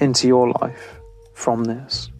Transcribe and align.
into 0.00 0.26
your 0.28 0.50
life 0.60 1.00
from 1.34 1.64
this. 1.64 2.10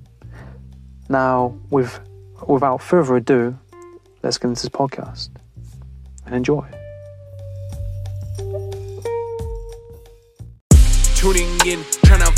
Now, 1.09 1.57
with, 1.71 2.01
without 2.47 2.83
further 2.83 3.17
ado, 3.17 3.59
let's 4.23 4.39
get 4.39 4.49
into 4.49 4.63
this 4.63 4.69
podcast 4.69 5.31
and 6.25 6.35
enjoy. 6.35 6.67
Tuning 11.15 11.49
in, 11.67 11.85
trying 12.05 12.21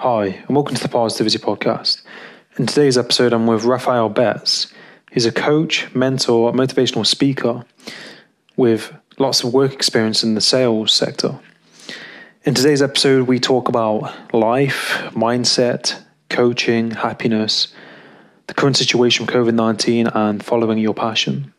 Hi, 0.00 0.26
and 0.26 0.54
welcome 0.54 0.76
to 0.76 0.82
the 0.82 0.90
Parrsitivity 0.90 1.38
Podcast. 1.38 2.02
In 2.58 2.66
today's 2.66 2.98
episode, 2.98 3.32
I'm 3.32 3.46
with 3.46 3.64
Rafael 3.64 4.10
Betts. 4.10 4.70
He's 5.10 5.24
a 5.24 5.32
coach, 5.32 5.86
mentor, 5.94 6.52
motivational 6.52 7.06
speaker 7.06 7.64
with 8.58 8.92
lots 9.16 9.42
of 9.42 9.54
work 9.54 9.72
experience 9.72 10.22
in 10.22 10.34
the 10.34 10.42
sales 10.42 10.92
sector. 10.92 11.38
In 12.44 12.52
today's 12.52 12.82
episode, 12.82 13.26
we 13.26 13.40
talk 13.40 13.70
about 13.70 14.34
life, 14.34 14.90
mindset, 15.12 15.98
coaching, 16.28 16.90
happiness, 16.90 17.68
the 18.48 18.54
current 18.54 18.76
situation 18.76 19.24
with 19.24 19.34
COVID 19.34 19.54
19, 19.54 20.08
and 20.08 20.44
following 20.44 20.76
your 20.76 20.92
passion. 20.92 21.54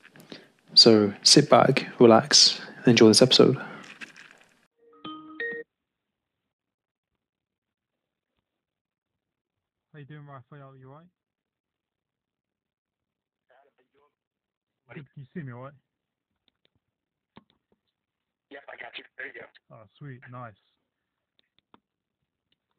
So 0.75 1.11
sit 1.23 1.49
back, 1.49 1.87
relax, 1.97 2.61
and 2.77 2.89
enjoy 2.89 3.07
this 3.07 3.23
episode. 3.23 3.59
How 9.97 10.01
you 10.01 10.13
doing, 10.13 10.29
Rafael? 10.29 10.77
You 10.77 10.93
alright? 10.93 11.09
Can 14.93 15.01
you 15.17 15.25
see 15.33 15.41
me 15.41 15.49
alright? 15.51 15.73
Yep, 18.53 18.61
I 18.69 18.77
got 18.77 18.93
you. 18.93 19.03
There 19.17 19.25
you 19.25 19.33
go. 19.33 19.49
Oh, 19.73 19.89
sweet, 19.97 20.21
nice. 20.29 20.53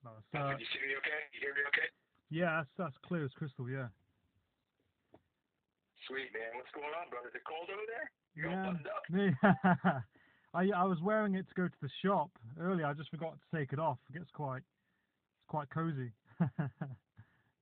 Nice. 0.06 0.22
Can 0.30 0.46
Uh, 0.46 0.62
you 0.62 0.66
see 0.70 0.78
me 0.78 0.94
okay? 1.02 1.26
You 1.34 1.42
hear 1.42 1.58
me 1.58 1.66
okay? 1.74 1.90
yeah, 2.30 2.62
that's, 2.62 2.70
that's 2.78 2.94
clear 3.02 3.24
as 3.24 3.34
crystal, 3.34 3.66
yeah. 3.68 3.90
Sweet, 6.06 6.30
man. 6.30 6.54
What's 6.54 6.70
going 6.70 6.94
on, 7.02 7.10
brother? 7.10 7.34
Is 7.34 7.34
it 7.34 7.42
cold 7.42 7.66
over 7.66 7.82
there? 7.90 8.06
You're 8.38 8.54
all 8.54 8.62
Yeah. 8.62 8.70
buttoned 8.70 8.86
up? 9.90 10.06
I 10.54 10.70
I 10.70 10.84
was 10.86 11.02
wearing 11.02 11.34
it 11.34 11.48
to 11.48 11.54
go 11.58 11.66
to 11.66 11.80
the 11.82 11.90
shop 12.00 12.30
earlier. 12.60 12.86
I 12.86 12.94
just 12.94 13.10
forgot 13.10 13.34
to 13.34 13.58
take 13.58 13.72
it 13.72 13.80
off. 13.80 13.98
It 14.08 14.18
gets 14.18 14.30
quite 14.30 14.62
it's 14.62 15.48
quite 15.48 15.68
cozy. 15.70 16.12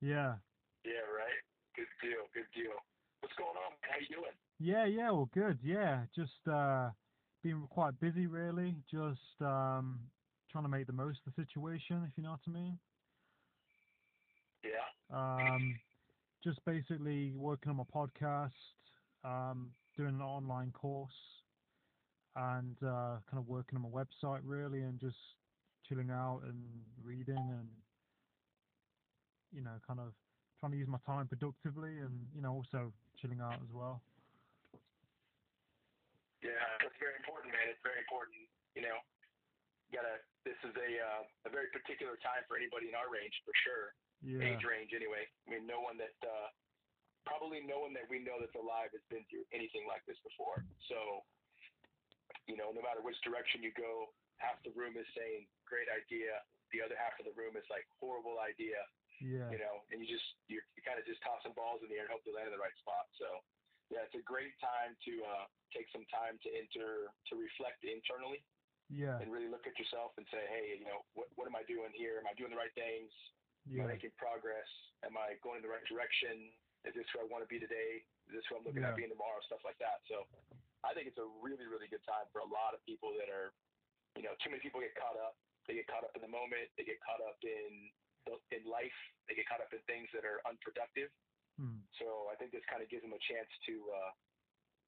yeah. 0.01 0.35
Yeah, 0.83 1.03
right. 1.15 1.41
Good 1.75 1.87
deal. 2.01 2.23
Good 2.33 2.47
deal. 2.55 2.73
What's 3.21 3.35
going 3.35 3.49
on? 3.49 3.73
How 3.81 3.99
you 3.99 4.07
doing? 4.15 4.31
Yeah, 4.59 4.85
yeah, 4.85 5.11
well 5.11 5.29
good. 5.33 5.59
Yeah. 5.63 6.05
Just 6.15 6.47
uh 6.47 6.91
being 7.43 7.67
quite 7.69 7.99
busy 7.99 8.27
really. 8.27 8.75
Just 8.89 9.41
um 9.41 10.11
trying 10.51 10.63
to 10.63 10.69
make 10.69 10.87
the 10.87 10.93
most 10.93 11.19
of 11.25 11.33
the 11.35 11.43
situation, 11.43 12.03
if 12.09 12.17
you 12.17 12.23
know 12.23 12.31
what 12.31 12.39
I 12.47 12.51
mean. 12.51 12.79
Yeah. 14.63 14.87
Um 15.11 15.79
just 16.43 16.63
basically 16.65 17.33
working 17.35 17.69
on 17.71 17.77
my 17.77 17.83
podcast, 17.83 18.51
um, 19.23 19.73
doing 19.95 20.15
an 20.15 20.21
online 20.21 20.71
course 20.71 21.11
and 22.35 22.77
uh, 22.83 23.17
kind 23.29 23.39
of 23.39 23.47
working 23.47 23.77
on 23.77 23.81
my 23.81 23.89
website 23.89 24.41
really 24.43 24.81
and 24.81 24.99
just 24.99 25.17
chilling 25.87 26.11
out 26.11 26.41
and 26.43 26.85
reading 27.03 27.35
and 27.35 27.67
you 29.53 29.63
know 29.63 29.75
kind 29.85 29.99
of 29.99 30.13
trying 30.59 30.73
to 30.73 30.79
use 30.79 30.89
my 30.89 30.99
time 31.05 31.27
productively 31.27 32.01
and 32.01 32.25
you 32.33 32.41
know 32.41 32.51
also 32.53 32.91
chilling 33.19 33.39
out 33.39 33.59
as 33.61 33.71
well 33.73 34.01
Yeah, 36.41 36.53
that's 36.81 36.97
very 37.01 37.17
important, 37.17 37.49
man. 37.49 37.65
It's 37.65 37.81
very 37.81 37.97
important. 37.97 38.37
You 38.77 38.85
know, 38.85 38.97
you 39.89 39.97
gotta. 39.97 40.21
This 40.45 40.57
is 40.63 40.71
a 40.77 40.89
uh, 41.01 41.49
a 41.49 41.51
very 41.51 41.67
particular 41.73 42.15
time 42.23 42.45
for 42.47 42.55
anybody 42.55 42.87
in 42.87 42.95
our 42.95 43.09
range, 43.11 43.33
for 43.43 43.51
sure. 43.65 43.91
yeah 44.23 44.53
Age 44.53 44.63
range, 44.63 44.93
anyway. 44.95 45.27
I 45.27 45.47
mean, 45.49 45.67
no 45.67 45.81
one 45.83 45.97
that 45.99 46.15
uh, 46.23 46.47
probably 47.27 47.65
no 47.65 47.83
one 47.83 47.91
that 47.97 48.07
we 48.07 48.23
know 48.23 48.39
that's 48.39 48.55
alive 48.55 48.93
has 48.95 49.03
been 49.11 49.25
through 49.27 49.43
anything 49.51 49.83
like 49.89 50.05
this 50.07 50.15
before. 50.23 50.63
So, 50.87 51.25
you 52.47 52.55
know, 52.55 52.71
no 52.71 52.79
matter 52.79 53.03
which 53.03 53.19
direction 53.27 53.59
you 53.59 53.75
go, 53.75 54.13
half 54.39 54.61
the 54.63 54.71
room 54.71 54.95
is 54.95 55.09
saying 55.17 55.49
great 55.67 55.91
idea, 55.91 56.39
the 56.71 56.79
other 56.79 56.95
half 56.95 57.17
of 57.19 57.27
the 57.27 57.35
room 57.35 57.59
is 57.59 57.67
like 57.67 57.83
horrible 57.99 58.39
idea. 58.39 58.79
Yeah 59.21 59.49
you 59.49 59.57
know, 59.57 59.81
and 59.89 59.97
you 60.01 60.07
just 60.07 60.25
you're, 60.51 60.63
you're 60.77 60.85
kind 60.85 60.99
of 61.01 61.05
just 61.09 61.21
tossing 61.25 61.53
balls 61.57 61.81
in 61.81 61.89
the 61.89 61.97
air 61.97 62.05
and 62.05 62.13
hope 62.13 62.21
they 62.25 62.33
land 62.35 62.49
in 62.49 62.55
the 62.55 62.61
right 62.61 62.75
spot. 62.81 63.09
So, 63.17 63.41
yeah, 63.89 64.03
it's 64.05 64.13
a 64.17 64.23
great 64.25 64.53
time 64.61 64.93
to 65.07 65.13
uh, 65.25 65.45
take 65.73 65.87
some 65.89 66.05
time 66.11 66.37
to 66.43 66.49
enter 66.53 67.09
to 67.31 67.33
reflect 67.35 67.81
internally 67.87 68.43
yeah 68.87 69.19
and 69.19 69.27
really 69.27 69.51
look 69.51 69.67
at 69.67 69.75
yourself 69.75 70.15
and 70.15 70.23
say, 70.31 70.39
hey, 70.47 70.79
you 70.79 70.87
know, 70.87 71.03
what 71.17 71.27
what 71.35 71.45
am 71.49 71.55
I 71.57 71.63
doing 71.67 71.91
here? 71.95 72.19
Am 72.21 72.27
I 72.29 72.35
doing 72.39 72.51
the 72.53 72.59
right 72.59 72.71
things? 72.77 73.11
Yeah. 73.67 73.83
Am 73.83 73.91
I 73.91 73.99
making 73.99 74.15
progress? 74.15 74.69
Am 75.03 75.17
I 75.19 75.35
going 75.43 75.59
in 75.59 75.65
the 75.65 75.71
right 75.73 75.83
direction? 75.89 76.53
Is 76.87 76.95
this 76.95 77.07
who 77.11 77.19
I 77.19 77.27
want 77.27 77.43
to 77.43 77.49
be 77.51 77.59
today? 77.59 78.05
Is 78.31 78.39
this 78.39 78.45
who 78.47 78.55
I'm 78.55 78.63
looking 78.63 78.85
Yeah. 78.85 78.95
at 78.95 78.99
being 78.99 79.11
tomorrow? 79.11 79.41
Stuff 79.43 79.65
like 79.67 79.75
that. 79.83 79.99
So, 80.07 80.23
I 80.87 80.95
think 80.95 81.09
it's 81.11 81.19
a 81.19 81.27
really 81.43 81.67
really 81.67 81.89
good 81.91 82.03
time 82.07 82.29
for 82.31 82.39
a 82.45 82.47
lot 82.47 82.71
of 82.77 82.79
people 82.87 83.11
that 83.19 83.27
are, 83.27 83.51
you 84.15 84.23
know, 84.23 84.37
too 84.39 84.51
many 84.53 84.61
people 84.63 84.79
get 84.79 84.95
caught 84.95 85.19
up. 85.19 85.35
They 85.67 85.75
get 85.75 85.87
caught 85.91 86.07
up 86.07 86.15
in 86.15 86.23
the 86.23 86.31
moment. 86.31 86.71
They 86.79 86.87
get 86.87 87.01
caught 87.03 87.19
up 87.19 87.35
in 87.43 87.91
in 88.53 88.63
life. 88.67 88.95
They 89.27 89.35
get 89.35 89.47
caught 89.47 89.63
up 89.63 89.71
in 89.71 89.81
things 89.87 90.07
that 90.15 90.23
are 90.23 90.39
unproductive. 90.47 91.11
Hmm. 91.57 91.81
So 91.97 92.29
I 92.29 92.35
think 92.37 92.53
this 92.53 92.63
kind 92.69 92.85
of 92.85 92.87
gives 92.87 93.01
them 93.01 93.15
a 93.15 93.21
chance 93.27 93.49
to 93.67 93.75
uh, 93.89 94.11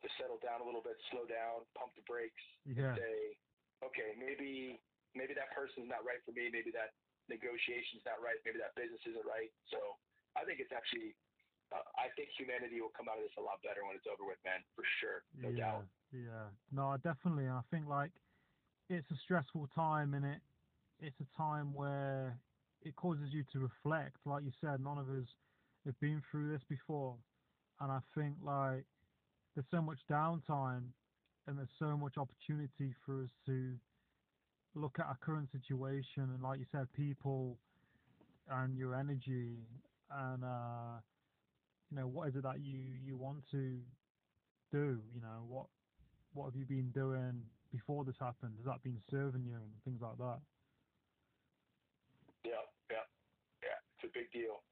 to 0.06 0.08
settle 0.16 0.40
down 0.40 0.64
a 0.64 0.66
little 0.66 0.84
bit, 0.84 0.96
slow 1.12 1.28
down, 1.28 1.68
pump 1.76 1.92
the 2.00 2.06
brakes, 2.08 2.40
yeah 2.64 2.96
say, 2.96 3.36
okay, 3.84 4.16
maybe 4.16 4.80
maybe 5.18 5.34
that 5.36 5.52
person's 5.52 5.90
not 5.90 6.06
right 6.06 6.22
for 6.24 6.32
me. 6.32 6.48
Maybe 6.52 6.72
that 6.76 6.96
negotiation's 7.28 8.06
not 8.06 8.22
right. 8.22 8.38
Maybe 8.46 8.62
that 8.62 8.76
business 8.78 9.02
isn't 9.10 9.26
right. 9.26 9.52
So 9.74 9.78
I 10.38 10.46
think 10.46 10.62
it's 10.62 10.74
actually, 10.74 11.18
uh, 11.74 11.86
I 11.98 12.14
think 12.14 12.30
humanity 12.38 12.82
will 12.82 12.94
come 12.94 13.10
out 13.10 13.18
of 13.18 13.26
this 13.26 13.36
a 13.38 13.44
lot 13.44 13.62
better 13.66 13.82
when 13.86 13.98
it's 13.98 14.10
over 14.10 14.26
with, 14.26 14.42
man, 14.46 14.62
for 14.78 14.86
sure, 15.02 15.26
no 15.38 15.50
yeah, 15.50 15.82
doubt. 15.82 15.86
yeah. 16.14 16.48
No, 16.74 16.96
definitely. 17.02 17.50
And 17.50 17.58
I 17.58 17.66
think 17.74 17.90
like 17.90 18.14
it's 18.90 19.10
a 19.12 19.20
stressful 19.26 19.70
time, 19.74 20.14
and 20.14 20.26
it 20.26 20.42
it's 21.00 21.18
a 21.22 21.30
time 21.38 21.74
where 21.74 22.38
it 22.84 22.96
causes 22.96 23.30
you 23.32 23.44
to 23.54 23.60
reflect. 23.60 24.18
Like 24.26 24.44
you 24.44 24.52
said, 24.62 24.80
none 24.82 24.98
of 24.98 25.10
us 25.10 25.28
have 25.86 26.00
been 26.00 26.22
through 26.30 26.52
this 26.52 26.62
before, 26.70 27.16
and 27.80 27.92
I 27.92 28.00
think 28.16 28.36
like 28.44 28.86
there's 29.56 29.68
so 29.72 29.82
much 29.82 30.00
downtime, 30.10 30.84
and 31.48 31.58
there's 31.58 31.70
so 31.80 31.98
much 31.98 32.18
opportunity 32.18 32.94
for 33.06 33.24
us 33.24 33.30
to 33.46 33.74
look 34.76 34.98
at 35.00 35.06
our 35.06 35.18
current 35.22 35.50
situation, 35.52 36.24
and 36.24 36.42
like 36.42 36.60
you 36.60 36.66
said, 36.72 36.88
people 36.94 37.58
and 38.52 38.78
your 38.78 38.96
energy 38.96 39.58
and 40.12 40.44
uh, 40.44 40.98
you 41.92 41.98
know 41.98 42.08
what 42.08 42.30
is 42.30 42.36
it 42.36 42.44
that 42.44 42.60
you 42.62 42.80
you 43.06 43.18
want 43.18 43.44
to 43.52 43.80
do? 44.72 45.00
You 45.14 45.22
know 45.22 45.44
what 45.48 45.66
what 46.34 46.46
have 46.46 46.56
you 46.56 46.66
been 46.66 46.92
doing 46.94 47.42
before 47.72 48.04
this 48.04 48.16
happened? 48.20 48.54
Has 48.58 48.66
that 48.66 48.84
been 48.84 49.00
serving 49.10 49.44
you 49.46 49.56
and 49.56 49.72
things 49.86 50.02
like 50.02 50.18
that? 50.18 50.40
Yeah. 52.46 52.66
It's 54.00 54.08
a 54.08 54.16
big 54.16 54.32
deal. 54.32 54.64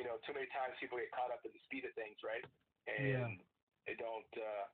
You 0.00 0.08
know, 0.08 0.16
too 0.24 0.32
many 0.32 0.48
times 0.48 0.72
people 0.80 0.96
get 0.96 1.12
caught 1.12 1.28
up 1.28 1.44
in 1.44 1.52
the 1.52 1.60
speed 1.68 1.84
of 1.84 1.92
things, 1.92 2.16
right? 2.24 2.40
And 2.88 3.36
Yeah. 3.36 3.44
they 3.84 3.96
don't. 4.00 4.32
Uh, 4.32 4.64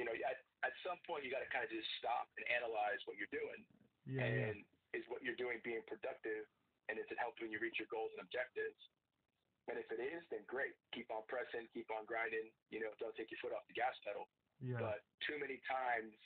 you 0.00 0.08
know, 0.08 0.16
at 0.24 0.40
at 0.64 0.72
some 0.80 0.96
point 1.04 1.20
you 1.20 1.28
got 1.28 1.44
to 1.44 1.50
kind 1.52 1.64
of 1.64 1.68
just 1.68 1.84
stop 2.00 2.32
and 2.40 2.48
analyze 2.48 2.96
what 3.04 3.20
you're 3.20 3.28
doing, 3.28 3.60
Yeah, 4.08 4.24
yeah, 4.24 4.56
is 4.96 5.04
what 5.12 5.20
you're 5.20 5.36
doing 5.36 5.60
being 5.60 5.82
productive, 5.84 6.48
and 6.88 6.96
is 6.96 7.04
it 7.12 7.18
helping 7.20 7.52
you 7.52 7.60
reach 7.60 7.76
your 7.76 7.88
goals 7.92 8.08
and 8.16 8.24
objectives? 8.24 8.78
And 9.68 9.76
if 9.78 9.90
it 9.92 10.00
is, 10.00 10.24
then 10.32 10.42
great. 10.48 10.72
Keep 10.96 11.10
on 11.12 11.22
pressing, 11.28 11.68
keep 11.76 11.90
on 11.92 12.04
grinding. 12.08 12.50
You 12.72 12.80
know, 12.80 12.90
don't 12.98 13.14
take 13.20 13.28
your 13.30 13.38
foot 13.44 13.52
off 13.52 13.66
the 13.68 13.74
gas 13.76 13.94
pedal. 14.00 14.28
yeah, 14.64 14.80
But 14.80 15.04
too 15.28 15.36
many 15.38 15.60
times, 15.68 16.16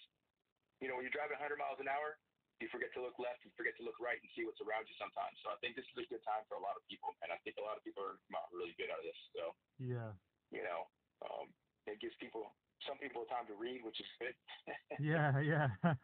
you 0.81 0.89
know, 0.89 0.95
when 0.97 1.05
you're 1.05 1.13
driving 1.13 1.37
100 1.37 1.59
miles 1.59 1.77
an 1.81 1.89
hour, 1.91 2.17
you 2.61 2.69
forget 2.73 2.89
to 2.97 3.03
look 3.05 3.17
left, 3.21 3.45
you 3.45 3.53
forget 3.53 3.77
to 3.77 3.85
look 3.85 4.01
right, 4.01 4.17
and 4.17 4.29
see 4.33 4.45
what's 4.49 4.61
around 4.65 4.89
you 4.89 4.97
sometimes. 4.97 5.37
So 5.45 5.53
I 5.53 5.57
think 5.61 5.77
this 5.77 5.85
is 5.93 5.97
a 6.01 6.09
good 6.09 6.25
time 6.25 6.45
for 6.49 6.57
a 6.57 6.63
lot 6.65 6.77
of 6.79 6.83
people, 6.89 7.13
and 7.21 7.29
I 7.29 7.39
think 7.45 7.61
a 7.61 7.65
lot 7.65 7.77
of 7.77 7.85
people 7.85 8.01
are 8.05 8.17
not 8.33 8.49
really 8.53 8.73
good 8.81 8.89
out 8.89 9.01
of 9.01 9.07
this. 9.07 9.21
So 9.37 9.43
yeah, 9.77 10.11
you 10.49 10.65
know, 10.65 10.89
um, 11.25 11.53
it 11.85 12.01
gives 12.01 12.17
people 12.17 12.57
some 12.89 12.97
people 12.99 13.29
time 13.29 13.45
to 13.49 13.57
read, 13.57 13.85
which 13.85 14.01
is 14.01 14.11
good. 14.17 14.37
yeah, 15.01 15.37
yeah. 15.41 15.69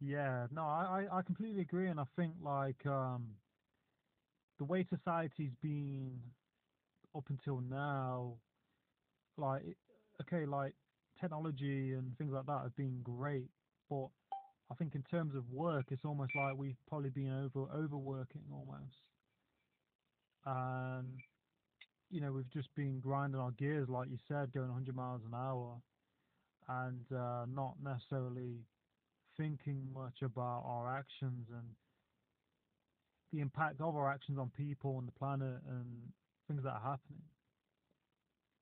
yeah, 0.00 0.46
no, 0.50 0.62
I, 0.62 1.06
I 1.10 1.18
I 1.18 1.20
completely 1.22 1.62
agree, 1.62 1.88
and 1.88 2.00
I 2.00 2.06
think 2.18 2.34
like 2.42 2.82
um, 2.86 3.38
the 4.58 4.64
way 4.64 4.86
society's 4.90 5.54
been 5.62 6.18
up 7.14 7.24
until 7.30 7.60
now, 7.60 8.34
like 9.36 9.62
okay, 10.22 10.46
like 10.46 10.74
technology 11.20 11.92
and 11.94 12.16
things 12.18 12.32
like 12.32 12.46
that 12.46 12.62
have 12.62 12.76
been 12.76 13.00
great, 13.02 13.48
but 13.88 14.08
I 14.70 14.74
think 14.74 14.94
in 14.94 15.02
terms 15.02 15.34
of 15.34 15.48
work, 15.50 15.86
it's 15.90 16.04
almost 16.04 16.32
like 16.34 16.56
we've 16.56 16.76
probably 16.88 17.10
been 17.10 17.32
over 17.32 17.68
overworking 17.72 18.42
almost, 18.52 18.96
and 20.44 21.20
you 22.10 22.20
know 22.20 22.32
we've 22.32 22.50
just 22.52 22.74
been 22.74 22.98
grinding 23.00 23.40
our 23.40 23.52
gears, 23.52 23.88
like 23.88 24.08
you 24.10 24.18
said, 24.26 24.52
going 24.52 24.68
100 24.68 24.94
miles 24.94 25.22
an 25.24 25.34
hour, 25.34 25.76
and 26.68 27.04
uh, 27.16 27.46
not 27.48 27.74
necessarily 27.82 28.64
thinking 29.36 29.86
much 29.94 30.22
about 30.22 30.64
our 30.66 30.96
actions 30.96 31.46
and 31.52 31.68
the 33.32 33.40
impact 33.40 33.80
of 33.80 33.96
our 33.96 34.10
actions 34.10 34.38
on 34.38 34.50
people 34.56 34.98
and 34.98 35.06
the 35.06 35.12
planet 35.12 35.60
and 35.68 36.12
things 36.48 36.62
that 36.64 36.70
are 36.70 36.80
happening. 36.80 37.22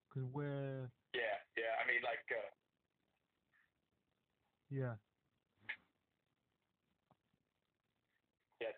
Because 0.09 0.29
we're 0.33 0.91
yeah, 1.15 1.39
yeah. 1.57 1.73
I 1.83 1.87
mean, 1.87 2.03
like, 2.03 2.27
uh, 2.31 2.50
yeah, 4.71 4.95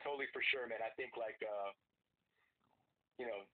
totally 0.05 0.27
for 0.33 0.43
sure, 0.53 0.67
man. 0.67 0.81
I 0.85 0.91
think 0.97 1.15
like, 1.17 1.39
uh, 1.45 1.71
you 3.21 3.27
know, 3.29 3.45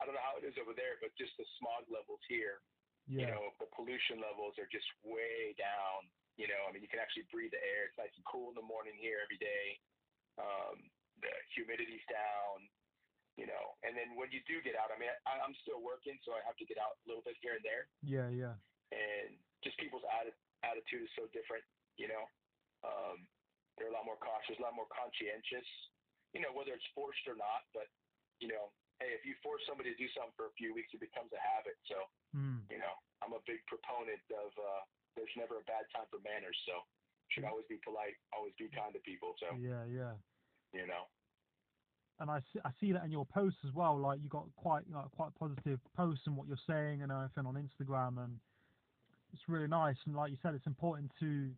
I 0.00 0.04
don't 0.04 0.12
know 0.12 0.24
how 0.24 0.36
it 0.36 0.44
is 0.44 0.56
over 0.60 0.76
there, 0.76 1.00
but 1.00 1.12
just 1.16 1.32
the 1.40 1.46
smog 1.60 1.88
levels 1.88 2.20
here. 2.28 2.60
you 3.22 3.26
know, 3.30 3.54
the 3.62 3.70
pollution 3.70 4.18
levels 4.18 4.58
are 4.58 4.66
just 4.68 4.86
way 5.06 5.54
down. 5.56 6.10
You 6.36 6.50
know, 6.50 6.66
I 6.66 6.74
mean, 6.74 6.82
you 6.82 6.90
can 6.90 6.98
actually 7.00 7.24
breathe 7.30 7.54
the 7.54 7.62
air. 7.62 7.86
It's 7.88 7.96
nice 7.96 8.10
and 8.18 8.26
cool 8.26 8.50
in 8.50 8.58
the 8.58 8.66
morning 8.66 8.98
here 8.98 9.22
every 9.22 9.38
day. 9.38 9.78
Um, 10.42 10.90
the 11.22 11.30
humidity's 11.56 12.02
down, 12.12 12.66
you 13.40 13.46
know, 13.48 13.78
and 13.86 13.96
then 13.96 14.18
when 14.20 14.28
you 14.34 14.42
do 14.44 14.60
get 14.60 14.76
out, 14.76 14.92
I 14.92 14.98
mean, 15.00 15.08
I, 15.24 15.40
I'm 15.40 15.56
still 15.64 15.80
working, 15.80 16.18
so 16.28 16.36
I 16.36 16.44
have 16.44 16.58
to 16.60 16.66
get 16.68 16.76
out 16.76 17.00
a 17.00 17.04
little 17.08 17.24
bit 17.24 17.40
here 17.40 17.56
and 17.56 17.64
there. 17.64 17.88
yeah, 18.04 18.28
yeah, 18.28 18.58
And 18.92 19.38
just 19.64 19.80
people's 19.80 20.04
atti- 20.12 20.36
attitude 20.60 21.08
is 21.08 21.12
so 21.16 21.24
different, 21.32 21.64
you 21.96 22.10
know. 22.12 22.24
Um, 22.84 23.24
they're 23.76 23.92
a 23.92 23.96
lot 23.96 24.08
more 24.08 24.20
cautious, 24.20 24.56
a 24.58 24.64
lot 24.64 24.76
more 24.76 24.88
conscientious, 24.88 25.68
you 26.32 26.40
know, 26.40 26.52
whether 26.52 26.72
it's 26.72 26.88
forced 26.96 27.24
or 27.28 27.36
not. 27.36 27.68
But, 27.76 27.88
you 28.40 28.48
know, 28.48 28.72
hey, 29.00 29.12
if 29.12 29.24
you 29.28 29.36
force 29.44 29.60
somebody 29.68 29.92
to 29.92 29.98
do 30.00 30.08
something 30.16 30.32
for 30.36 30.48
a 30.48 30.54
few 30.56 30.72
weeks, 30.72 30.92
it 30.96 31.00
becomes 31.04 31.32
a 31.36 31.40
habit. 31.40 31.76
So, 31.88 31.98
mm, 32.32 32.64
you 32.72 32.80
know, 32.80 32.94
I'm 33.20 33.36
a 33.36 33.42
big 33.44 33.60
proponent 33.68 34.20
of 34.32 34.50
uh, 34.56 34.82
there's 35.16 35.32
never 35.36 35.60
a 35.60 35.64
bad 35.68 35.84
time 35.92 36.08
for 36.08 36.20
manners. 36.24 36.56
So 36.64 36.84
should 37.28 37.44
always 37.44 37.66
be 37.68 37.80
polite, 37.82 38.16
always 38.32 38.54
be 38.58 38.68
kind 38.72 38.92
to 38.94 39.02
people. 39.02 39.34
So 39.40 39.56
yeah, 39.58 39.84
yeah. 39.88 40.14
you 40.72 40.86
know, 40.86 41.04
And 42.20 42.30
I 42.30 42.40
see, 42.52 42.60
I 42.64 42.70
see 42.80 42.92
that 42.92 43.04
in 43.04 43.10
your 43.10 43.26
posts 43.26 43.60
as 43.66 43.72
well. 43.74 43.98
Like 43.98 44.20
you 44.22 44.28
got 44.28 44.46
quite 44.56 44.84
you 44.88 44.94
know, 44.94 45.04
quite 45.16 45.34
positive 45.38 45.80
posts 45.96 46.24
and 46.26 46.36
what 46.36 46.48
you're 46.48 46.66
saying 46.66 47.02
and 47.02 47.12
everything 47.12 47.44
on 47.44 47.56
Instagram, 47.60 48.22
and 48.22 48.38
it's 49.32 49.42
really 49.48 49.68
nice. 49.68 49.96
And 50.06 50.14
like 50.14 50.30
you 50.30 50.38
said, 50.42 50.54
it's 50.54 50.66
important 50.66 51.10
to 51.20 51.50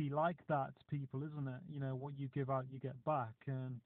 be 0.00 0.08
like 0.08 0.46
that 0.48 0.74
to 0.78 0.84
people, 0.86 1.22
isn't 1.22 1.46
it? 1.46 1.60
You 1.68 1.78
know, 1.78 1.94
what 1.94 2.18
you 2.18 2.28
give 2.28 2.48
out, 2.48 2.64
you 2.72 2.78
get 2.78 3.04
back, 3.04 3.34
and 3.46 3.80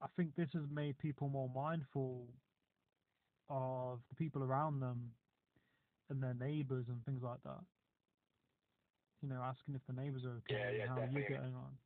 I 0.00 0.06
think 0.16 0.36
this 0.36 0.50
has 0.54 0.62
made 0.70 0.98
people 0.98 1.28
more 1.28 1.48
mindful 1.48 2.28
of 3.48 3.98
the 4.08 4.14
people 4.14 4.42
around 4.42 4.78
them 4.80 5.10
and 6.10 6.22
their 6.22 6.34
neighbours 6.34 6.86
and 6.88 7.04
things 7.04 7.22
like 7.22 7.42
that. 7.42 7.64
You 9.20 9.28
know, 9.28 9.42
asking 9.42 9.74
if 9.74 9.82
the 9.86 9.92
neighbours 9.94 10.24
are 10.24 10.38
okay 10.46 10.54
Yeah, 10.54 10.70
and 10.70 10.78
yeah, 10.78 10.86
how 10.86 11.00
you're 11.02 11.22
definitely. 11.22 11.34
getting 11.34 11.54
on. 11.54 11.78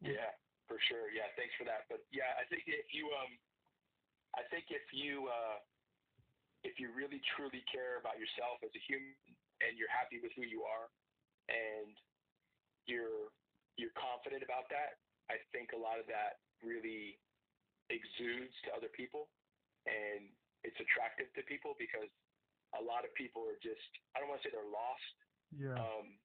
yeah, 0.00 0.32
for 0.68 0.78
sure. 0.88 1.12
Yeah, 1.12 1.28
thanks 1.36 1.54
for 1.60 1.64
that. 1.64 1.88
But 1.88 2.04
yeah, 2.12 2.32
I 2.40 2.44
think 2.48 2.64
if 2.66 2.88
you 2.92 3.12
um, 3.20 3.36
I 4.36 4.42
think 4.50 4.66
if 4.70 4.82
you 4.92 5.28
uh, 5.28 5.60
if 6.64 6.80
you 6.80 6.92
really 6.92 7.20
truly 7.36 7.64
care 7.72 8.00
about 8.00 8.16
yourself 8.18 8.60
as 8.64 8.72
a 8.76 8.82
human 8.88 9.16
and 9.64 9.74
you're 9.80 9.90
happy 9.90 10.20
with 10.20 10.30
who 10.36 10.44
you 10.44 10.62
are 10.68 10.92
and 11.48 11.96
you're 12.86 13.32
you're 13.80 13.94
confident 13.98 14.44
about 14.46 14.68
that, 14.70 15.00
I 15.32 15.40
think 15.50 15.72
a 15.74 15.80
lot 15.80 15.98
of 15.98 16.06
that 16.06 16.38
really 16.62 17.18
exudes 17.90 18.54
to 18.64 18.72
other 18.76 18.88
people 18.94 19.28
and 19.88 20.30
it's 20.64 20.78
attractive 20.80 21.28
to 21.36 21.42
people 21.44 21.74
because 21.76 22.08
a 22.78 22.82
lot 22.82 23.04
of 23.04 23.12
people 23.18 23.44
are 23.44 23.58
just 23.60 23.82
I 24.16 24.20
don't 24.22 24.28
want 24.30 24.40
to 24.40 24.44
say 24.48 24.52
they're 24.54 24.68
lost, 24.68 25.16
Yeah. 25.52 25.76
um, 25.76 26.16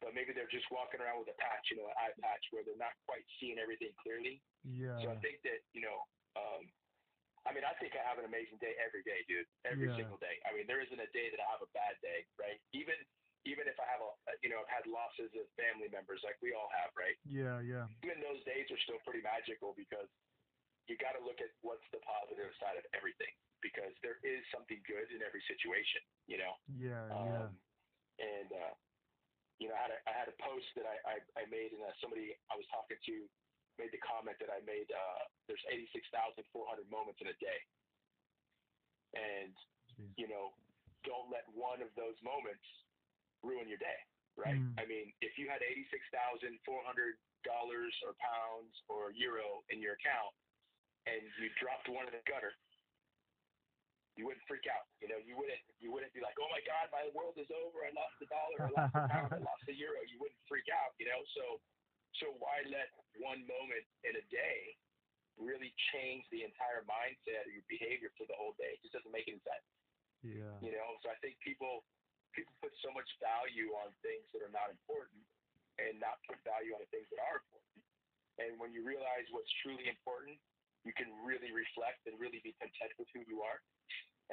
but 0.00 0.12
maybe 0.16 0.32
they're 0.36 0.50
just 0.50 0.68
walking 0.72 1.00
around 1.00 1.20
with 1.24 1.32
a 1.32 1.38
patch, 1.40 1.64
you 1.72 1.76
know, 1.80 1.88
an 1.88 1.96
eye 2.00 2.14
patch 2.20 2.44
where 2.52 2.64
they're 2.64 2.80
not 2.80 2.94
quite 3.08 3.24
seeing 3.40 3.56
everything 3.60 3.92
clearly. 4.00 4.40
yeah. 4.64 4.96
So 5.02 5.10
I 5.12 5.18
think 5.24 5.40
that 5.44 5.60
you 5.76 5.82
know, 5.84 5.98
um, 6.36 6.68
I 7.44 7.52
mean, 7.52 7.64
I 7.64 7.76
think 7.76 7.92
I 7.92 8.02
have 8.04 8.16
an 8.16 8.24
amazing 8.24 8.56
day 8.58 8.72
every 8.80 9.04
day, 9.04 9.20
dude. 9.28 9.44
Every 9.68 9.88
Yeah. 9.88 9.96
single 10.00 10.16
day. 10.16 10.40
I 10.48 10.52
mean, 10.56 10.66
there 10.66 10.80
isn't 10.80 10.98
a 10.98 11.10
day 11.12 11.28
that 11.30 11.40
I 11.40 11.46
have 11.52 11.60
a 11.60 11.68
bad 11.76 12.00
day, 12.00 12.24
right? 12.40 12.60
Even 12.72 12.96
even 13.44 13.68
if 13.68 13.76
I 13.76 13.84
have 13.84 14.00
a, 14.00 14.08
you 14.40 14.48
know, 14.48 14.64
I've 14.64 14.72
had 14.72 14.88
losses 14.88 15.28
of 15.36 15.44
family 15.60 15.92
members, 15.92 16.24
like 16.24 16.40
we 16.40 16.56
all 16.56 16.72
have, 16.72 16.88
right? 16.96 17.12
Yeah, 17.28 17.60
yeah. 17.60 17.84
Even 18.00 18.24
those 18.24 18.40
days 18.48 18.64
are 18.72 18.80
still 18.88 18.96
pretty 19.04 19.20
magical 19.20 19.76
because 19.76 20.08
you 20.88 20.96
got 20.96 21.12
to 21.12 21.20
look 21.20 21.44
at 21.44 21.52
what's 21.60 21.84
the 21.92 22.00
positive 22.00 22.48
side 22.56 22.80
of 22.80 22.84
everything 22.96 23.28
because 23.60 23.92
there 24.00 24.16
is 24.24 24.40
something 24.48 24.80
good 24.88 25.12
in 25.12 25.20
every 25.20 25.44
situation, 25.44 26.00
you 26.24 26.40
know. 26.40 26.56
Yeah, 26.72 27.04
yeah. 27.04 27.48
Um, 27.48 27.60
and 28.16 28.48
uh, 28.48 28.72
you 29.60 29.68
know, 29.68 29.76
I 29.76 29.80
had 29.88 29.92
a, 29.92 29.98
I 30.08 30.12
had 30.16 30.28
a 30.32 30.36
post 30.40 30.68
that 30.80 30.88
I, 30.88 30.96
I, 31.04 31.16
I 31.40 31.42
made, 31.52 31.76
and 31.76 31.84
uh, 31.84 31.92
somebody 32.00 32.32
I 32.48 32.56
was 32.56 32.64
talking 32.72 32.96
to 32.96 33.16
made 33.78 33.90
the 33.90 34.02
comment 34.02 34.38
that 34.38 34.50
I 34.50 34.62
made. 34.62 34.86
Uh, 34.90 35.22
there's 35.50 35.62
86,400 35.70 36.42
moments 36.88 37.20
in 37.20 37.28
a 37.30 37.36
day, 37.42 37.60
and 39.14 39.54
Jeez. 39.94 40.12
you 40.16 40.28
know, 40.30 40.54
don't 41.04 41.28
let 41.28 41.44
one 41.52 41.84
of 41.84 41.90
those 41.98 42.16
moments 42.24 42.64
ruin 43.44 43.68
your 43.68 43.80
day, 43.80 44.00
right? 44.38 44.56
Mm. 44.56 44.72
I 44.80 44.84
mean, 44.88 45.12
if 45.20 45.36
you 45.36 45.50
had 45.50 45.60
86,400 45.60 46.56
dollars 47.44 47.92
or 48.00 48.16
pounds 48.16 48.72
or 48.88 49.12
euro 49.12 49.60
in 49.68 49.84
your 49.84 50.00
account, 50.00 50.32
and 51.04 51.20
you 51.36 51.52
dropped 51.60 51.84
one 51.92 52.08
in 52.08 52.16
the 52.16 52.24
gutter, 52.24 52.56
you 54.16 54.24
wouldn't 54.24 54.46
freak 54.48 54.64
out. 54.70 54.88
You 55.02 55.10
know, 55.10 55.20
you 55.20 55.36
wouldn't 55.36 55.60
you 55.82 55.90
wouldn't 55.92 56.14
be 56.16 56.22
like, 56.22 56.38
oh 56.38 56.48
my 56.48 56.62
God, 56.64 56.88
my 56.94 57.04
world 57.12 57.36
is 57.36 57.50
over. 57.50 57.84
I 57.84 57.92
lost 57.92 58.16
the 58.22 58.28
dollar. 58.30 58.56
I 58.64 58.70
lost 58.72 58.92
the 58.94 59.04
pound. 59.10 59.30
I 59.34 59.40
lost 59.50 59.62
the 59.66 59.76
euro. 59.76 60.00
You 60.06 60.16
wouldn't 60.22 60.40
freak 60.48 60.70
out. 60.72 60.96
You 60.96 61.10
know, 61.10 61.20
so 61.36 61.60
so 62.22 62.34
why 62.38 62.62
let 62.70 62.90
one 63.18 63.42
moment 63.46 63.84
in 64.06 64.14
a 64.18 64.24
day 64.30 64.76
really 65.34 65.74
change 65.90 66.22
the 66.30 66.46
entire 66.46 66.86
mindset 66.86 67.46
or 67.46 67.52
your 67.52 67.66
behavior 67.66 68.14
for 68.14 68.26
the 68.30 68.36
whole 68.38 68.54
day? 68.58 68.78
It 68.78 68.80
just 68.86 68.94
doesn't 68.94 69.10
make 69.10 69.26
any 69.26 69.42
sense. 69.42 69.66
Yeah. 70.24 70.54
You 70.62 70.72
know, 70.72 70.88
so 71.04 71.12
I 71.12 71.18
think 71.20 71.36
people 71.44 71.84
people 72.34 72.54
put 72.58 72.74
so 72.82 72.90
much 72.90 73.06
value 73.22 73.70
on 73.78 73.94
things 74.02 74.26
that 74.34 74.42
are 74.42 74.50
not 74.50 74.66
important 74.66 75.22
and 75.78 75.98
not 76.02 76.18
put 76.26 76.38
value 76.42 76.74
on 76.74 76.82
the 76.82 76.90
things 76.90 77.06
that 77.14 77.22
are 77.22 77.38
important. 77.38 77.82
And 78.42 78.58
when 78.58 78.74
you 78.74 78.82
realize 78.82 79.30
what's 79.30 79.50
truly 79.62 79.86
important, 79.86 80.38
you 80.82 80.90
can 80.92 81.08
really 81.22 81.54
reflect 81.54 82.02
and 82.10 82.18
really 82.18 82.42
be 82.42 82.52
content 82.58 82.90
with 82.98 83.06
who 83.14 83.22
you 83.30 83.46
are. 83.46 83.62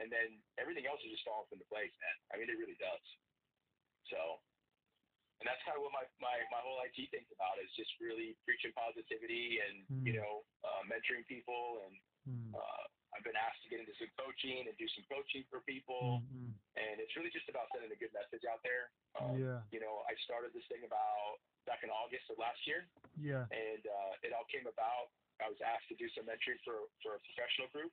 And 0.02 0.10
then 0.10 0.42
everything 0.58 0.90
else 0.90 1.00
just 1.06 1.22
falls 1.22 1.46
into 1.54 1.66
place, 1.70 1.94
man. 2.02 2.18
I 2.34 2.42
mean, 2.42 2.50
it 2.50 2.58
really 2.58 2.80
does. 2.82 3.06
So, 4.10 4.42
and 5.42 5.50
that's 5.50 5.62
kind 5.66 5.74
of 5.74 5.82
what 5.82 5.90
my, 5.90 6.06
my, 6.22 6.38
my 6.54 6.62
whole 6.62 6.78
IT 6.86 6.94
thing's 7.10 7.28
about 7.34 7.58
is 7.58 7.74
just 7.74 7.90
really 7.98 8.38
preaching 8.46 8.70
positivity 8.78 9.58
and, 9.58 9.82
Mm. 9.90 10.06
you 10.06 10.14
know, 10.22 10.46
uh, 10.62 10.86
mentoring 10.86 11.26
people. 11.26 11.82
And 11.90 11.98
Mm. 12.30 12.54
uh, 12.54 12.86
I've 13.18 13.26
been 13.26 13.36
asked 13.36 13.66
to 13.66 13.70
get 13.74 13.82
into 13.82 13.98
some 13.98 14.14
coaching 14.14 14.70
and 14.70 14.78
do 14.78 14.86
some 14.94 15.02
coaching 15.10 15.42
for 15.50 15.66
people. 15.66 16.22
Mm, 16.30 16.54
mm. 16.54 16.54
And 16.78 17.02
it's 17.02 17.18
really 17.18 17.34
just 17.34 17.50
about 17.50 17.66
sending 17.74 17.90
a 17.90 17.98
good 17.98 18.14
message 18.14 18.46
out 18.46 18.62
there. 18.62 18.94
Um, 19.18 19.42
Yeah. 19.42 19.66
You 19.74 19.82
know, 19.82 20.06
I 20.06 20.14
started 20.30 20.54
this 20.54 20.64
thing 20.70 20.86
about 20.86 21.42
back 21.66 21.82
in 21.82 21.90
August 21.90 22.30
of 22.30 22.38
last 22.38 22.62
year, 22.70 22.86
Yeah. 23.18 23.50
and 23.50 23.82
uh, 23.82 24.14
it 24.22 24.32
all 24.38 24.46
came 24.54 24.70
about. 24.70 25.10
I 25.42 25.50
was 25.50 25.58
asked 25.66 25.90
to 25.90 25.98
do 25.98 26.06
some 26.14 26.30
mentoring 26.30 26.62
for, 26.62 26.86
for 27.02 27.18
a 27.18 27.20
professional 27.26 27.68
group. 27.74 27.92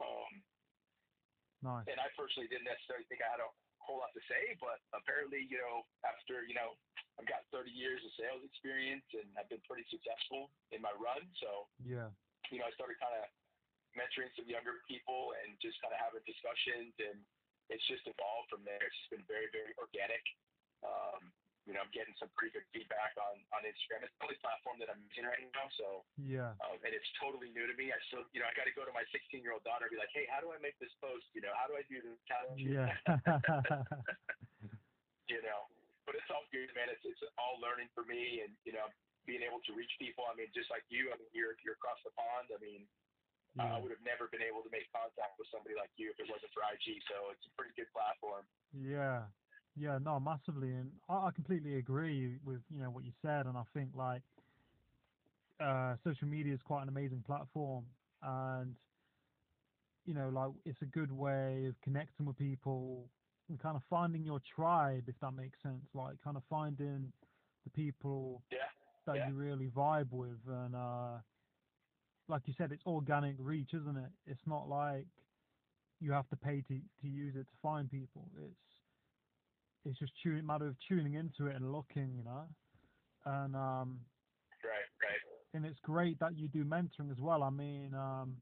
Um, 0.00 0.40
Nice. 1.62 1.84
and 1.88 2.00
I 2.00 2.08
personally 2.16 2.48
didn't 2.48 2.64
necessarily 2.68 3.04
think 3.12 3.20
I 3.20 3.28
had 3.32 3.40
a 3.44 3.48
whole 3.86 4.02
lot 4.02 4.10
to 4.18 4.22
say, 4.26 4.58
but 4.58 4.82
apparently, 4.92 5.46
you 5.46 5.56
know, 5.62 5.86
after, 6.02 6.42
you 6.42 6.52
know, 6.58 6.74
I've 7.16 7.30
got 7.30 7.46
30 7.54 7.70
years 7.70 8.02
of 8.04 8.10
sales 8.18 8.42
experience 8.44 9.06
and 9.14 9.30
I've 9.38 9.48
been 9.48 9.62
pretty 9.64 9.86
successful 9.88 10.50
in 10.74 10.82
my 10.82 10.92
run. 10.98 11.22
So, 11.40 11.70
Yeah. 11.80 12.10
you 12.50 12.58
know, 12.60 12.66
I 12.68 12.72
started 12.74 12.98
kind 12.98 13.14
of 13.16 13.30
mentoring 13.96 14.28
some 14.36 14.44
younger 14.50 14.84
people 14.84 15.32
and 15.40 15.56
just 15.62 15.80
kind 15.80 15.94
of 15.94 16.00
having 16.02 16.20
discussions 16.28 16.92
and 17.00 17.24
it's 17.72 17.86
just 17.88 18.04
evolved 18.06 18.50
from 18.52 18.62
there. 18.66 18.82
It's 18.82 18.98
just 19.06 19.10
been 19.14 19.26
very, 19.26 19.48
very 19.54 19.72
organic. 19.80 20.22
Um, 20.84 21.32
you 21.66 21.74
know, 21.74 21.82
I'm 21.82 21.90
getting 21.90 22.14
some 22.16 22.30
pretty 22.38 22.54
good 22.54 22.62
feedback 22.70 23.18
on, 23.18 23.42
on 23.50 23.66
Instagram. 23.66 24.06
It's 24.06 24.14
the 24.22 24.30
only 24.30 24.38
platform 24.38 24.78
that 24.78 24.86
I'm 24.86 25.02
using 25.02 25.26
right 25.26 25.42
now. 25.50 25.66
So, 25.74 26.06
Yeah. 26.14 26.54
um, 26.62 26.78
and 26.78 26.94
it's 26.94 27.10
totally 27.18 27.50
new 27.50 27.66
to 27.66 27.74
me. 27.74 27.90
I 27.90 27.98
still, 28.06 28.22
you 28.30 28.38
know, 28.38 28.46
I 28.46 28.54
got 28.54 28.70
to 28.70 28.74
go 28.78 28.86
to 28.86 28.94
my 28.94 29.02
16 29.10 29.42
year 29.42 29.50
old 29.50 29.66
daughter 29.66 29.90
and 29.90 29.94
be 29.94 29.98
like, 29.98 30.14
hey, 30.14 30.30
how 30.30 30.38
do 30.38 30.54
I 30.54 30.62
make 30.62 30.78
this 30.78 30.94
post? 31.02 31.26
You 31.34 31.42
know, 31.42 31.50
how 31.58 31.66
do 31.66 31.74
I 31.74 31.82
do 31.90 31.98
this? 31.98 32.14
How 32.30 32.46
do 32.46 32.54
I 32.54 32.56
Yeah. 32.62 32.94
you 35.26 35.42
know, 35.42 35.66
but 36.06 36.14
it's 36.14 36.30
all 36.30 36.46
good, 36.54 36.70
man. 36.78 36.86
It's 36.86 37.02
it's 37.02 37.18
all 37.34 37.58
learning 37.58 37.90
for 37.90 38.06
me, 38.06 38.46
and 38.46 38.54
you 38.62 38.70
know, 38.70 38.86
being 39.26 39.42
able 39.42 39.58
to 39.66 39.74
reach 39.74 39.90
people. 39.98 40.22
I 40.30 40.38
mean, 40.38 40.46
just 40.54 40.70
like 40.70 40.86
you, 40.86 41.10
I 41.10 41.18
mean, 41.18 41.26
you're 41.34 41.58
you're 41.66 41.74
across 41.74 41.98
the 42.06 42.14
pond. 42.14 42.46
I 42.54 42.62
mean, 42.62 42.86
uh, 43.58 43.74
I 43.74 43.82
would 43.82 43.90
have 43.90 44.04
never 44.06 44.30
been 44.30 44.44
able 44.44 44.62
to 44.62 44.70
make 44.70 44.86
contact 44.94 45.34
with 45.34 45.50
somebody 45.50 45.74
like 45.74 45.90
you 45.98 46.14
if 46.14 46.18
it 46.22 46.30
wasn't 46.30 46.54
for 46.54 46.62
IG. 46.62 47.02
So 47.10 47.34
it's 47.34 47.42
a 47.50 47.52
pretty 47.58 47.74
good 47.74 47.90
platform. 47.90 48.46
Yeah, 48.70 49.26
yeah, 49.76 49.98
no, 49.98 50.18
massively, 50.18 50.70
and 50.72 50.90
I, 51.08 51.26
I 51.26 51.30
completely 51.32 51.76
agree 51.76 52.38
with 52.44 52.60
you 52.70 52.80
know 52.80 52.90
what 52.90 53.04
you 53.04 53.12
said, 53.22 53.46
and 53.46 53.56
I 53.56 53.64
think 53.74 53.90
like 53.94 54.22
uh, 55.60 55.96
social 56.04 56.28
media 56.28 56.54
is 56.54 56.60
quite 56.62 56.82
an 56.82 56.88
amazing 56.88 57.22
platform, 57.26 57.84
and 58.22 58.74
you 60.06 60.14
know 60.14 60.28
like 60.28 60.50
it's 60.64 60.80
a 60.82 60.86
good 60.86 61.12
way 61.12 61.66
of 61.66 61.74
connecting 61.82 62.26
with 62.26 62.36
people 62.36 63.08
and 63.48 63.60
kind 63.60 63.76
of 63.76 63.82
finding 63.88 64.24
your 64.24 64.40
tribe, 64.56 65.04
if 65.08 65.14
that 65.20 65.32
makes 65.32 65.60
sense, 65.62 65.84
like 65.94 66.20
kind 66.22 66.36
of 66.36 66.42
finding 66.50 67.12
the 67.64 67.70
people 67.70 68.42
Yeah, 68.50 68.58
that 69.06 69.16
Yeah. 69.18 69.28
you 69.28 69.34
really 69.34 69.68
vibe 69.68 70.10
with, 70.10 70.38
and 70.48 70.74
uh, 70.74 71.18
like 72.28 72.42
you 72.46 72.54
said, 72.58 72.72
it's 72.72 72.84
organic 72.86 73.36
reach, 73.38 73.74
isn't 73.74 73.96
it? 73.96 74.10
It's 74.26 74.46
not 74.46 74.68
like 74.68 75.06
you 76.00 76.12
have 76.12 76.28
to 76.30 76.36
pay 76.36 76.60
to 76.62 76.80
to 77.02 77.08
use 77.08 77.34
it 77.36 77.46
to 77.48 77.56
find 77.62 77.90
people. 77.90 78.22
It's 78.36 78.65
it's 79.86 79.98
just 79.98 80.12
matter 80.44 80.66
of 80.66 80.74
tuning 80.88 81.14
into 81.14 81.46
it 81.46 81.56
and 81.56 81.72
looking, 81.72 82.10
you 82.16 82.24
know. 82.24 82.44
And 83.24 83.54
um, 83.54 84.00
right, 84.62 84.86
right. 85.02 85.22
and 85.54 85.64
it's 85.64 85.78
great 85.82 86.18
that 86.18 86.36
you 86.36 86.48
do 86.48 86.64
mentoring 86.64 87.10
as 87.10 87.18
well. 87.18 87.42
I 87.42 87.50
mean, 87.50 87.94
um, 87.94 88.36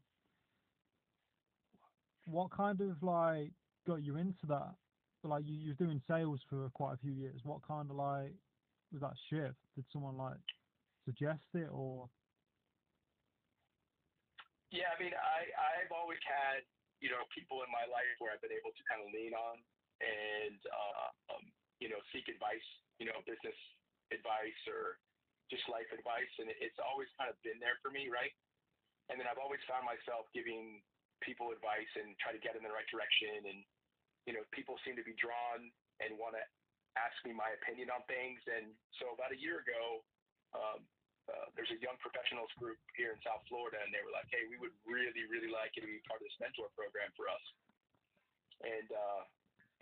what 2.26 2.50
kind 2.50 2.80
of 2.80 3.02
like 3.02 3.52
got 3.86 4.02
you 4.02 4.16
into 4.16 4.46
that? 4.48 4.74
Like 5.22 5.44
you, 5.46 5.56
you 5.56 5.68
was 5.72 5.80
doing 5.80 6.00
sales 6.08 6.40
for 6.48 6.68
quite 6.74 6.94
a 6.94 7.00
few 7.00 7.12
years. 7.12 7.40
What 7.44 7.66
kind 7.66 7.88
of 7.88 7.96
like 7.96 8.32
was 8.92 9.00
that 9.00 9.16
shift? 9.28 9.56
Did 9.76 9.84
someone 9.92 10.16
like 10.16 10.40
suggest 11.04 11.44
it 11.54 11.68
or? 11.72 12.08
Yeah, 14.72 14.92
I 14.92 14.96
mean, 15.00 15.12
I 15.12 15.48
I've 15.80 15.92
always 15.92 16.20
had 16.24 16.64
you 17.00 17.08
know 17.08 17.24
people 17.32 17.64
in 17.64 17.70
my 17.72 17.84
life 17.88 18.16
where 18.20 18.32
I've 18.32 18.44
been 18.44 18.52
able 18.52 18.72
to 18.72 18.84
kind 18.88 19.00
of 19.00 19.08
lean 19.12 19.32
on 19.32 19.64
and 20.02 20.58
uh, 20.66 21.08
um, 21.34 21.44
you 21.78 21.90
know 21.90 22.00
seek 22.10 22.26
advice, 22.30 22.64
you 22.98 23.06
know, 23.06 23.18
business 23.26 23.56
advice 24.10 24.60
or 24.70 24.98
just 25.52 25.64
life 25.68 25.88
advice, 25.92 26.32
and 26.40 26.48
it's 26.58 26.80
always 26.80 27.10
kind 27.20 27.28
of 27.28 27.36
been 27.44 27.60
there 27.60 27.76
for 27.84 27.92
me, 27.92 28.08
right? 28.08 28.32
And 29.12 29.20
then 29.20 29.28
I've 29.28 29.40
always 29.40 29.60
found 29.68 29.84
myself 29.84 30.24
giving 30.32 30.80
people 31.20 31.52
advice 31.52 31.90
and 32.00 32.16
try 32.16 32.32
to 32.32 32.40
get 32.40 32.56
in 32.56 32.64
the 32.64 32.72
right 32.72 32.88
direction, 32.88 33.44
and 33.44 33.60
you 34.24 34.32
know, 34.32 34.42
people 34.56 34.80
seem 34.82 34.96
to 34.96 35.04
be 35.04 35.12
drawn 35.20 35.68
and 36.00 36.16
want 36.16 36.32
to 36.34 36.44
ask 36.96 37.14
me 37.26 37.36
my 37.36 37.52
opinion 37.60 37.92
on 37.92 38.00
things, 38.08 38.40
and 38.48 38.72
so 39.02 39.12
about 39.12 39.34
a 39.34 39.38
year 39.38 39.60
ago. 39.60 40.02
Um, 40.54 40.86
uh, 41.24 41.48
there's 41.56 41.72
a 41.72 41.80
young 41.80 41.96
professionals 42.04 42.52
group 42.60 42.76
here 43.00 43.16
in 43.16 43.18
South 43.24 43.40
Florida, 43.48 43.80
and 43.80 43.88
they 43.88 44.04
were 44.04 44.12
like, 44.12 44.28
"Hey, 44.28 44.44
we 44.44 44.60
would 44.60 44.76
really, 44.84 45.24
really 45.24 45.48
like 45.48 45.72
you 45.72 45.80
to 45.80 45.88
be 45.88 46.04
part 46.04 46.20
of 46.20 46.28
this 46.28 46.36
mentor 46.36 46.68
program 46.76 47.08
for 47.16 47.32
us." 47.32 47.44
And 48.60 48.88
uh, 48.92 49.22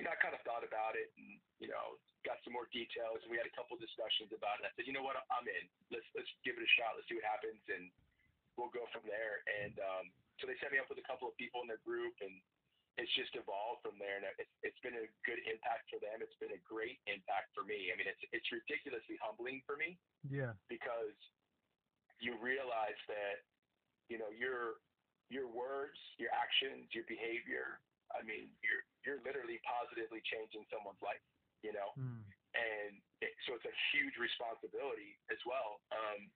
you 0.00 0.04
know, 0.08 0.12
I 0.12 0.18
kind 0.18 0.32
of 0.32 0.40
thought 0.42 0.64
about 0.64 0.96
it, 0.96 1.12
and 1.20 1.36
you 1.60 1.68
know, 1.68 2.00
got 2.24 2.40
some 2.46 2.54
more 2.56 2.66
details, 2.72 3.20
and 3.22 3.28
we 3.30 3.36
had 3.38 3.46
a 3.46 3.54
couple 3.54 3.76
discussions 3.76 4.32
about 4.32 4.58
it. 4.60 4.66
I 4.66 4.72
said, 4.74 4.86
"You 4.88 4.94
know 4.96 5.04
what? 5.04 5.18
I'm 5.28 5.46
in. 5.46 5.64
Let's 5.92 6.06
let's 6.16 6.30
give 6.42 6.56
it 6.56 6.64
a 6.64 6.72
shot. 6.78 6.96
Let's 6.96 7.06
see 7.10 7.18
what 7.18 7.26
happens, 7.28 7.60
and 7.68 7.92
we'll 8.56 8.72
go 8.72 8.88
from 8.90 9.04
there." 9.06 9.44
And 9.46 9.76
um, 9.78 10.04
so 10.40 10.48
they 10.48 10.56
set 10.62 10.72
me 10.72 10.80
up 10.80 10.88
with 10.88 10.98
a 11.02 11.06
couple 11.06 11.28
of 11.28 11.34
people 11.36 11.60
in 11.60 11.68
their 11.68 11.82
group, 11.84 12.16
and 12.24 12.32
it's 13.00 13.12
just 13.16 13.32
evolved 13.36 13.84
from 13.84 14.00
there. 14.00 14.16
And 14.20 14.24
it's 14.40 14.54
it's 14.64 14.80
been 14.80 14.96
a 14.96 15.06
good 15.28 15.40
impact 15.44 15.92
for 15.92 16.00
them. 16.00 16.24
It's 16.24 16.36
been 16.40 16.56
a 16.56 16.62
great 16.64 16.98
impact 17.04 17.52
for 17.52 17.62
me. 17.62 17.92
I 17.92 17.94
mean, 18.00 18.08
it's 18.08 18.22
it's 18.32 18.48
ridiculously 18.48 19.20
humbling 19.20 19.60
for 19.68 19.76
me 19.76 20.00
Yeah. 20.26 20.56
because 20.72 21.14
you 22.18 22.38
realize 22.40 22.98
that 23.12 23.44
you 24.08 24.16
know 24.16 24.32
your 24.32 24.80
your 25.28 25.48
words, 25.48 25.96
your 26.20 26.28
actions, 26.32 26.88
your 26.96 27.04
behavior. 27.08 27.80
I 28.16 28.22
mean, 28.22 28.52
you're 28.62 28.84
you're 29.04 29.20
literally 29.26 29.58
positively 29.66 30.22
changing 30.28 30.64
someone's 30.70 31.00
life. 31.02 31.22
You 31.62 31.70
know, 31.72 31.94
Mm. 31.94 32.26
and 32.58 32.92
it, 33.22 33.30
so 33.46 33.54
it's 33.54 33.64
a 33.66 33.76
huge 33.94 34.18
responsibility 34.18 35.14
as 35.30 35.38
well. 35.46 35.78
Um, 35.94 36.26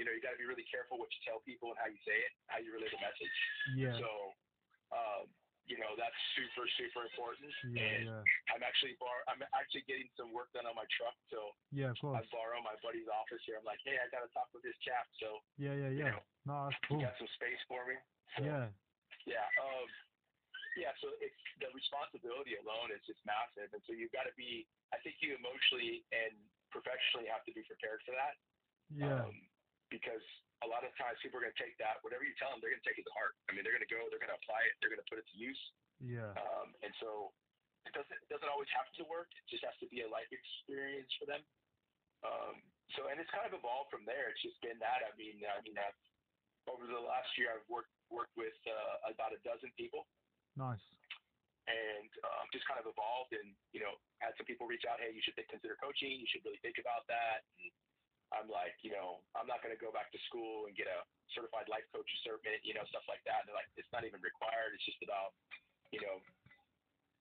you 0.00 0.02
know, 0.08 0.10
you 0.10 0.18
got 0.24 0.32
to 0.34 0.40
be 0.40 0.48
really 0.48 0.64
careful 0.72 0.96
what 0.98 1.12
you 1.12 1.20
tell 1.22 1.38
people 1.44 1.68
and 1.70 1.78
how 1.78 1.86
you 1.86 2.00
say 2.02 2.16
it, 2.16 2.32
how 2.48 2.58
you 2.58 2.72
relay 2.72 2.88
the 2.90 2.98
message. 2.98 3.36
Yeah. 3.76 3.94
So, 4.00 4.08
um, 4.90 5.28
you 5.68 5.76
know, 5.80 5.92
that's 6.00 6.16
super 6.36 6.64
super 6.80 7.04
important. 7.08 7.52
Yeah. 7.72 7.80
and 7.84 8.02
Yeah. 8.08 8.22
I'm 8.56 8.64
actually 8.64 8.96
bar- 9.00 9.24
I'm 9.28 9.40
actually 9.56 9.84
getting 9.88 10.08
some 10.16 10.32
work 10.32 10.48
done 10.56 10.64
on 10.64 10.74
my 10.76 10.88
truck, 10.96 11.16
so 11.28 11.52
Yeah. 11.72 11.92
Of 11.92 12.00
I 12.16 12.24
borrow 12.32 12.60
my 12.64 12.76
buddy's 12.80 13.08
office 13.08 13.44
here. 13.44 13.56
I'm 13.60 13.64
like, 13.68 13.80
hey, 13.84 14.00
I 14.00 14.08
gotta 14.08 14.28
talk 14.32 14.48
with 14.56 14.64
this 14.64 14.76
chap. 14.80 15.08
So 15.20 15.44
Yeah. 15.60 15.76
Yeah. 15.76 15.88
you 15.92 16.04
Yeah. 16.08 16.10
know, 16.16 16.22
No, 16.48 16.54
that's 16.72 16.80
cool. 16.88 17.00
got 17.04 17.16
some 17.20 17.28
space 17.36 17.60
for 17.68 17.84
me. 17.84 17.96
So, 18.36 18.44
Yeah. 18.44 18.68
yeah. 19.28 19.48
Um, 19.60 19.88
yeah. 20.76 20.92
So 21.02 21.10
it's 21.22 21.38
the 21.62 21.70
responsibility 21.72 22.58
alone 22.58 22.90
is 22.90 23.02
just 23.06 23.20
massive, 23.26 23.70
and 23.70 23.82
so 23.86 23.94
you've 23.94 24.14
got 24.14 24.26
to 24.26 24.34
be. 24.38 24.66
I 24.94 24.98
think 25.02 25.18
you 25.22 25.34
emotionally 25.34 26.06
and 26.14 26.34
professionally 26.70 27.26
have 27.30 27.42
to 27.46 27.52
be 27.54 27.62
prepared 27.66 28.02
for 28.06 28.14
that. 28.14 28.34
Yeah. 28.90 29.26
Um, 29.26 29.34
because 29.92 30.22
a 30.62 30.68
lot 30.68 30.82
of 30.82 30.90
times 30.98 31.20
people 31.22 31.38
are 31.38 31.44
going 31.44 31.54
to 31.54 31.62
take 31.62 31.76
that, 31.78 32.02
whatever 32.02 32.26
you 32.26 32.34
tell 32.40 32.50
them, 32.50 32.58
they're 32.58 32.72
going 32.72 32.82
to 32.82 32.88
take 32.88 32.98
it 32.98 33.06
to 33.06 33.14
heart. 33.14 33.36
I 33.46 33.54
mean, 33.54 33.62
they're 33.62 33.74
going 33.74 33.84
to 33.84 33.90
go, 33.90 34.00
they're 34.10 34.22
going 34.22 34.32
to 34.32 34.38
apply 34.38 34.58
it, 34.66 34.74
they're 34.80 34.90
going 34.90 35.02
to 35.02 35.06
put 35.06 35.22
it 35.22 35.28
to 35.30 35.36
use. 35.38 35.60
Yeah. 36.02 36.34
Um, 36.34 36.74
and 36.82 36.90
so 36.98 37.30
it 37.84 37.92
doesn't 37.92 38.16
it 38.16 38.28
doesn't 38.32 38.48
always 38.48 38.70
have 38.72 38.88
to 39.00 39.04
work. 39.06 39.30
It 39.36 39.44
just 39.46 39.64
has 39.64 39.76
to 39.84 39.88
be 39.92 40.02
a 40.02 40.08
life 40.08 40.28
experience 40.32 41.12
for 41.20 41.28
them. 41.28 41.42
Um, 42.24 42.56
so 42.96 43.12
and 43.12 43.20
it's 43.20 43.30
kind 43.30 43.44
of 43.44 43.52
evolved 43.52 43.92
from 43.92 44.08
there. 44.08 44.32
It's 44.32 44.40
just 44.40 44.56
been 44.64 44.80
that. 44.80 45.04
I 45.04 45.12
mean, 45.20 45.40
I 45.44 45.60
mean, 45.62 45.76
I've, 45.76 45.96
over 46.64 46.88
the 46.88 47.00
last 47.00 47.28
year, 47.36 47.52
I've 47.52 47.68
worked 47.68 47.92
worked 48.08 48.34
with 48.36 48.56
uh, 48.64 49.12
about 49.12 49.36
a 49.36 49.40
dozen 49.44 49.72
people, 49.76 50.08
Nice. 50.56 50.82
and 51.66 52.10
um, 52.28 52.46
just 52.52 52.68
kind 52.68 52.76
of 52.78 52.86
evolved. 52.86 53.32
And 53.34 53.56
you 53.72 53.80
know, 53.80 53.96
had 54.20 54.36
some 54.36 54.44
people 54.46 54.68
reach 54.68 54.84
out, 54.86 55.00
hey, 55.00 55.10
you 55.10 55.22
should 55.24 55.34
think, 55.34 55.48
consider 55.50 55.74
coaching. 55.80 56.14
You 56.20 56.28
should 56.30 56.44
really 56.44 56.60
think 56.62 56.76
about 56.78 57.08
that. 57.08 57.42
And 57.58 57.72
I'm 58.34 58.48
like, 58.52 58.74
you 58.84 58.90
know, 58.92 59.22
I'm 59.38 59.46
not 59.48 59.62
going 59.64 59.72
to 59.74 59.80
go 59.80 59.90
back 59.94 60.10
to 60.12 60.20
school 60.28 60.66
and 60.68 60.74
get 60.76 60.86
a 60.90 61.02
certified 61.32 61.66
life 61.72 61.86
coach 61.94 62.06
cert, 62.26 62.42
you 62.66 62.74
know, 62.76 62.84
stuff 62.92 63.06
like 63.08 63.22
that. 63.24 63.44
And 63.44 63.46
they're 63.50 63.58
like, 63.58 63.70
it's 63.78 63.90
not 63.94 64.02
even 64.04 64.20
required. 64.22 64.74
It's 64.76 64.84
just 64.86 65.00
about, 65.06 65.32
you 65.94 66.02
know, 66.02 66.18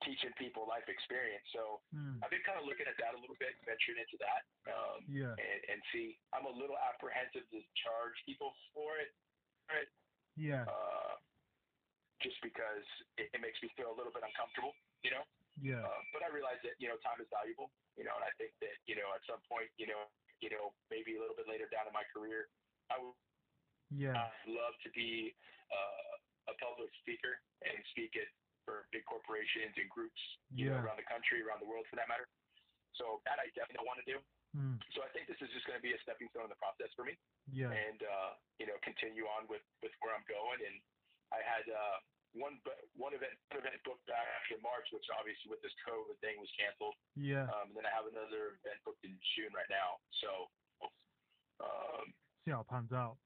teaching 0.04 0.34
people 0.36 0.68
life 0.68 0.84
experience. 0.92 1.46
So 1.56 1.80
Mm. 1.96 2.20
I've 2.20 2.28
been 2.34 2.44
kind 2.44 2.60
of 2.60 2.66
looking 2.68 2.88
at 2.92 2.98
that 3.00 3.16
a 3.16 3.20
little 3.24 3.38
bit, 3.40 3.56
venturing 3.64 4.02
into 4.04 4.18
that, 4.20 4.44
um, 4.68 5.06
Yeah. 5.08 5.32
and, 5.40 5.60
and 5.72 5.80
see. 5.96 6.20
I'm 6.36 6.44
a 6.44 6.52
little 6.52 6.76
apprehensive 6.76 7.48
to 7.56 7.60
charge 7.80 8.18
people 8.28 8.52
for 8.76 8.98
it, 9.00 9.14
right? 9.72 9.88
Yeah. 10.36 10.66
Uh, 10.68 11.16
just 12.24 12.40
because 12.42 12.88
it, 13.20 13.30
it 13.36 13.40
makes 13.44 13.60
me 13.62 13.70
feel 13.76 13.92
a 13.92 13.96
little 13.96 14.12
bit 14.16 14.24
uncomfortable, 14.24 14.74
you 15.04 15.12
know. 15.12 15.24
Yeah. 15.62 15.84
Uh, 15.86 16.02
but 16.16 16.24
I 16.26 16.34
realize 16.34 16.58
that 16.66 16.80
you 16.82 16.88
know 16.90 16.98
time 17.06 17.20
is 17.22 17.30
valuable, 17.30 17.70
you 18.00 18.08
know, 18.08 18.16
and 18.18 18.26
I 18.26 18.32
think 18.42 18.56
that 18.64 18.74
you 18.90 18.96
know 18.98 19.12
at 19.14 19.22
some 19.30 19.44
point, 19.46 19.70
you 19.78 19.86
know, 19.86 20.10
you 20.42 20.50
know, 20.50 20.74
maybe 20.90 21.16
a 21.16 21.20
little 21.22 21.36
bit 21.38 21.46
later 21.46 21.70
down 21.70 21.86
in 21.86 21.94
my 21.94 22.08
career, 22.10 22.50
I 22.90 22.98
would 22.98 23.14
Yeah. 23.94 24.32
love 24.50 24.74
to 24.84 24.90
be 24.98 25.36
uh, 25.70 26.52
a 26.52 26.54
public 26.58 26.90
speaker 27.04 27.38
and 27.64 27.78
speak 27.94 28.16
at 28.18 28.28
for 28.66 28.88
big 28.96 29.04
corporations 29.06 29.76
and 29.76 29.88
groups, 29.92 30.20
you 30.56 30.72
know, 30.72 30.80
Yeah. 30.80 30.84
around 30.88 30.98
the 30.98 31.06
country, 31.06 31.44
around 31.44 31.60
the 31.62 31.68
world 31.70 31.86
for 31.92 31.96
that 32.00 32.08
matter. 32.08 32.28
So 32.96 33.22
that 33.26 33.38
I 33.40 33.50
definitely 33.54 33.86
want 33.86 34.00
to 34.02 34.08
do. 34.08 34.18
Mm. 34.56 34.78
So 34.94 35.02
I 35.04 35.10
think 35.14 35.28
this 35.28 35.42
is 35.42 35.50
just 35.52 35.66
going 35.66 35.78
to 35.78 35.82
be 35.84 35.94
a 35.94 36.00
stepping 36.06 36.30
stone 36.30 36.46
in 36.46 36.54
the 36.54 36.62
process 36.62 36.94
for 36.96 37.04
me, 37.04 37.18
Yeah. 37.52 37.72
and 37.74 38.00
uh, 38.04 38.32
you 38.60 38.66
know, 38.70 38.78
continue 38.86 39.26
on 39.28 39.48
with 39.50 39.64
with 39.82 39.92
where 40.02 40.14
I'm 40.14 40.26
going. 40.30 40.62
And 40.62 40.78
I 41.34 41.42
had 41.42 41.66
uh, 41.66 41.98
one 42.38 42.62
one 42.94 43.14
event 43.18 43.34
one 43.50 43.60
event 43.66 43.82
booked 43.84 44.06
back 44.06 44.46
in 44.54 44.62
March, 44.62 44.86
which 44.94 45.10
obviously 45.18 45.50
with 45.50 45.62
this 45.66 45.74
COVID 45.90 46.18
thing 46.22 46.38
was 46.38 46.50
canceled. 46.58 46.96
Yeah. 47.18 47.50
Um, 47.50 47.74
and 47.74 47.78
then 47.82 47.86
I 47.90 47.94
have 47.94 48.06
another 48.06 48.62
event 48.62 48.80
booked 48.86 49.04
in 49.04 49.18
June 49.36 49.52
right 49.54 49.70
now. 49.70 49.98
So, 50.22 50.30
um, 51.60 52.14
See 52.46 52.52
how 52.52 52.62
it 52.62 52.68
pans 52.70 52.92
out. 52.94 53.18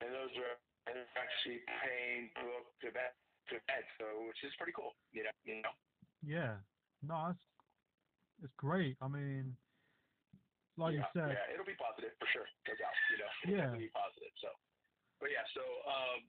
and 0.00 0.14
those 0.14 0.30
are 0.38 0.56
and 0.88 1.06
actually 1.16 1.60
paying 1.82 2.30
booked 2.34 2.82
event 2.84 3.14
to 3.48 3.56
event, 3.56 3.86
so 3.98 4.26
which 4.26 4.40
is 4.44 4.52
pretty 4.56 4.72
cool. 4.72 4.94
You 5.12 5.24
know, 5.24 5.34
you 5.44 5.62
know. 5.62 5.74
Yeah. 6.22 6.60
No, 7.02 7.28
it's 7.32 7.44
it's 8.42 8.54
great. 8.56 8.96
I 9.00 9.08
mean, 9.08 9.56
like 10.76 10.94
yeah, 10.94 11.00
you 11.00 11.06
said, 11.12 11.30
yeah, 11.36 11.52
it'll 11.54 11.68
be 11.68 11.76
positive 11.76 12.12
for 12.18 12.28
sure. 12.32 12.48
No 12.68 12.74
doubt. 12.76 12.96
You 13.12 13.18
know, 13.18 13.30
it'll 13.44 13.72
Yeah. 13.72 13.78
be 13.78 13.92
positive. 13.92 14.32
So, 14.40 14.48
but 15.20 15.30
yeah, 15.32 15.44
so 15.52 15.60
um, 15.88 16.20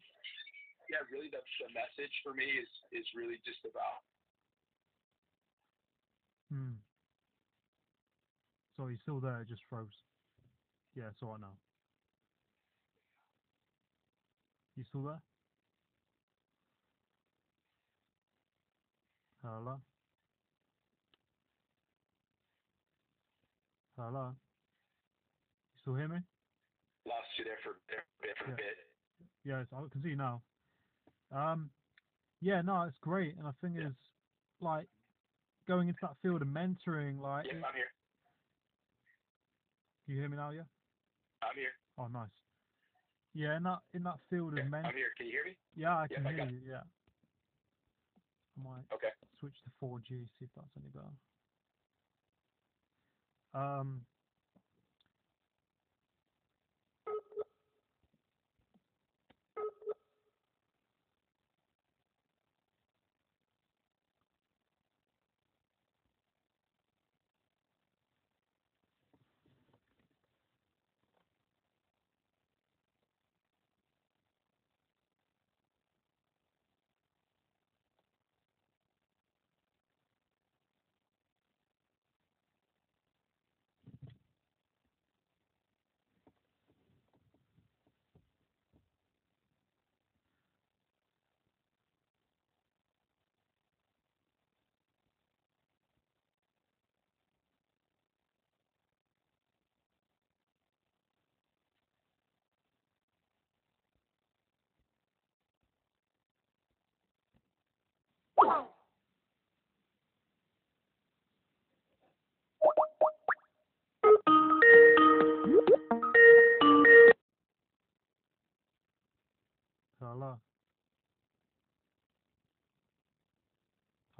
yeah, 0.91 0.99
really, 1.11 1.29
the 1.31 1.39
the 1.63 1.71
message 1.73 2.11
for 2.23 2.33
me 2.33 2.45
is 2.45 2.67
is 2.91 3.07
really 3.15 3.39
just 3.47 3.63
about 3.63 4.03
Hmm. 6.51 6.83
So 8.75 8.87
he's 8.87 8.99
still 9.01 9.21
there, 9.21 9.45
just 9.47 9.61
froze. 9.69 9.87
Yeah, 10.95 11.07
it's 11.07 11.23
alright 11.23 11.39
now. 11.39 11.55
You 14.75 14.83
still 14.83 15.03
there? 15.03 15.21
Hello? 19.43 19.81
Hello? 23.97 24.35
You 25.73 25.79
still 25.81 25.95
hear 25.95 26.07
me? 26.09 26.19
lost 27.05 27.27
you 27.37 27.45
there 27.45 27.57
for 27.63 27.79
there 27.87 28.35
for 28.37 28.47
Yeah. 28.49 28.53
a 28.53 28.57
bit. 28.57 28.77
Yes, 29.43 29.67
I 29.73 29.87
can 29.89 30.01
see 30.03 30.09
you 30.09 30.15
now. 30.15 30.43
Um, 31.31 31.71
yeah, 32.41 32.61
no, 32.61 32.83
it's 32.83 32.97
great, 32.99 33.37
and 33.37 33.47
I 33.47 33.51
think 33.61 33.75
Yeah. 33.77 33.89
it's 33.89 33.99
like 34.59 34.89
going 35.67 35.87
into 35.87 35.99
that 36.01 36.17
field 36.21 36.41
of 36.41 36.47
mentoring. 36.47 37.19
Like, 37.19 37.45
Yeah, 37.45 37.65
I'm 37.65 37.73
here. 37.73 37.91
can 40.05 40.13
you 40.15 40.19
hear 40.21 40.29
me 40.29 40.37
now? 40.37 40.49
Yeah. 40.51 40.63
I'm 41.41 41.55
here. 41.55 41.71
Oh, 41.97 42.07
nice. 42.07 42.29
Yeah, 43.33 43.57
in 43.57 43.63
that 43.63 43.79
in 43.93 44.03
that 44.03 44.19
field 44.29 44.53
Yeah, 44.53 44.63
of 44.63 44.67
I'm 44.67 44.71
mentoring. 44.71 44.95
here. 44.95 45.13
Can 45.15 45.25
you 45.27 45.31
hear 45.31 45.45
me? 45.45 45.57
Yeah, 45.73 45.97
I 45.97 46.07
can 46.07 46.25
I 46.25 46.29
hear 46.31 46.37
got 46.39 46.51
you. 46.51 46.59
Yeah. 46.59 46.83
I 48.57 48.61
might 48.61 48.85
Okay. 48.91 49.09
switch 49.39 49.55
to 49.63 49.71
4G, 49.81 50.07
see 50.37 50.45
if 50.45 50.49
that's 50.55 50.67
any 50.75 50.89
better. 50.89 51.17
Um. 53.53 54.05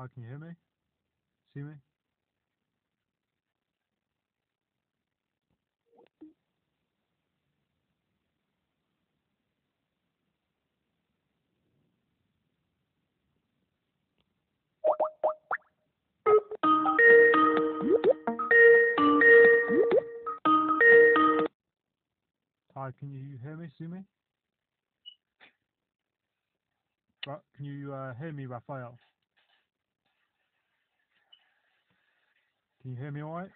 Hi, 0.02 0.08
can 0.16 0.24
you 0.24 0.30
hear 0.30 0.40
me? 0.40 0.48
See 1.54 1.60
me? 1.60 1.74
Hi, 22.76 22.90
can 22.98 23.12
you 23.12 23.38
hear 23.44 23.56
me? 23.56 23.68
See 23.78 23.86
me? 23.86 24.00
Can 27.24 27.66
you 27.66 27.94
uh, 27.94 28.16
hear 28.16 28.32
me, 28.32 28.48
Rafael? 28.48 28.98
Can 32.82 32.92
you 32.92 32.98
hear 32.98 33.12
me 33.12 33.22
all 33.22 33.34
right? 33.34 33.50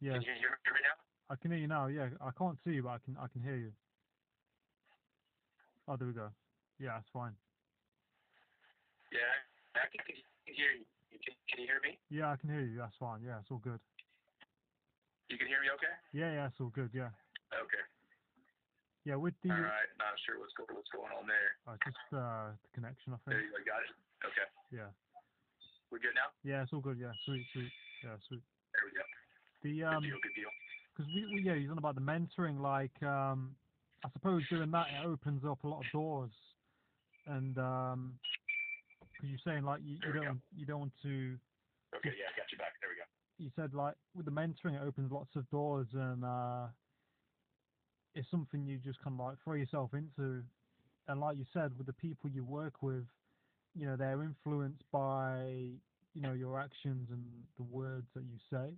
Yeah, 0.00 0.12
Can 0.16 0.22
you 0.22 0.32
hear 0.38 0.50
me 0.72 0.80
now? 0.86 0.96
I 1.28 1.36
can 1.36 1.50
hear 1.50 1.60
you 1.60 1.68
now. 1.68 1.86
Yeah, 1.86 2.08
I 2.22 2.30
can't 2.38 2.56
see 2.64 2.72
you, 2.78 2.82
but 2.82 2.90
I 2.90 2.98
can 3.04 3.16
I 3.20 3.26
can 3.28 3.42
hear 3.42 3.56
you. 3.56 3.72
Oh, 5.88 5.96
there 5.96 6.06
we 6.08 6.14
go. 6.14 6.30
Yeah, 6.78 6.94
that's 6.96 7.10
fine. 7.12 7.34
Yeah, 9.12 9.18
I 9.76 9.86
can 9.90 10.00
can 10.06 10.16
hear 10.46 10.72
you. 10.78 10.86
You 11.10 11.18
Can, 11.18 11.34
can 11.50 11.58
you 11.60 11.66
hear 11.66 11.80
me? 11.82 11.98
Yeah, 12.08 12.32
I 12.32 12.36
can 12.36 12.48
hear 12.48 12.62
you. 12.62 12.78
That's 12.78 12.96
fine. 12.98 13.20
Yeah, 13.22 13.38
it's 13.42 13.50
all 13.50 13.58
good. 13.58 13.80
You 15.28 15.36
can 15.38 15.46
hear 15.46 15.60
me 15.60 15.68
okay? 15.74 15.94
Yeah, 16.14 16.32
yeah, 16.32 16.46
it's 16.46 16.58
all 16.60 16.70
good. 16.70 16.90
Yeah, 16.94 17.10
Okay. 17.52 17.84
yeah. 19.04 19.16
With 19.16 19.34
the 19.42 19.50
All 19.50 19.58
right. 19.60 19.90
Not 19.98 20.14
sure 20.24 20.38
what's 20.40 20.54
going 20.54 20.70
what's 20.72 20.90
going 20.90 21.12
on 21.12 21.26
there. 21.26 21.50
uh, 21.66 21.76
just 21.84 21.98
uh, 22.14 22.54
the 22.56 22.70
connection, 22.74 23.12
I 23.12 23.18
think. 23.26 23.36
There 23.36 23.42
you 23.44 23.52
go. 23.52 23.58
Got 23.66 23.82
it. 23.84 23.94
Okay. 24.24 24.46
Yeah, 24.70 24.90
We're 25.90 25.98
good 25.98 26.14
now. 26.14 26.30
yeah, 26.44 26.62
it's 26.62 26.72
all 26.72 26.80
good. 26.80 26.98
Yeah, 26.98 27.12
sweet, 27.24 27.44
sweet. 27.52 27.70
Yeah, 28.04 28.16
sweet. 28.28 28.42
There 28.74 28.84
we 28.84 28.92
go. 28.92 29.04
The 29.62 29.80
Good 29.80 29.84
um, 29.84 30.02
deal. 30.02 30.18
Good 30.22 30.34
deal. 30.34 30.50
because 30.96 31.12
we, 31.14 31.26
we 31.34 31.42
yeah, 31.42 31.54
he's 31.56 31.70
on 31.70 31.78
about 31.78 31.94
the 31.94 32.00
mentoring. 32.00 32.60
Like 32.60 33.02
um, 33.02 33.56
I 34.04 34.08
suppose 34.12 34.42
doing 34.50 34.70
that 34.70 34.88
it 34.92 35.06
opens 35.06 35.42
up 35.44 35.64
a 35.64 35.68
lot 35.68 35.80
of 35.80 35.90
doors, 35.92 36.30
and 37.26 37.56
um, 37.58 38.18
because 39.16 39.28
you're 39.30 39.44
saying 39.44 39.64
like 39.64 39.80
you, 39.84 39.96
you 40.06 40.12
don't 40.12 40.40
you 40.56 40.66
don't 40.66 40.80
want 40.80 40.92
to 41.02 41.38
Okay. 41.96 42.10
Yeah, 42.16 42.30
I 42.32 42.38
got 42.38 42.52
you 42.52 42.58
back. 42.58 42.72
There 42.80 42.88
we 42.90 42.96
go. 42.96 43.02
you 43.38 43.50
said 43.56 43.74
like 43.74 43.94
with 44.14 44.24
the 44.26 44.30
mentoring 44.30 44.80
it 44.80 44.86
opens 44.86 45.10
lots 45.10 45.34
of 45.34 45.48
doors 45.50 45.88
and 45.92 46.24
uh 46.24 46.66
it's 48.14 48.30
something 48.30 48.64
you 48.64 48.78
just 48.78 49.00
kind 49.02 49.18
of 49.18 49.26
like 49.26 49.36
throw 49.42 49.54
yourself 49.54 49.90
into 49.94 50.42
and 51.08 51.20
like 51.20 51.36
you 51.36 51.44
said 51.52 51.76
with 51.76 51.86
the 51.86 51.92
people 51.94 52.30
you 52.30 52.44
work 52.44 52.74
with 52.82 53.04
you 53.74 53.86
know 53.86 53.96
they're 53.96 54.22
influenced 54.22 54.82
by 54.92 55.72
you 56.14 56.20
know 56.22 56.32
your 56.32 56.60
actions 56.60 57.08
and 57.10 57.24
the 57.56 57.62
words 57.64 58.06
that 58.14 58.24
you 58.24 58.38
say. 58.50 58.70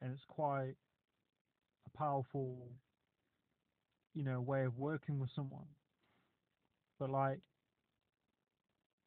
And 0.00 0.12
it's 0.12 0.24
quite 0.28 0.74
a 1.86 1.98
powerful 1.98 2.68
you 4.14 4.24
know 4.24 4.40
way 4.40 4.64
of 4.64 4.78
working 4.78 5.18
with 5.18 5.30
someone. 5.34 5.66
But 6.98 7.10
like 7.10 7.40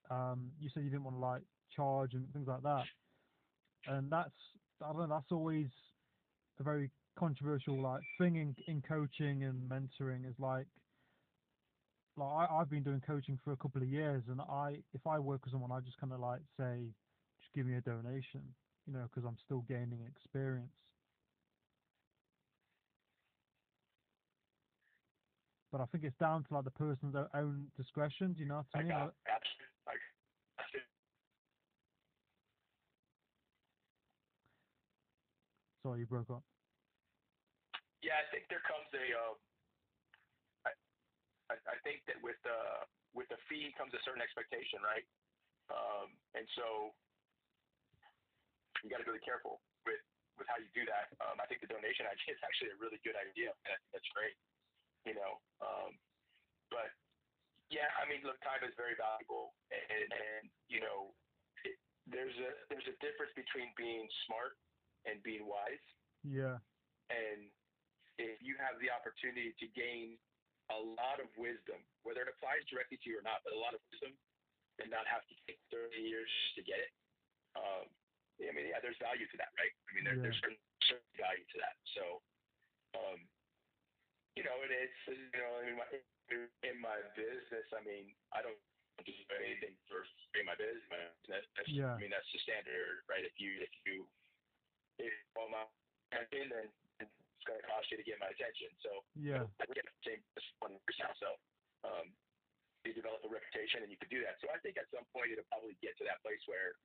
um 0.09 0.51
you 0.59 0.69
said 0.73 0.83
you 0.83 0.89
didn't 0.89 1.03
want 1.03 1.15
to 1.17 1.21
like 1.21 1.41
charge 1.75 2.13
and 2.13 2.31
things 2.33 2.47
like 2.47 2.63
that. 2.63 2.85
And 3.87 4.11
that's 4.11 4.31
I 4.83 4.87
don't 4.87 4.99
know 4.99 5.07
that's 5.07 5.31
always 5.31 5.67
a 6.59 6.63
very 6.63 6.91
controversial 7.17 7.81
like 7.81 8.01
thing 8.17 8.35
in 8.35 8.55
in 8.67 8.81
coaching 8.81 9.43
and 9.43 9.69
mentoring 9.69 10.27
is 10.29 10.35
like 10.39 10.67
like 12.17 12.49
I, 12.49 12.59
have 12.59 12.69
been 12.69 12.83
doing 12.83 13.01
coaching 13.05 13.39
for 13.43 13.51
a 13.53 13.57
couple 13.57 13.81
of 13.81 13.87
years, 13.87 14.23
and 14.29 14.41
I 14.41 14.77
if 14.93 15.05
I 15.05 15.19
work 15.19 15.45
with 15.45 15.51
someone, 15.51 15.71
I 15.71 15.79
just 15.79 15.99
kind 15.99 16.13
of 16.13 16.19
like 16.19 16.41
say, 16.59 16.89
just 17.39 17.53
give 17.53 17.65
me 17.65 17.75
a 17.75 17.81
donation, 17.81 18.41
you 18.87 18.93
know, 18.93 19.07
because 19.09 19.27
I'm 19.27 19.37
still 19.45 19.63
gaining 19.67 19.99
experience. 20.07 20.73
But 25.71 25.81
I 25.81 25.85
think 25.91 26.05
it's 26.05 26.17
down 26.17 26.43
to 26.45 26.53
like 26.55 26.63
the 26.63 26.71
person's 26.71 27.15
own 27.33 27.67
discretion. 27.75 28.33
Do 28.33 28.41
you 28.41 28.47
know 28.47 28.65
what 28.71 28.81
I 28.81 28.83
mean? 28.83 28.91
I 28.91 29.09
Sorry, 35.83 35.99
you 35.99 36.05
broke 36.05 36.29
up. 36.29 36.43
Yeah, 38.03 38.19
I 38.19 38.27
think 38.27 38.43
there 38.49 38.63
comes 38.67 38.91
a 38.91 39.07
um, 39.15 39.39
I 41.51 41.55
I 41.67 41.77
think 41.83 42.03
that 42.07 42.19
with 42.23 42.39
the 42.43 42.57
with 43.15 43.27
the 43.33 43.39
fee 43.49 43.73
comes 43.75 43.93
a 43.95 44.01
certain 44.03 44.21
expectation, 44.21 44.83
right? 44.83 45.05
Um, 45.67 46.15
and 46.35 46.47
so 46.55 46.95
you 48.83 48.91
got 48.91 49.01
to 49.01 49.07
be 49.07 49.11
really 49.15 49.25
careful 49.25 49.59
with 49.83 50.01
with 50.37 50.47
how 50.47 50.59
you 50.61 50.69
do 50.71 50.85
that. 50.85 51.11
Um, 51.23 51.41
I 51.41 51.49
think 51.49 51.65
the 51.65 51.71
donation 51.71 52.05
idea 52.13 52.37
is 52.37 52.41
actually 52.45 52.71
a 52.75 52.79
really 52.79 53.01
good 53.01 53.17
idea. 53.17 53.51
And 53.65 53.71
I 53.73 53.77
think 53.79 53.91
that's 53.91 54.11
great. 54.13 54.37
You 55.07 55.15
know, 55.15 55.39
um, 55.63 55.95
but 56.67 56.91
yeah, 57.71 57.87
I 57.99 58.07
mean, 58.07 58.23
look, 58.27 58.39
time 58.43 58.63
is 58.63 58.75
very 58.75 58.95
valuable, 58.95 59.55
and, 59.71 60.07
and 60.11 60.43
you 60.67 60.83
know, 60.83 61.15
it, 61.63 61.75
there's 62.07 62.35
a 62.39 62.51
there's 62.67 62.87
a 62.87 62.95
difference 62.99 63.31
between 63.35 63.71
being 63.79 64.07
smart 64.27 64.59
and 65.07 65.19
being 65.23 65.47
wise. 65.47 65.83
Yeah. 66.27 66.59
And 67.07 67.47
if 68.19 68.43
you 68.43 68.59
have 68.59 68.75
the 68.83 68.91
opportunity 68.91 69.55
to 69.55 69.65
gain 69.71 70.19
a 70.71 70.79
lot 70.99 71.19
of 71.23 71.31
wisdom, 71.39 71.79
whether 72.03 72.23
it 72.25 72.31
applies 72.31 72.63
directly 72.67 72.99
to 73.01 73.07
you 73.07 73.17
or 73.19 73.25
not, 73.25 73.43
but 73.47 73.55
a 73.55 73.59
lot 73.59 73.73
of 73.73 73.81
wisdom, 73.91 74.13
and 74.79 74.91
not 74.91 75.07
have 75.07 75.25
to 75.25 75.35
take 75.47 75.57
30 75.73 75.95
years 75.97 76.29
to 76.55 76.61
get 76.61 76.77
it. 76.77 76.93
Um, 77.57 77.89
I 78.37 78.53
mean, 78.53 78.69
yeah, 78.69 78.77
there's 78.83 78.99
value 79.01 79.25
to 79.25 79.37
that, 79.41 79.49
right? 79.57 79.73
I 79.73 79.89
mean, 79.97 80.05
there, 80.05 80.17
Yeah. 80.19 80.29
there's 80.29 80.39
certain, 80.43 80.61
certain 80.85 81.09
value 81.17 81.45
to 81.45 81.57
that. 81.57 81.75
So, 81.97 82.21
um, 82.93 83.25
you 84.37 84.45
know, 84.45 84.53
and 84.61 84.69
it's 84.69 85.01
you 85.09 85.39
know, 85.41 85.53
in 85.65 85.75
my 85.75 85.87
in 86.61 86.75
my 86.77 87.01
business, 87.17 87.65
I 87.73 87.81
mean, 87.81 88.13
I 88.29 88.45
don't 88.45 88.59
do 89.01 89.13
anything 89.41 89.73
for 89.89 90.05
my 90.45 90.53
business. 90.53 91.13
That, 91.27 91.43
that's, 91.57 91.69
Yeah. 91.69 91.93
I 91.93 91.97
mean, 91.97 92.13
that's 92.13 92.29
the 92.29 92.39
standard, 92.45 93.01
right? 93.09 93.25
If 93.25 93.33
you 93.41 93.57
if 93.57 93.73
you 93.89 94.05
if 95.01 95.13
all 95.33 95.49
my 95.49 95.65
attention, 96.13 96.53
then 96.53 96.67
going 97.47 97.63
to 97.63 97.67
cost 97.71 97.87
you 97.89 97.97
to 97.97 98.05
get 98.05 98.19
my 98.19 98.29
attention. 98.29 98.69
So 98.83 98.91
Yeah. 99.15 99.47
I 99.57 99.65
get 99.71 99.87
the 99.87 100.03
same 100.03 100.21
one 100.59 100.75
percent. 100.83 101.15
So 101.17 101.29
um, 101.87 102.11
you 102.83 102.91
develop 102.93 103.23
a 103.23 103.31
reputation, 103.31 103.83
and 103.83 103.89
you 103.91 103.97
could 103.99 104.11
do 104.11 104.21
that. 104.27 104.37
So 104.43 104.51
I 104.51 104.59
think 104.59 104.75
at 104.77 104.87
some 104.91 105.07
point 105.15 105.31
it'll 105.31 105.47
probably 105.51 105.75
get 105.79 105.95
to 105.99 106.05
that 106.07 106.19
place 106.23 106.43
where 106.47 106.75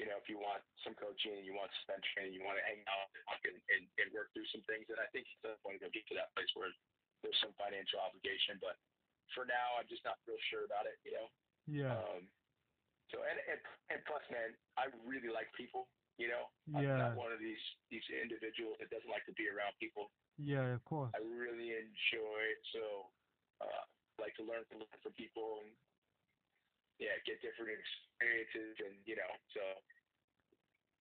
you 0.00 0.06
know 0.08 0.16
if 0.18 0.26
you 0.30 0.38
want 0.40 0.62
some 0.86 0.94
coaching 0.96 1.36
and 1.36 1.44
you 1.44 1.52
want 1.54 1.70
some 1.84 2.00
training, 2.14 2.32
you 2.34 2.42
want 2.46 2.56
to 2.58 2.64
hang 2.66 2.80
out 2.88 3.10
and, 3.44 3.58
and, 3.74 3.82
and 4.00 4.08
work 4.14 4.30
through 4.32 4.48
some 4.54 4.64
things. 4.70 4.86
And 4.88 4.98
I 5.02 5.06
think 5.10 5.26
at 5.28 5.38
some 5.42 5.58
point 5.66 5.82
it'll 5.82 5.92
get 5.94 6.06
to 6.10 6.16
that 6.18 6.30
place 6.38 6.48
where 6.54 6.70
there's 7.26 7.38
some 7.42 7.54
financial 7.60 8.00
obligation. 8.02 8.58
But 8.58 8.78
for 9.36 9.46
now, 9.46 9.78
I'm 9.78 9.86
just 9.86 10.02
not 10.02 10.18
real 10.26 10.40
sure 10.50 10.64
about 10.66 10.86
it. 10.90 10.98
You 11.06 11.12
know. 11.18 11.28
Yeah. 11.70 11.94
Um, 11.94 12.26
so 13.14 13.22
and, 13.22 13.38
and 13.46 13.60
and 13.92 14.00
plus, 14.08 14.24
man, 14.32 14.56
I 14.80 14.88
really 15.06 15.30
like 15.30 15.52
people. 15.54 15.86
You 16.22 16.30
know, 16.30 16.46
I'm 16.78 16.86
not 16.86 17.18
one 17.18 17.34
of 17.34 17.42
these 17.42 17.58
these 17.90 18.06
individuals 18.14 18.78
that 18.78 18.94
doesn't 18.94 19.10
like 19.10 19.26
to 19.26 19.34
be 19.34 19.50
around 19.50 19.74
people. 19.82 20.14
Yeah, 20.38 20.70
of 20.70 20.86
course. 20.86 21.10
I 21.10 21.18
really 21.18 21.74
enjoy 21.74 22.38
it. 22.46 22.62
So, 22.70 23.10
uh, 23.58 23.84
like 24.22 24.38
to 24.38 24.46
learn 24.46 24.62
from 24.70 24.86
from 25.02 25.12
people 25.18 25.66
and 25.66 25.74
yeah, 27.02 27.18
get 27.26 27.42
different 27.42 27.74
experiences 27.74 28.78
and 28.86 28.94
you 29.02 29.18
know. 29.18 29.32
So, 29.50 29.62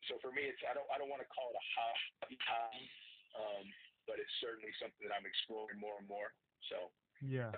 so 0.09 0.17
for 0.25 0.33
me, 0.33 0.49
it's 0.49 0.57
I 0.65 0.73
don't 0.73 0.89
I 0.89 0.97
don't 0.97 1.13
want 1.13 1.21
to 1.21 1.29
call 1.29 1.53
it 1.53 1.61
a 1.61 1.65
hobby, 1.77 2.37
hobby, 2.41 2.85
um, 3.37 3.65
but 4.09 4.17
it's 4.17 4.33
certainly 4.41 4.73
something 4.81 5.05
that 5.05 5.13
I'm 5.13 5.29
exploring 5.29 5.77
more 5.77 6.01
and 6.01 6.09
more. 6.09 6.33
So 6.73 6.89
Yeah. 7.21 7.53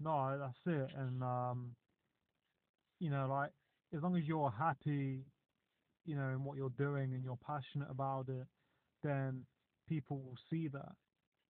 No, 0.00 0.36
that's 0.38 0.60
it. 0.68 0.92
And 0.94 1.24
um, 1.24 1.72
you 3.00 3.10
know, 3.10 3.26
like 3.28 3.50
as 3.96 4.02
long 4.02 4.16
as 4.16 4.24
you're 4.24 4.50
happy, 4.50 5.24
you 6.04 6.16
know, 6.16 6.28
in 6.30 6.44
what 6.44 6.56
you're 6.56 6.70
doing 6.70 7.12
and 7.12 7.24
you're 7.24 7.38
passionate 7.46 7.90
about 7.90 8.28
it, 8.28 8.46
then 9.02 9.44
people 9.88 10.18
will 10.18 10.38
see 10.50 10.68
that, 10.68 10.92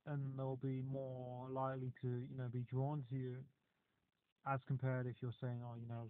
and 0.07 0.39
they'll 0.39 0.57
be 0.57 0.83
more 0.83 1.49
likely 1.51 1.93
to, 2.03 2.09
you 2.09 2.37
know, 2.37 2.49
be 2.53 2.65
drawn 2.71 3.05
to 3.11 3.17
you, 3.17 3.37
as 4.47 4.61
compared 4.67 5.07
if 5.07 5.17
you're 5.21 5.35
saying, 5.41 5.61
oh, 5.65 5.75
you 5.81 5.87
know, 5.89 6.09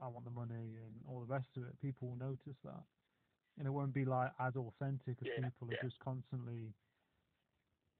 I 0.00 0.08
want 0.08 0.24
the 0.24 0.30
money 0.30 0.78
and 0.82 0.92
all 1.08 1.20
the 1.20 1.32
rest 1.32 1.48
of 1.56 1.64
it. 1.64 1.80
People 1.80 2.08
will 2.08 2.16
notice 2.16 2.58
that, 2.64 2.82
and 3.58 3.66
it 3.66 3.70
won't 3.70 3.94
be 3.94 4.04
like 4.04 4.32
as 4.40 4.56
authentic 4.56 5.16
as 5.20 5.28
Yeah, 5.36 5.44
people 5.44 5.68
are 5.70 5.82
just 5.82 5.98
constantly, 6.00 6.74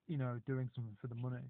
you 0.07 0.19
know, 0.19 0.41
doing 0.47 0.71
something 0.75 0.97
for 1.01 1.07
the 1.07 1.15
money. 1.15 1.45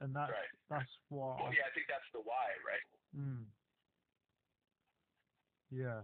And 0.00 0.14
that's 0.14 0.30
right. 0.30 0.54
that's 0.70 0.90
what. 1.08 1.38
Well, 1.42 1.52
yeah, 1.52 1.66
I 1.66 1.74
think 1.74 1.86
that's 1.88 2.06
the 2.12 2.20
why, 2.20 2.54
right? 2.62 2.86
Mm. 3.18 3.44
Yeah. 5.70 6.02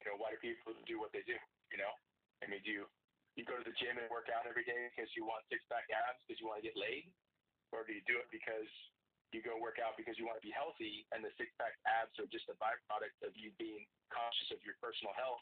You 0.00 0.04
know, 0.10 0.16
why 0.18 0.34
do 0.34 0.38
people 0.42 0.74
do 0.88 0.98
what 0.98 1.12
they 1.14 1.22
do? 1.28 1.36
You 1.70 1.78
know, 1.78 1.92
I 2.42 2.50
mean, 2.50 2.64
do 2.66 2.72
you 2.72 2.84
you 3.38 3.46
go 3.48 3.56
to 3.56 3.64
the 3.64 3.72
gym 3.80 3.96
and 3.96 4.04
work 4.12 4.28
out 4.28 4.44
every 4.44 4.66
day 4.66 4.92
because 4.92 5.08
you 5.16 5.24
want 5.24 5.40
six 5.48 5.64
pack 5.72 5.88
abs 5.88 6.20
because 6.24 6.36
you 6.36 6.44
want 6.50 6.60
to 6.60 6.66
get 6.68 6.76
laid, 6.76 7.08
or 7.72 7.80
do 7.86 7.96
you 7.96 8.04
do 8.04 8.20
it 8.20 8.28
because 8.28 8.68
you 9.32 9.40
go 9.40 9.56
work 9.56 9.80
out 9.80 9.96
because 9.96 10.20
you 10.20 10.28
want 10.28 10.36
to 10.36 10.44
be 10.44 10.52
healthy 10.52 11.08
and 11.16 11.24
the 11.24 11.32
six 11.40 11.48
pack 11.56 11.72
abs 11.88 12.12
are 12.20 12.28
just 12.28 12.44
a 12.52 12.56
byproduct 12.60 13.16
of 13.24 13.32
you 13.32 13.48
being 13.56 13.88
conscious 14.12 14.52
of 14.52 14.60
your 14.60 14.76
personal 14.76 15.16
health 15.16 15.40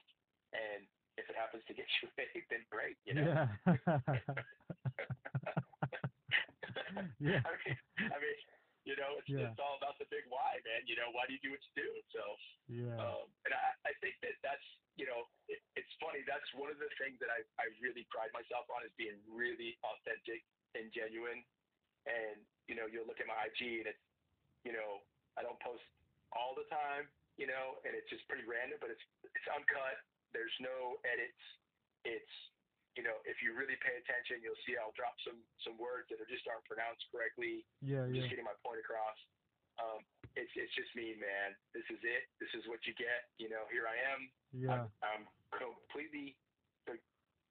and 0.54 0.86
if 1.18 1.26
it 1.26 1.34
happens 1.34 1.66
to 1.66 1.74
get 1.74 1.90
you 2.00 2.06
laid, 2.16 2.46
then 2.48 2.62
great, 2.70 2.94
you 3.04 3.18
know. 3.18 3.26
Yeah. 3.26 3.50
yeah. 7.18 7.42
I 7.42 7.50
mean, 7.66 7.74
I 7.98 8.16
mean, 8.22 8.38
you 8.84 8.96
know, 8.96 9.20
it's, 9.20 9.28
Yeah. 9.28 9.48
it's 9.52 9.60
all 9.60 9.76
about 9.76 9.98
the 10.00 10.08
big 10.08 10.24
why, 10.32 10.58
man. 10.64 10.86
You 10.88 10.96
know, 10.96 11.12
why 11.12 11.26
do 11.28 11.36
you 11.36 11.42
do 11.44 11.52
what 11.52 11.60
you 11.62 11.74
do? 11.76 11.90
So, 12.12 12.22
Yeah. 12.68 12.96
um, 12.96 13.26
and 13.44 13.52
I, 13.52 13.90
I 13.90 13.92
think 14.00 14.16
that 14.24 14.34
that's, 14.40 14.64
you 14.96 15.04
know, 15.06 15.28
it, 15.48 15.60
it's 15.76 15.92
funny. 16.00 16.24
That's 16.24 16.46
one 16.56 16.72
of 16.72 16.78
the 16.80 16.88
things 16.96 17.20
that 17.20 17.28
I, 17.32 17.44
I 17.60 17.68
really 17.80 18.04
pride 18.08 18.32
myself 18.32 18.68
on 18.72 18.84
is 18.84 18.92
being 18.96 19.20
really 19.28 19.76
authentic 19.84 20.44
and 20.74 20.88
genuine. 20.92 21.44
And, 22.08 22.40
you 22.68 22.74
know, 22.74 22.88
you'll 22.88 23.06
look 23.06 23.20
at 23.20 23.28
my 23.28 23.36
IG 23.52 23.84
and 23.84 23.88
it's, 23.92 24.04
you 24.64 24.72
know, 24.72 25.04
I 25.36 25.44
don't 25.44 25.60
post 25.60 25.84
all 26.32 26.56
the 26.56 26.64
time, 26.72 27.08
you 27.36 27.46
know, 27.46 27.80
and 27.84 27.92
it's 27.92 28.08
just 28.08 28.24
pretty 28.28 28.44
random, 28.48 28.80
but 28.80 28.88
it's, 28.92 29.04
it's 29.24 29.48
uncut. 29.52 30.00
There's 30.32 30.54
no 30.60 30.96
edits. 31.04 31.42
It's, 32.04 32.34
you 32.98 33.02
know, 33.06 33.16
if 33.28 33.38
you 33.42 33.54
really 33.54 33.78
pay 33.78 33.94
attention, 34.02 34.42
you'll 34.42 34.58
see 34.66 34.74
I'll 34.74 34.94
drop 34.98 35.14
some, 35.22 35.38
some 35.62 35.78
words 35.78 36.10
that 36.10 36.18
are 36.18 36.26
just 36.30 36.42
aren't 36.50 36.66
pronounced 36.66 37.06
correctly 37.14 37.62
Yeah. 37.80 38.06
Yeah. 38.10 38.18
just 38.18 38.28
getting 38.30 38.46
my 38.46 38.56
point 38.66 38.82
across. 38.82 39.18
Um, 39.80 40.04
it's 40.36 40.52
it's 40.58 40.74
just 40.76 40.92
me, 40.92 41.16
man. 41.16 41.56
This 41.72 41.86
is 41.88 42.02
it. 42.04 42.28
This 42.36 42.52
is 42.52 42.68
what 42.68 42.84
you 42.84 42.92
get. 43.00 43.32
You 43.40 43.48
know, 43.48 43.64
here 43.72 43.88
I 43.88 43.96
am. 44.12 44.20
Yeah. 44.52 44.68
I'm, 44.74 44.84
I'm 45.00 45.24
completely 45.56 46.36
the 46.84 47.00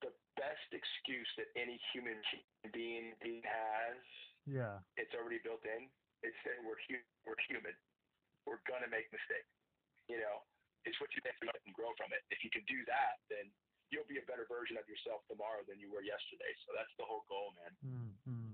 the 0.06 0.14
best 0.38 0.70
excuse 0.70 1.26
that 1.42 1.50
any 1.58 1.82
human 1.90 2.20
being 2.70 3.18
being 3.24 3.42
has. 3.48 3.98
Yeah. 4.46 4.78
It's 5.02 5.12
already 5.18 5.42
built 5.42 5.66
in. 5.66 5.90
It's 6.22 6.38
that 6.46 6.62
we're 6.62 6.78
hu- 6.86 7.08
we're 7.26 7.40
human. 7.50 7.74
We're 8.46 8.62
gonna 8.70 8.92
make 8.92 9.10
mistakes. 9.10 9.50
You 10.06 10.22
know, 10.22 10.46
it's 10.86 11.00
what 11.02 11.10
you 11.18 11.22
make 11.26 11.34
and 11.42 11.74
grow 11.74 11.92
from 11.98 12.14
it. 12.14 12.22
If 12.30 12.46
you 12.46 12.52
can 12.54 12.62
do 12.70 12.78
that, 12.90 13.18
then 13.32 13.50
you'll 13.92 14.10
be 14.10 14.22
a 14.22 14.28
better 14.30 14.46
version 14.50 14.78
of 14.78 14.86
yourself 14.88 15.22
tomorrow 15.28 15.62
than 15.68 15.80
you 15.80 15.90
were 15.92 16.02
yesterday. 16.06 16.52
So 16.66 16.74
that's 16.78 16.94
the 16.98 17.06
whole 17.06 17.26
goal, 17.30 17.54
man. 17.58 17.74
Mm, 17.82 18.12
mm. 18.26 18.54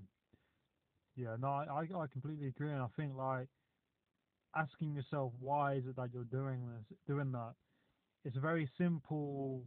Yeah, 1.16 1.36
no, 1.40 1.48
I 1.48 1.88
I 1.88 2.08
completely 2.12 2.48
agree, 2.48 2.72
and 2.72 2.82
I 2.82 2.88
think 2.96 3.16
like 3.16 3.48
asking 4.56 4.96
yourself 4.96 5.34
why 5.40 5.74
is 5.76 5.86
it 5.88 5.96
that 5.96 6.10
you're 6.14 6.24
doing 6.24 6.60
this, 6.68 6.98
doing 7.08 7.32
that, 7.32 7.54
it's 8.24 8.38
a 8.38 8.42
very 8.42 8.70
simple. 8.78 9.64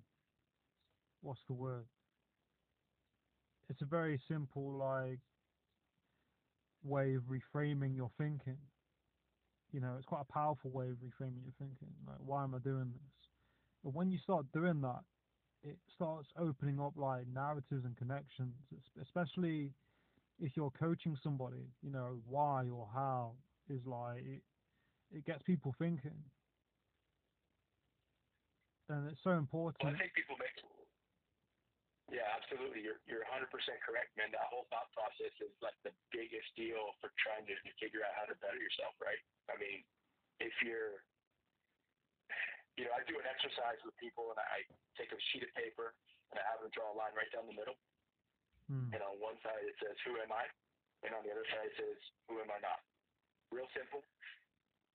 What's 1.20 1.40
the 1.48 1.54
word? 1.54 1.86
It's 3.68 3.82
a 3.82 3.86
very 3.86 4.20
simple 4.28 4.72
like 4.78 5.20
way 6.82 7.14
of 7.14 7.24
reframing 7.24 7.96
your 7.96 8.10
thinking. 8.18 8.58
You 9.72 9.80
know, 9.80 9.96
it's 9.96 10.06
quite 10.06 10.22
a 10.28 10.32
powerful 10.32 10.70
way 10.70 10.86
of 10.86 10.96
reframing 10.96 11.44
your 11.44 11.54
thinking. 11.58 11.92
Like, 12.06 12.18
why 12.18 12.42
am 12.44 12.54
I 12.54 12.58
doing 12.58 12.92
this? 12.92 13.28
But 13.84 13.94
when 13.94 14.10
you 14.10 14.18
start 14.18 14.46
doing 14.52 14.80
that, 14.82 15.00
it 15.62 15.78
starts 15.94 16.28
opening 16.38 16.80
up 16.80 16.92
like 16.96 17.26
narratives 17.32 17.84
and 17.84 17.96
connections, 17.96 18.54
especially 19.02 19.72
if 20.40 20.52
you're 20.56 20.70
coaching 20.70 21.16
somebody, 21.22 21.66
you 21.82 21.90
know, 21.90 22.18
why 22.26 22.68
or 22.68 22.88
how 22.94 23.32
is 23.68 23.80
like 23.84 24.22
it, 24.22 24.42
it 25.10 25.24
gets 25.26 25.42
people 25.42 25.74
thinking. 25.78 26.14
And 28.88 29.10
it's 29.10 29.20
so 29.22 29.30
Well, 29.30 29.38
important. 29.38 29.94
I 29.94 29.98
think 29.98 30.14
people 30.14 30.36
make. 30.38 30.54
Yeah, 32.08 32.24
absolutely. 32.40 32.80
You're 32.80 33.04
you're 33.04 33.20
100% 33.28 33.52
correct, 33.84 34.16
man. 34.16 34.32
That 34.32 34.48
whole 34.48 34.64
thought 34.72 34.88
process 34.96 35.32
is 35.44 35.52
like 35.60 35.76
the 35.84 35.92
biggest 36.08 36.48
deal 36.56 36.96
for 37.04 37.12
trying 37.20 37.44
to 37.44 37.54
figure 37.76 38.00
out 38.00 38.16
how 38.16 38.24
to 38.24 38.36
better 38.40 38.56
yourself, 38.56 38.96
right? 38.96 39.20
I 39.52 39.60
mean, 39.60 39.84
if 40.40 40.56
you're, 40.64 41.04
you 42.78 42.86
know, 42.86 42.94
I 42.94 43.02
do 43.10 43.18
an 43.18 43.26
exercise 43.26 43.82
with 43.82 43.98
people, 43.98 44.30
and 44.30 44.38
I 44.38 44.62
take 44.94 45.10
a 45.10 45.18
sheet 45.30 45.42
of 45.42 45.50
paper 45.58 45.98
and 46.30 46.38
I 46.38 46.44
have 46.46 46.62
them 46.62 46.70
draw 46.70 46.92
a 46.92 46.96
line 46.96 47.10
right 47.18 47.28
down 47.34 47.48
the 47.50 47.56
middle, 47.58 47.74
Hmm. 48.70 48.92
and 48.94 49.00
on 49.02 49.18
one 49.18 49.40
side 49.40 49.64
it 49.64 49.74
says 49.82 49.96
"Who 50.04 50.20
am 50.20 50.30
I," 50.30 50.44
and 51.02 51.16
on 51.16 51.24
the 51.24 51.32
other 51.32 51.44
side 51.50 51.66
it 51.72 51.76
says 51.76 51.98
"Who 52.28 52.38
am 52.38 52.50
I 52.52 52.60
not." 52.60 52.84
Real 53.50 53.66
simple. 53.72 54.04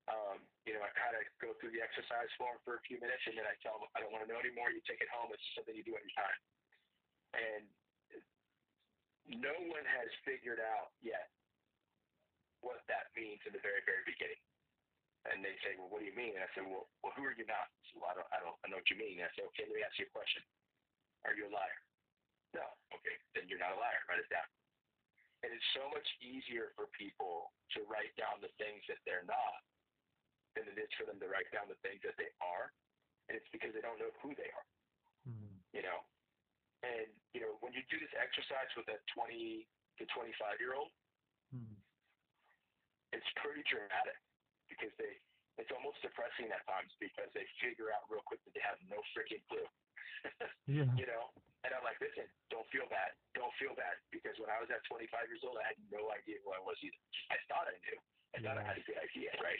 Um, 0.08 0.46
you 0.68 0.78
know, 0.78 0.84
I 0.84 0.92
kind 0.94 1.16
of 1.16 1.24
go 1.42 1.56
through 1.58 1.72
the 1.72 1.82
exercise 1.82 2.30
form 2.38 2.60
for 2.64 2.76
a 2.76 2.82
few 2.86 3.00
minutes, 3.00 3.24
and 3.26 3.36
then 3.40 3.48
I 3.48 3.56
tell 3.66 3.80
them 3.80 3.90
I 3.96 4.00
don't 4.00 4.12
want 4.14 4.24
to 4.24 4.30
know 4.32 4.40
anymore. 4.40 4.70
You 4.70 4.82
take 4.86 5.02
it 5.02 5.10
home. 5.10 5.32
It's 5.34 5.42
just 5.42 5.56
something 5.56 5.74
you 5.76 5.84
do 5.84 5.96
any 5.96 6.12
time. 6.14 6.40
And 7.34 7.64
no 9.42 9.56
one 9.72 9.86
has 9.88 10.10
figured 10.28 10.60
out 10.60 10.92
yet 11.02 11.32
what 12.62 12.84
that 12.88 13.10
means 13.16 13.42
in 13.48 13.54
the 13.56 13.64
very, 13.64 13.82
very 13.88 14.04
beginning. 14.06 14.40
And 15.32 15.40
they 15.40 15.56
say, 15.64 15.80
well, 15.80 15.88
what 15.88 16.04
do 16.04 16.08
you 16.10 16.16
mean? 16.20 16.36
And 16.36 16.44
I 16.44 16.52
said, 16.52 16.68
well, 16.68 16.92
well, 17.00 17.16
who 17.16 17.24
are 17.24 17.36
you 17.36 17.48
not? 17.48 17.72
So, 17.88 18.04
well, 18.04 18.12
I 18.12 18.16
don't, 18.20 18.30
I 18.36 18.40
don't, 18.44 18.58
I 18.60 18.68
know 18.68 18.80
what 18.84 18.92
you 18.92 19.00
mean. 19.00 19.24
And 19.24 19.28
I 19.28 19.32
said, 19.36 19.48
okay, 19.56 19.64
let 19.72 19.80
me 19.80 19.86
ask 19.86 19.96
you 19.96 20.08
a 20.08 20.12
question. 20.12 20.44
Are 21.24 21.32
you 21.32 21.48
a 21.48 21.52
liar? 21.54 21.80
No. 22.52 22.68
Okay, 22.92 23.16
then 23.32 23.48
you're 23.48 23.62
not 23.62 23.72
a 23.72 23.80
liar. 23.80 24.04
Write 24.12 24.20
it 24.20 24.28
down. 24.28 24.44
And 25.48 25.56
it's 25.56 25.70
so 25.72 25.88
much 25.96 26.06
easier 26.20 26.76
for 26.76 26.92
people 26.92 27.56
to 27.76 27.88
write 27.88 28.12
down 28.20 28.44
the 28.44 28.52
things 28.60 28.84
that 28.92 29.00
they're 29.08 29.24
not 29.24 29.64
than 30.60 30.68
it 30.68 30.76
is 30.76 30.92
for 31.00 31.08
them 31.08 31.20
to 31.24 31.28
write 31.32 31.48
down 31.56 31.72
the 31.72 31.80
things 31.80 32.04
that 32.04 32.20
they 32.20 32.32
are. 32.44 32.72
And 33.32 33.40
it's 33.40 33.48
because 33.56 33.72
they 33.72 33.84
don't 33.84 34.00
know 34.00 34.12
who 34.20 34.36
they 34.36 34.52
are, 34.52 34.68
Mm. 35.24 35.56
you 35.72 35.84
know. 35.88 36.04
And 36.84 37.08
you 37.32 37.40
know, 37.40 37.56
when 37.64 37.72
you 37.72 37.80
do 37.88 37.96
this 37.96 38.12
exercise 38.20 38.68
with 38.76 38.92
a 38.92 39.00
20 39.16 39.64
to 40.00 40.04
25 40.12 40.60
year 40.60 40.76
old, 40.76 40.92
Mm. 41.56 41.80
it's 43.16 43.30
pretty 43.40 43.64
dramatic 43.72 44.20
because 44.72 44.94
they 45.00 45.20
it's 45.62 45.70
almost 45.70 46.02
depressing 46.02 46.50
at 46.50 46.66
times 46.66 46.90
because 46.98 47.30
they 47.38 47.46
figure 47.62 47.94
out 47.94 48.10
real 48.10 48.26
quick 48.26 48.42
that 48.42 48.58
they 48.58 48.66
have 48.66 48.82
no 48.90 49.00
freaking 49.14 49.44
clue. 49.50 49.68
Yeah. 50.64 50.88
you 50.96 51.04
know? 51.04 51.36
And 51.68 51.76
I'm 51.76 51.84
like, 51.84 52.00
listen, 52.00 52.24
don't 52.48 52.64
feel 52.72 52.88
bad. 52.88 53.12
Don't 53.36 53.52
feel 53.60 53.76
bad. 53.76 54.00
Because 54.08 54.40
when 54.40 54.48
I 54.48 54.56
was 54.64 54.72
at 54.72 54.80
25 54.88 55.12
years 55.28 55.44
old, 55.44 55.60
I 55.60 55.76
had 55.76 55.80
no 55.92 56.08
idea 56.16 56.40
who 56.40 56.56
I 56.56 56.64
was 56.64 56.80
either. 56.80 56.96
I 57.28 57.36
thought 57.52 57.68
I 57.68 57.76
knew. 57.84 58.00
I 58.32 58.38
thought 58.40 58.56
I 58.56 58.64
had 58.64 58.80
a 58.80 58.86
good 58.88 58.96
idea, 58.96 59.36
right? 59.44 59.60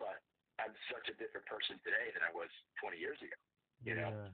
But 0.00 0.16
I'm 0.56 0.72
such 0.88 1.12
a 1.12 1.14
different 1.20 1.44
person 1.44 1.76
today 1.84 2.08
than 2.16 2.24
I 2.24 2.32
was 2.32 2.48
20 2.80 2.96
years 2.96 3.20
ago. 3.20 3.36
You 3.84 4.00
know? 4.00 4.32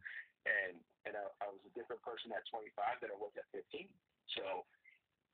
and 0.48 0.76
and 1.04 1.14
I, 1.16 1.24
I 1.44 1.46
was 1.52 1.60
a 1.68 1.72
different 1.76 2.00
person 2.00 2.32
at 2.32 2.44
25 2.48 2.72
than 3.04 3.12
I 3.12 3.18
was 3.20 3.32
at 3.36 3.44
15. 3.52 3.84
So, 4.32 4.64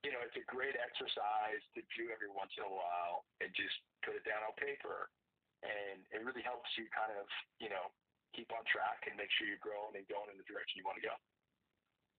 you 0.01 0.09
know, 0.09 0.21
it's 0.25 0.37
a 0.37 0.45
great 0.49 0.73
exercise 0.77 1.61
to 1.77 1.81
do 1.93 2.09
every 2.09 2.29
once 2.29 2.51
in 2.57 2.65
a 2.65 2.73
while 2.73 3.25
and 3.37 3.53
just 3.53 3.77
put 4.01 4.17
it 4.17 4.25
down 4.25 4.41
on 4.41 4.53
paper, 4.57 5.09
and 5.61 6.01
it 6.09 6.25
really 6.25 6.41
helps 6.41 6.69
you 6.77 6.89
kind 6.89 7.13
of, 7.13 7.29
you 7.61 7.69
know, 7.69 7.93
keep 8.33 8.49
on 8.53 8.65
track 8.65 9.05
and 9.05 9.13
make 9.17 9.29
sure 9.37 9.45
you're 9.45 9.61
growing 9.61 9.93
and 9.93 10.07
going 10.09 10.29
in 10.31 10.37
the 10.37 10.47
direction 10.49 10.81
you 10.81 10.87
want 10.87 10.97
to 10.97 11.05
go. 11.05 11.15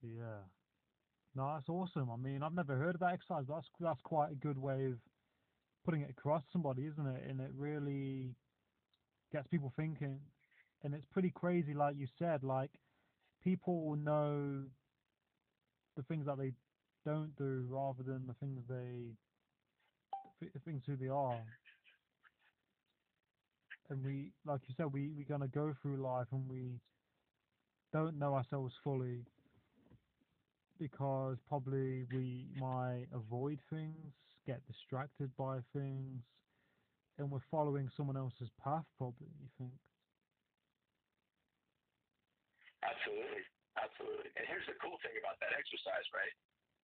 Yeah. 0.02 0.46
No, 1.34 1.54
that's 1.54 1.68
awesome. 1.68 2.10
I 2.10 2.16
mean, 2.16 2.42
I've 2.42 2.54
never 2.54 2.76
heard 2.76 2.94
of 2.94 3.00
that 3.00 3.14
exercise, 3.14 3.44
that's 3.48 3.66
that's 3.80 4.00
quite 4.02 4.32
a 4.32 4.36
good 4.36 4.58
way 4.58 4.86
of 4.86 4.98
putting 5.84 6.02
it 6.02 6.10
across 6.10 6.42
somebody, 6.52 6.86
isn't 6.86 7.06
it? 7.06 7.24
And 7.28 7.40
it 7.40 7.50
really 7.56 8.36
gets 9.32 9.48
people 9.48 9.72
thinking. 9.74 10.20
And 10.84 10.94
it's 10.94 11.06
pretty 11.06 11.30
crazy, 11.30 11.74
like 11.74 11.96
you 11.96 12.06
said, 12.18 12.42
like 12.42 12.70
people 13.42 13.96
know 13.96 14.64
the 15.96 16.02
things 16.04 16.26
that 16.26 16.38
they 16.38 16.52
don't 17.04 17.34
do 17.36 17.66
rather 17.68 18.02
than 18.02 18.26
the 18.26 18.34
things 18.34 18.60
they 18.68 19.14
the 20.40 20.60
things 20.64 20.82
who 20.86 20.96
they 20.96 21.08
are. 21.08 21.38
And 23.90 24.04
we, 24.04 24.32
like 24.46 24.60
you 24.68 24.74
said, 24.76 24.92
we 24.92 25.10
we're 25.16 25.28
gonna 25.28 25.48
go 25.48 25.74
through 25.82 25.96
life 25.96 26.26
and 26.32 26.48
we 26.48 26.80
don't 27.92 28.18
know 28.18 28.34
ourselves 28.34 28.72
fully 28.82 29.24
because 30.80 31.36
probably 31.48 32.04
we 32.12 32.46
might 32.58 33.06
avoid 33.14 33.58
things, 33.70 34.12
get 34.46 34.60
distracted 34.66 35.30
by 35.36 35.58
things, 35.72 36.22
and 37.18 37.30
we're 37.30 37.44
following 37.50 37.88
someone 37.96 38.16
else's 38.16 38.50
path. 38.62 38.84
Probably, 38.98 39.30
you 39.38 39.50
think? 39.58 39.70
Absolutely, 42.82 43.46
absolutely. 43.78 44.30
And 44.34 44.44
here's 44.48 44.66
the 44.66 44.74
cool 44.82 44.98
thing 45.06 45.14
about 45.22 45.38
that 45.38 45.54
exercise, 45.54 46.06
right? 46.10 46.34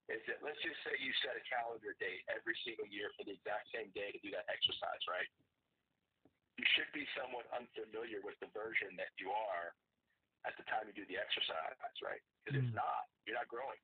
Is 0.09 0.25
that 0.25 0.40
let's 0.40 0.57
just 0.64 0.81
say 0.88 0.97
you 0.97 1.12
set 1.21 1.37
a 1.37 1.44
calendar 1.44 1.92
date 2.01 2.25
every 2.33 2.57
single 2.64 2.88
year 2.88 3.12
for 3.12 3.29
the 3.29 3.37
exact 3.37 3.68
same 3.77 3.92
day 3.92 4.09
to 4.09 4.21
do 4.25 4.33
that 4.33 4.49
exercise, 4.49 5.05
right? 5.05 5.29
You 6.57 6.64
should 6.75 6.88
be 6.97 7.05
somewhat 7.12 7.44
unfamiliar 7.53 8.25
with 8.25 8.40
the 8.40 8.49
version 8.57 8.97
that 8.97 9.12
you 9.21 9.29
are 9.29 9.77
at 10.49 10.57
the 10.57 10.64
time 10.73 10.88
you 10.88 10.97
do 10.97 11.05
the 11.12 11.21
exercise, 11.21 11.77
right? 12.01 12.25
Because 12.40 12.57
Mm. 12.57 12.64
if 12.64 12.75
not, 12.75 13.05
you're 13.29 13.37
not 13.37 13.53
growing. 13.53 13.79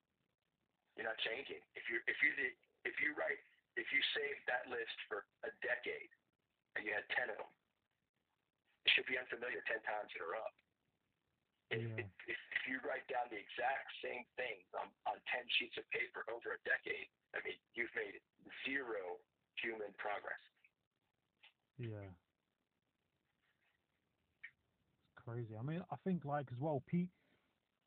You're 0.97 1.05
not 1.07 1.19
changing. 1.21 1.61
If 1.77 1.91
you 1.93 2.01
if 2.09 2.17
you 2.25 2.33
did 2.41 2.57
if 2.89 2.97
you 3.05 3.13
write 3.15 3.39
if 3.77 3.93
you 3.93 4.01
save 4.15 4.39
that 4.47 4.65
list 4.71 4.97
for 5.11 5.27
a 5.45 5.51
decade 5.61 6.11
and 6.77 6.87
you 6.87 6.95
had 6.95 7.05
ten 7.11 7.29
of 7.31 7.37
them, 7.37 7.53
it 8.87 8.93
should 8.97 9.07
be 9.07 9.19
unfamiliar 9.19 9.61
ten 9.67 9.83
times 9.83 10.09
in 10.15 10.23
a 10.23 10.27
row. 10.27 10.47
If, 11.71 11.81
Yeah. 11.81 11.97
if, 11.99 12.07
if, 12.29 12.39
if 12.53 12.63
you 12.69 12.79
write 12.85 13.07
down 13.09 13.29
the 13.31 13.41
exact 13.41 13.89
same 14.05 14.25
things 14.37 14.65
on, 14.77 14.89
on 15.07 15.17
10 15.33 15.45
sheets 15.59 15.77
of 15.79 15.89
paper 15.91 16.25
over 16.31 16.55
a 16.55 16.61
decade, 16.69 17.09
I 17.35 17.41
mean, 17.45 17.59
you've 17.75 17.95
made 17.97 18.21
zero 18.67 19.19
human 19.61 19.93
progress. 19.97 20.41
Yeah. 21.79 22.09
It's 25.09 25.25
crazy. 25.25 25.57
I 25.59 25.63
mean, 25.63 25.83
I 25.91 25.97
think 26.05 26.25
like 26.25 26.47
as 26.53 26.59
well, 26.61 26.83
Pete. 26.87 27.11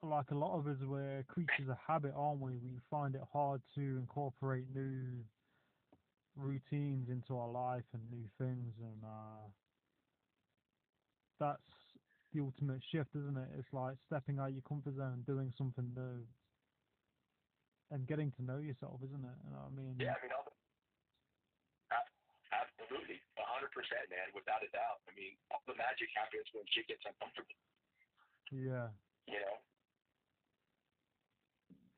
Like 0.04 0.30
a 0.30 0.36
lot 0.36 0.58
of 0.58 0.68
us, 0.68 0.78
we're 0.86 1.24
creatures 1.28 1.70
of 1.70 1.78
habit, 1.78 2.14
aren't 2.16 2.40
we? 2.40 2.52
We 2.58 2.80
find 2.90 3.16
it 3.16 3.22
hard 3.34 3.62
to 3.76 3.82
incorporate 3.82 4.66
new 4.74 5.24
routines 6.36 7.10
into 7.10 7.36
our 7.38 7.50
life 7.50 7.84
and 7.94 8.04
new 8.12 8.26
things, 8.38 8.74
and 8.80 9.04
uh, 9.04 9.48
that's 11.40 11.58
the 12.38 12.46
ultimate 12.46 12.82
shift, 12.94 13.10
isn't 13.18 13.38
it? 13.38 13.50
It's 13.58 13.74
like 13.74 13.98
stepping 14.06 14.38
out 14.38 14.54
of 14.54 14.54
your 14.54 14.62
comfort 14.70 14.94
zone 14.96 15.18
and 15.18 15.26
doing 15.26 15.50
something 15.58 15.90
new, 15.98 16.22
and 17.90 18.06
getting 18.06 18.30
to 18.38 18.44
know 18.46 18.60
yourself, 18.62 19.02
isn't 19.02 19.26
it? 19.26 19.38
You 19.42 19.50
know 19.58 19.66
what 19.66 19.74
I 19.74 19.78
mean? 19.82 19.96
Yeah, 19.98 20.14
I 20.14 20.22
mean, 20.22 20.30
the, 20.30 21.98
a- 21.98 22.14
absolutely, 22.54 23.18
100%, 23.42 24.14
man, 24.14 24.30
without 24.38 24.62
a 24.62 24.70
doubt. 24.70 25.02
I 25.10 25.18
mean, 25.18 25.34
all 25.50 25.66
the 25.66 25.74
magic 25.74 26.14
happens 26.14 26.46
when 26.54 26.62
shit 26.70 26.86
gets 26.86 27.02
uncomfortable, 27.10 27.58
Yeah. 28.54 28.94
you 29.26 29.42
know? 29.42 29.58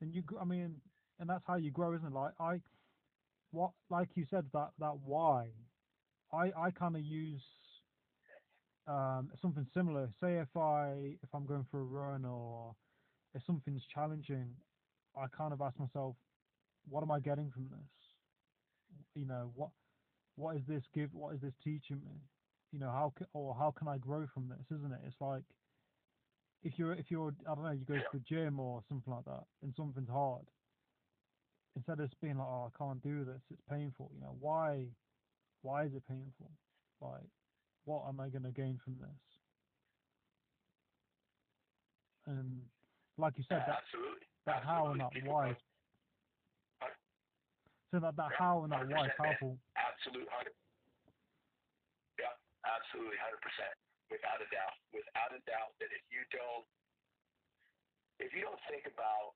and 0.00 0.14
you 0.14 0.22
i 0.40 0.44
mean 0.46 0.80
and 1.18 1.28
that's 1.28 1.44
how 1.46 1.56
you 1.56 1.70
grow 1.70 1.92
isn't 1.92 2.06
it 2.08 2.12
like 2.14 2.32
i 2.40 2.58
what 3.50 3.72
like 3.90 4.08
you 4.14 4.24
said 4.30 4.46
that 4.54 4.70
that 4.78 4.96
why 5.04 5.48
i 6.32 6.50
i 6.56 6.70
kind 6.70 6.96
of 6.96 7.02
use 7.04 7.42
um 8.90 9.30
something 9.40 9.66
similar 9.74 10.08
say 10.20 10.38
if 10.38 10.56
i 10.56 11.16
if 11.22 11.30
i'm 11.34 11.46
going 11.46 11.66
for 11.70 11.80
a 11.80 11.84
run 11.84 12.24
or 12.24 12.74
if 13.34 13.42
something's 13.46 13.84
challenging 13.94 14.48
i 15.16 15.26
kind 15.36 15.52
of 15.52 15.60
ask 15.60 15.78
myself 15.78 16.16
what 16.88 17.02
am 17.02 17.10
i 17.10 17.20
getting 17.20 17.50
from 17.50 17.68
this? 17.70 17.90
You 19.14 19.26
know 19.26 19.52
what 19.54 19.70
what 20.36 20.56
is 20.56 20.62
this 20.68 20.84
give 20.94 21.10
what 21.14 21.34
is 21.34 21.40
this 21.40 21.54
teaching 21.62 22.00
me? 22.04 22.16
You 22.72 22.80
know 22.80 22.90
how 22.90 23.12
ca- 23.18 23.26
or 23.34 23.54
how 23.54 23.72
can 23.76 23.88
i 23.88 23.98
grow 23.98 24.26
from 24.32 24.48
this 24.48 24.66
isn't 24.76 24.92
it? 24.92 25.00
It's 25.06 25.20
like 25.20 25.44
if 26.62 26.78
you're 26.78 26.94
if 26.94 27.10
you're 27.10 27.34
I 27.50 27.54
don't 27.54 27.64
know 27.64 27.70
you 27.72 27.84
go 27.84 27.94
to 27.94 28.04
the 28.12 28.20
gym 28.20 28.60
or 28.60 28.82
something 28.88 29.12
like 29.12 29.24
that 29.26 29.44
and 29.62 29.74
something's 29.76 30.08
hard 30.10 30.46
instead 31.76 32.00
of 32.00 32.08
just 32.08 32.20
being 32.20 32.38
like 32.38 32.48
oh 32.48 32.70
I 32.74 32.78
can't 32.78 33.02
do 33.02 33.24
this 33.24 33.42
it's 33.50 33.62
painful 33.70 34.10
you 34.14 34.20
know 34.20 34.36
why 34.40 34.86
why 35.62 35.84
is 35.84 35.94
it 35.94 36.02
painful? 36.08 36.50
Like 37.00 37.28
what 37.84 38.04
am 38.08 38.20
I 38.20 38.28
going 38.28 38.44
to 38.44 38.52
gain 38.52 38.78
from 38.84 38.96
this 39.00 39.22
and 42.26 42.60
like 43.18 43.34
you 43.38 43.44
said 43.48 43.64
Yeah, 43.66 43.74
that 43.74 43.82
absolutely. 43.84 44.26
that 44.46 44.62
how 44.64 44.92
and 44.92 45.00
Absolutely. 45.00 45.04
that 45.04 45.12
People 45.12 45.32
why 45.32 45.44
go- 45.52 45.56
so 47.90 47.98
that 47.98 48.14
that 48.16 48.30
Yeah, 48.30 48.38
how 48.38 48.62
and 48.62 48.70
that 48.72 48.86
why 48.86 49.04
is 49.06 49.12
100%, 49.12 49.16
powerful 49.18 49.58
Absolute. 49.74 50.28
Yeah, 52.20 52.36
absolutely, 52.68 53.16
hundred 53.18 53.40
percent, 53.42 53.74
without 54.12 54.38
a 54.44 54.48
doubt, 54.52 54.76
without 54.94 55.32
a 55.34 55.40
doubt. 55.48 55.72
That 55.80 55.90
if 55.90 56.04
you 56.12 56.22
don't, 56.30 56.64
if 58.20 58.30
you 58.36 58.44
don't 58.46 58.60
think 58.70 58.84
about 58.86 59.34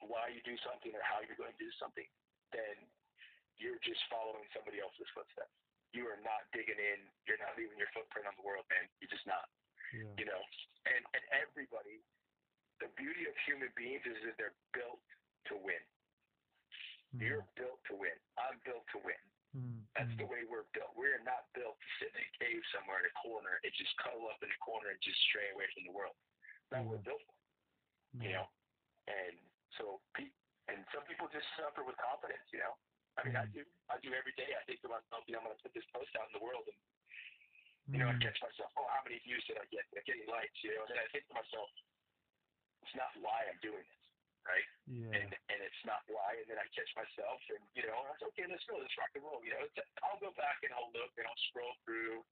why 0.00 0.30
you 0.32 0.40
do 0.46 0.56
something 0.64 0.94
or 0.94 1.02
how 1.04 1.20
you're 1.22 1.36
going 1.38 1.52
to 1.52 1.62
do 1.62 1.70
something, 1.82 2.06
then 2.54 2.78
you're 3.58 3.78
just 3.84 4.00
following 4.08 4.46
somebody 4.56 4.78
else's 4.82 5.06
footsteps. 5.14 5.52
You 5.92 6.08
are 6.08 6.20
not 6.24 6.48
digging 6.56 6.80
in. 6.80 7.00
You're 7.28 7.40
not 7.40 7.52
leaving 7.56 7.76
your 7.76 7.90
footprint 7.92 8.24
on 8.28 8.34
the 8.40 8.44
world, 8.44 8.64
man. 8.72 8.88
You're 9.00 9.12
just 9.12 9.28
not. 9.28 9.44
yeah 9.92 10.08
You 10.16 10.26
know, 10.28 10.42
and 10.88 11.02
and 11.16 11.24
everybody. 11.36 12.00
The 12.80 12.90
beauty 12.98 13.30
of 13.30 13.36
human 13.46 13.70
beings 13.78 14.02
is 14.02 14.18
that 14.26 14.34
they're 14.42 14.56
built 14.74 14.98
to 15.46 15.54
win. 15.54 15.78
mm, 17.14 17.22
You're 17.22 17.46
built 17.54 17.78
to 17.86 17.94
win. 17.94 18.16
I'm 18.34 18.58
built 18.66 18.82
to 18.90 18.98
win. 19.06 19.22
mm, 19.54 19.78
That's 19.94 20.10
mm, 20.10 20.18
the 20.18 20.26
way 20.26 20.42
we're 20.50 20.66
built. 20.74 20.90
We're 20.98 21.22
not 21.22 21.46
built 21.54 21.78
to 21.78 21.88
sit 22.02 22.10
in 22.10 22.18
a 22.26 22.30
cave 22.42 22.58
somewhere 22.74 22.98
in 22.98 23.06
a 23.06 23.14
corner 23.22 23.62
and 23.62 23.70
just 23.78 23.94
cuddle 24.02 24.26
up 24.26 24.42
in 24.42 24.50
a 24.50 24.60
corner 24.64 24.90
and 24.90 24.98
just 24.98 25.14
stray 25.30 25.46
away 25.54 25.70
from 25.70 25.86
the 25.86 25.94
world. 25.94 26.18
That's 26.74 26.82
what 26.82 26.98
we're 26.98 27.06
built 27.06 27.22
for, 27.22 27.38
you 28.18 28.32
know. 28.34 28.46
And 29.06 29.36
so, 29.78 30.02
pe- 30.18 30.34
and 30.66 30.82
some 30.90 31.06
people 31.06 31.30
just 31.30 31.46
suffer 31.54 31.86
with 31.86 31.94
confidence, 32.02 32.46
you 32.50 32.58
know. 32.66 32.74
I 33.18 33.24
mean, 33.24 33.36
I 33.36 33.44
Mm. 33.46 33.52
do. 33.52 33.62
I 33.92 33.96
do 34.00 34.10
every 34.14 34.32
day. 34.40 34.54
I 34.56 34.64
think 34.64 34.80
to 34.82 34.88
myself, 34.88 35.24
you 35.28 35.34
know, 35.36 35.40
I'm 35.44 35.52
going 35.52 35.56
to 35.56 35.62
put 35.62 35.74
this 35.76 35.84
post 35.92 36.10
out 36.16 36.28
in 36.32 36.38
the 36.40 36.44
world, 36.44 36.64
and 36.66 36.78
You 37.92 37.98
know, 38.00 38.08
I 38.08 38.16
Mm. 38.16 38.24
catch 38.24 38.40
myself, 38.40 38.72
oh, 38.80 38.86
how 38.88 39.02
many 39.04 39.18
views 39.20 39.44
did 39.44 39.58
I 39.60 39.66
get? 39.68 39.84
Did 39.92 40.00
I 40.00 40.02
get 40.08 40.16
any 40.16 40.26
likes? 40.32 40.56
You 40.64 40.72
know, 40.76 40.82
and 40.88 40.90
then 40.96 41.00
I 41.02 41.08
think 41.12 41.26
to 41.28 41.34
myself, 41.34 41.68
it's 42.82 42.94
not 42.94 43.12
why 43.20 43.46
I'm 43.48 43.58
doing 43.60 43.84
this, 43.84 44.04
right? 44.46 44.68
Yeah. 44.88 45.12
And 45.18 45.28
and 45.28 45.58
it's 45.62 45.82
not 45.84 46.02
why. 46.08 46.36
And 46.40 46.46
then 46.48 46.58
I 46.58 46.66
catch 46.72 46.88
myself, 46.96 47.40
and 47.52 47.60
you 47.76 47.84
know, 47.86 47.96
I 47.96 48.10
was 48.16 48.22
okay. 48.32 48.46
Let's 48.48 48.64
go. 48.64 48.78
Let's 48.78 48.96
rock 48.98 49.12
and 49.14 49.24
roll. 49.24 49.40
You 49.44 49.52
know, 49.56 49.62
it's, 49.66 49.76
I'll 50.02 50.18
go 50.20 50.32
back 50.38 50.62
and 50.64 50.72
I'll 50.72 50.90
look 50.92 51.12
and 51.18 51.26
I'll 51.28 51.42
scroll 51.52 51.74
through, 51.84 52.24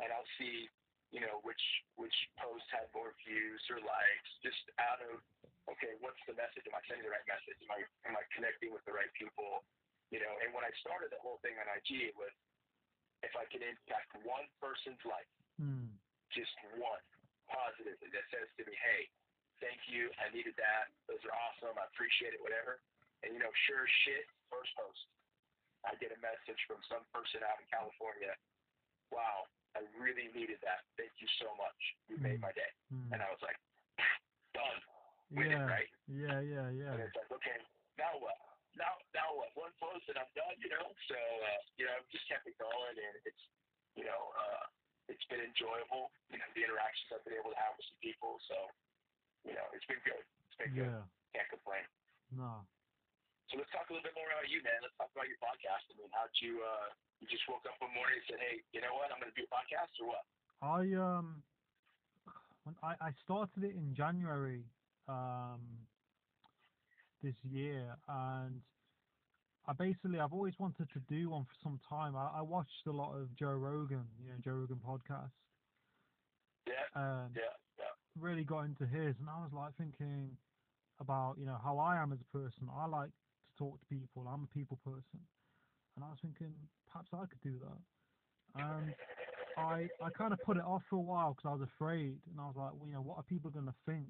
and 0.00 0.10
I'll 0.12 0.26
see, 0.38 0.68
you 1.10 1.20
know, 1.20 1.40
which 1.46 1.62
which 1.96 2.14
post 2.38 2.66
had 2.70 2.86
more 2.94 3.14
views 3.24 3.62
or 3.70 3.78
likes, 3.80 4.30
just 4.42 4.62
out 4.78 5.00
of 5.02 5.22
okay, 5.70 5.94
what's 6.00 6.20
the 6.28 6.34
message? 6.36 6.66
Am 6.68 6.74
I 6.76 6.82
sending 6.88 7.06
the 7.06 7.12
right 7.14 7.26
message? 7.26 7.58
Am 7.64 7.70
I 7.70 7.80
am 8.08 8.14
I 8.18 8.24
connecting 8.34 8.72
with 8.72 8.84
the 8.84 8.92
right 8.94 9.10
people? 9.14 9.64
You 10.12 10.20
know, 10.22 10.34
and 10.44 10.54
when 10.54 10.62
I 10.63 10.63
started 10.80 11.10
the 11.14 11.20
whole 11.22 11.38
thing 11.44 11.54
on 11.60 11.66
IG, 11.70 12.10
it 12.10 12.16
was 12.16 12.32
if 13.22 13.32
I 13.38 13.44
can 13.48 13.62
impact 13.64 14.12
one 14.26 14.44
person's 14.60 15.00
life, 15.08 15.30
Mm. 15.60 15.94
just 16.34 16.52
one 16.76 17.00
positively 17.48 18.10
that 18.10 18.26
says 18.30 18.48
to 18.58 18.64
me, 18.66 18.74
hey, 18.74 19.08
thank 19.62 19.78
you, 19.88 20.10
I 20.18 20.28
needed 20.34 20.56
that, 20.56 20.90
those 21.06 21.22
are 21.24 21.32
awesome, 21.32 21.78
I 21.78 21.84
appreciate 21.94 22.34
it, 22.34 22.40
whatever. 22.42 22.80
And 23.22 23.32
you 23.32 23.38
know, 23.40 23.52
sure 23.66 23.86
shit, 24.04 24.26
first 24.50 24.74
post, 24.76 25.06
I 25.86 25.94
get 25.96 26.12
a 26.12 26.20
message 26.20 26.60
from 26.66 26.82
some 26.88 27.04
person 27.14 27.40
out 27.44 27.60
in 27.60 27.66
California. 27.72 28.34
Wow, 29.12 29.46
I 29.76 29.84
really 29.96 30.28
needed 30.34 30.60
that. 30.64 30.84
Thank 30.96 31.12
you 31.20 31.28
so 31.40 31.54
much. 31.56 31.80
You 32.08 32.16
made 32.18 32.38
Mm. 32.40 32.48
my 32.48 32.52
day. 32.52 32.72
Mm. 32.92 33.12
And 33.12 33.22
I 33.22 33.30
was 33.30 33.40
like, 33.40 33.56
done. 34.54 34.80
With 35.30 35.46
it, 35.46 35.50
Yeah. 35.50 35.64
right? 35.66 35.90
Yeah, 36.08 36.40
yeah, 36.40 36.68
yeah. 36.70 36.92
And 36.92 37.00
it's 37.02 37.16
like, 37.16 37.30
okay, 37.32 37.58
now 37.96 38.16
what? 38.18 38.36
Now, 38.74 38.98
now 39.14 39.30
what? 39.34 39.54
One 39.54 39.74
post 39.78 40.06
and 40.10 40.18
I'm 40.18 40.30
done, 40.34 40.58
you 40.58 40.70
know. 40.70 40.86
So, 41.06 41.18
uh, 41.18 41.60
you 41.78 41.86
know, 41.86 41.94
I've 41.94 42.10
just 42.10 42.26
kept 42.26 42.46
it 42.50 42.58
going, 42.58 42.96
and 42.98 43.14
it's, 43.22 43.44
you 43.94 44.02
know, 44.02 44.34
uh, 44.34 44.66
it's 45.06 45.22
been 45.30 45.42
enjoyable. 45.42 46.10
You 46.30 46.42
know, 46.42 46.48
the 46.58 46.62
interactions 46.66 47.14
I've 47.14 47.22
been 47.22 47.38
able 47.38 47.54
to 47.54 47.60
have 47.60 47.78
with 47.78 47.86
some 47.86 48.00
people. 48.02 48.42
So, 48.50 48.56
you 49.46 49.54
know, 49.54 49.66
it's 49.70 49.86
been 49.86 50.02
good. 50.02 50.24
It's 50.50 50.58
been 50.58 50.74
good. 50.74 50.90
Yeah. 50.90 51.06
Can't 51.38 51.50
complain. 51.50 51.86
No. 52.34 52.66
So 53.52 53.60
let's 53.60 53.70
talk 53.70 53.86
a 53.86 53.94
little 53.94 54.02
bit 54.02 54.16
more 54.18 54.26
about 54.26 54.50
you, 54.50 54.58
man. 54.66 54.82
Let's 54.82 54.96
talk 54.98 55.12
about 55.14 55.30
your 55.30 55.38
podcast. 55.38 55.86
I 55.86 55.94
mean, 55.94 56.10
how'd 56.10 56.32
you? 56.42 56.58
Uh, 56.64 56.90
you 57.22 57.30
just 57.30 57.46
woke 57.46 57.62
up 57.68 57.78
one 57.78 57.94
morning 57.94 58.18
and 58.18 58.26
said, 58.26 58.40
"Hey, 58.42 58.64
you 58.74 58.82
know 58.82 58.96
what? 58.98 59.14
I'm 59.14 59.20
going 59.22 59.30
to 59.30 59.38
do 59.38 59.46
a 59.46 59.52
podcast," 59.52 59.94
or 60.02 60.16
what? 60.16 60.24
I 60.64 60.80
um 60.96 61.44
when 62.64 62.74
I, 62.82 62.96
I 62.98 63.10
started 63.22 63.62
it 63.62 63.76
in 63.76 63.92
January 63.92 64.64
um 65.06 65.60
this 67.24 67.36
year 67.44 67.96
and 68.08 68.62
I 69.66 69.72
basically 69.72 70.20
I've 70.20 70.32
always 70.34 70.54
wanted 70.58 70.88
to 70.92 71.00
do 71.08 71.30
one 71.30 71.44
for 71.44 71.56
some 71.62 71.80
time. 71.88 72.16
I, 72.16 72.38
I 72.38 72.42
watched 72.42 72.86
a 72.86 72.92
lot 72.92 73.16
of 73.16 73.34
Joe 73.36 73.52
Rogan, 73.56 74.04
you 74.22 74.30
know, 74.30 74.38
Joe 74.44 74.52
Rogan 74.52 74.80
podcast 74.86 75.32
Yeah, 76.66 76.84
and 76.94 77.34
yeah, 77.36 77.56
yeah. 77.78 77.94
really 78.22 78.44
got 78.44 78.62
into 78.66 78.86
his 78.86 79.16
and 79.20 79.28
I 79.30 79.40
was 79.40 79.52
like 79.52 79.74
thinking 79.76 80.36
about, 81.00 81.36
you 81.38 81.46
know, 81.46 81.58
how 81.62 81.78
I 81.78 81.96
am 81.96 82.12
as 82.12 82.20
a 82.20 82.38
person. 82.38 82.68
I 82.72 82.86
like 82.86 83.10
to 83.10 83.52
talk 83.58 83.80
to 83.80 83.86
people. 83.86 84.28
I'm 84.28 84.44
a 84.44 84.54
people 84.54 84.78
person. 84.84 85.20
And 85.96 86.04
I 86.04 86.08
was 86.10 86.18
thinking 86.22 86.54
perhaps 86.90 87.10
I 87.14 87.26
could 87.26 87.40
do 87.42 87.58
that. 87.60 87.80
And 88.62 88.94
I 89.56 89.88
I 90.02 90.10
kind 90.10 90.32
of 90.32 90.40
put 90.42 90.56
it 90.56 90.64
off 90.64 90.82
for 90.90 90.96
a 90.96 91.00
while 91.00 91.34
because 91.34 91.48
I 91.48 91.54
was 91.54 91.68
afraid, 91.76 92.18
and 92.30 92.40
I 92.40 92.46
was 92.46 92.56
like, 92.56 92.72
well, 92.74 92.88
you 92.88 92.94
know, 92.94 93.02
what 93.02 93.18
are 93.18 93.22
people 93.24 93.50
going 93.50 93.66
to 93.66 93.74
think? 93.86 94.06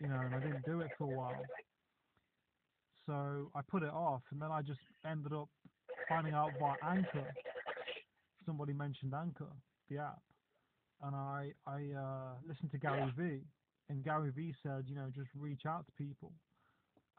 You 0.00 0.08
know, 0.08 0.20
and 0.24 0.34
I 0.34 0.40
didn't 0.40 0.64
do 0.64 0.80
it 0.80 0.90
for 0.98 1.04
a 1.04 1.16
while. 1.16 1.42
So 3.06 3.50
I 3.54 3.60
put 3.62 3.82
it 3.82 3.90
off, 3.90 4.22
and 4.32 4.40
then 4.40 4.50
I 4.50 4.62
just 4.62 4.80
ended 5.08 5.32
up 5.32 5.48
finding 6.08 6.34
out 6.34 6.52
about 6.56 6.76
Anchor. 6.82 7.26
Somebody 8.46 8.72
mentioned 8.72 9.12
Anchor, 9.14 9.52
the 9.90 9.98
app, 9.98 10.22
and 11.02 11.14
I 11.14 11.52
I 11.66 11.92
uh, 11.96 12.32
listened 12.46 12.70
to 12.72 12.78
Gary 12.78 13.12
V, 13.16 13.40
and 13.90 14.04
Gary 14.04 14.30
V 14.34 14.54
said, 14.62 14.84
you 14.86 14.94
know, 14.94 15.08
just 15.14 15.28
reach 15.38 15.62
out 15.66 15.86
to 15.86 15.92
people. 15.92 16.32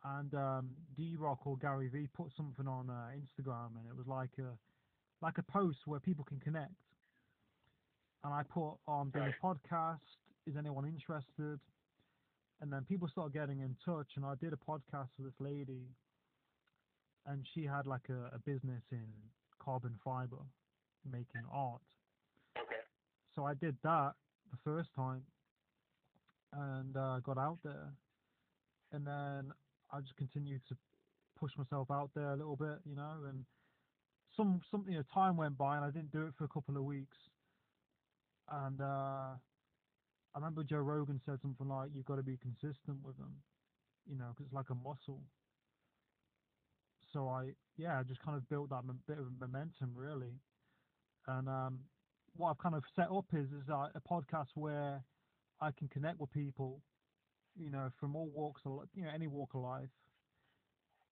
And 0.03 0.33
um, 0.35 0.69
D 0.95 1.15
Rock 1.17 1.39
or 1.45 1.57
Gary 1.57 1.87
V 1.87 2.07
put 2.15 2.27
something 2.37 2.67
on 2.67 2.89
uh, 2.89 3.09
Instagram, 3.15 3.77
and 3.77 3.87
it 3.89 3.95
was 3.95 4.07
like 4.07 4.29
a 4.39 4.57
like 5.23 5.37
a 5.37 5.43
post 5.43 5.79
where 5.85 5.99
people 5.99 6.25
can 6.25 6.39
connect. 6.39 6.73
And 8.23 8.33
I 8.33 8.41
put 8.43 8.73
on 8.87 9.09
doing 9.11 9.31
a 9.41 9.45
podcast. 9.45 9.99
Is 10.47 10.55
anyone 10.57 10.85
interested? 10.85 11.59
And 12.61 12.71
then 12.71 12.85
people 12.87 13.07
started 13.07 13.33
getting 13.33 13.59
in 13.59 13.75
touch, 13.83 14.07
and 14.15 14.25
I 14.25 14.35
did 14.35 14.53
a 14.53 14.71
podcast 14.71 15.09
with 15.17 15.27
this 15.27 15.39
lady, 15.39 15.83
and 17.25 17.45
she 17.53 17.65
had 17.65 17.85
like 17.85 18.07
a, 18.09 18.35
a 18.35 18.39
business 18.39 18.81
in 18.91 19.05
carbon 19.59 19.95
fiber, 20.03 20.37
making 21.09 21.43
art. 21.51 21.81
Okay. 22.57 22.81
So 23.35 23.45
I 23.45 23.53
did 23.55 23.75
that 23.83 24.13
the 24.51 24.57
first 24.63 24.89
time, 24.95 25.23
and 26.53 26.95
uh, 26.95 27.19
got 27.19 27.37
out 27.37 27.57
there, 27.63 27.91
and 28.93 29.05
then 29.05 29.51
I 29.91 29.99
just 29.99 30.15
continued 30.15 30.61
to 30.69 30.75
push 31.37 31.51
myself 31.57 31.91
out 31.91 32.09
there 32.15 32.31
a 32.31 32.35
little 32.37 32.55
bit, 32.55 32.79
you 32.85 32.95
know, 32.95 33.13
and 33.27 33.43
some 34.35 34.61
something 34.71 34.93
you 34.93 34.99
know, 34.99 35.05
time 35.13 35.37
went 35.37 35.57
by 35.57 35.75
and 35.75 35.85
I 35.85 35.89
didn't 35.89 36.11
do 36.11 36.25
it 36.25 36.33
for 36.37 36.45
a 36.45 36.49
couple 36.49 36.77
of 36.77 36.83
weeks, 36.83 37.17
and 38.49 38.79
uh, 38.79 39.33
I 40.35 40.39
remember 40.39 40.63
Joe 40.63 40.79
Rogan 40.79 41.21
said 41.25 41.39
something 41.41 41.67
like, 41.67 41.91
"You've 41.93 42.05
got 42.05 42.17
to 42.17 42.23
be 42.23 42.37
consistent 42.37 43.01
with 43.03 43.17
them," 43.17 43.41
you 44.05 44.17
know, 44.17 44.27
because 44.29 44.47
it's 44.47 44.53
like 44.53 44.69
a 44.69 44.75
muscle. 44.75 45.23
So 47.13 47.29
I, 47.29 47.53
yeah, 47.77 47.99
I 47.99 48.03
just 48.03 48.21
kind 48.21 48.35
of 48.35 48.47
built 48.49 48.69
that 48.69 48.83
bit 49.07 49.17
of 49.17 49.27
momentum 49.39 49.93
really, 49.95 50.41
and 51.27 51.47
um, 51.47 51.79
what 52.35 52.49
I've 52.49 52.57
kind 52.57 52.75
of 52.75 52.83
set 52.97 53.09
up 53.09 53.25
is 53.33 53.47
is 53.47 53.69
a 53.69 54.01
podcast 54.11 54.49
where 54.55 55.01
I 55.61 55.71
can 55.71 55.87
connect 55.87 56.19
with 56.19 56.31
people, 56.31 56.81
you 57.55 57.69
know, 57.69 57.89
from 57.97 58.17
all 58.17 58.29
walks 58.35 58.61
of 58.65 58.89
you 58.93 59.03
know 59.03 59.11
any 59.15 59.27
walk 59.27 59.51
of 59.53 59.61
life, 59.61 59.89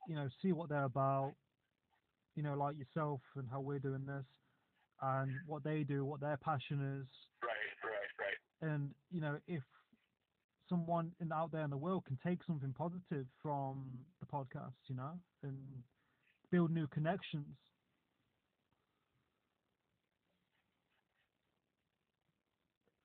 you 0.06 0.16
know, 0.16 0.28
see 0.42 0.52
what 0.52 0.68
they're 0.68 0.84
about, 0.84 1.34
you 2.36 2.44
know, 2.44 2.56
like 2.56 2.76
yourself 2.78 3.22
and 3.38 3.48
how 3.50 3.62
we're 3.62 3.80
doing 3.80 4.06
this, 4.06 4.26
and 5.02 5.32
what 5.48 5.64
they 5.64 5.84
do, 5.84 6.04
what 6.04 6.20
their 6.20 6.36
passion 6.36 7.00
is. 7.02 7.08
And 8.64 8.90
you 9.12 9.22
know 9.22 9.38
if 9.48 9.62
someone 10.70 11.12
in, 11.20 11.32
out 11.32 11.52
there 11.52 11.64
in 11.64 11.70
the 11.70 11.78
world 11.78 12.06
can 12.06 12.18
take 12.26 12.40
something 12.48 12.74
positive 12.74 13.26
from 13.42 13.86
the 14.20 14.26
podcast, 14.26 14.74
you 14.88 14.96
know, 14.96 15.12
and 15.44 15.58
build 16.52 16.72
new 16.72 16.88
connections. 16.88 17.46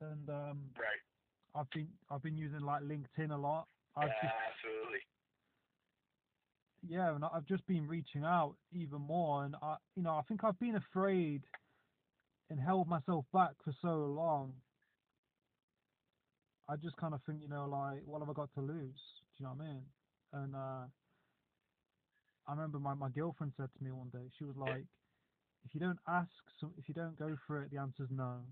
And 0.00 0.30
um, 0.30 0.60
Right. 0.78 1.02
I've 1.54 1.70
been 1.70 1.88
I've 2.10 2.22
been 2.22 2.36
using 2.36 2.60
like 2.60 2.82
LinkedIn 2.82 3.32
a 3.32 3.36
lot. 3.36 3.66
I've 3.96 4.10
just, 4.22 4.32
Absolutely. 4.54 5.00
yeah, 6.88 7.14
and 7.14 7.24
I've 7.24 7.46
just 7.46 7.66
been 7.66 7.88
reaching 7.88 8.24
out 8.24 8.54
even 8.72 9.00
more, 9.00 9.44
and 9.44 9.56
I, 9.60 9.76
you 9.96 10.02
know, 10.04 10.12
I 10.12 10.22
think 10.28 10.44
I've 10.44 10.58
been 10.60 10.76
afraid 10.76 11.42
and 12.50 12.60
held 12.60 12.86
myself 12.88 13.24
back 13.32 13.50
for 13.64 13.74
so 13.82 14.06
long. 14.06 14.52
I 16.68 16.76
just 16.76 16.96
kind 16.96 17.14
of 17.14 17.20
think, 17.24 17.40
you 17.42 17.48
know, 17.48 17.64
like, 17.64 18.02
what 18.04 18.20
have 18.20 18.28
I 18.28 18.34
got 18.34 18.52
to 18.54 18.60
lose? 18.60 19.00
Do 19.36 19.40
you 19.40 19.46
know 19.46 19.54
what 19.56 19.64
I 19.64 19.68
mean? 19.68 19.82
And 20.32 20.54
uh, 20.54 20.84
I 22.46 22.50
remember 22.52 22.78
my, 22.78 22.92
my 22.92 23.08
girlfriend 23.08 23.52
said 23.56 23.68
to 23.72 23.84
me 23.84 23.90
one 23.90 24.12
day, 24.12 24.28
she 24.38 24.44
was 24.44 24.56
like, 24.56 24.84
if 25.64 25.72
you 25.72 25.80
don't 25.80 25.98
ask, 26.06 26.28
so 26.60 26.70
if 26.76 26.88
you 26.88 26.94
don't 26.94 27.18
go 27.18 27.36
for 27.46 27.62
it, 27.62 27.70
the 27.72 27.78
answer's 27.80 28.12
no. 28.12 28.44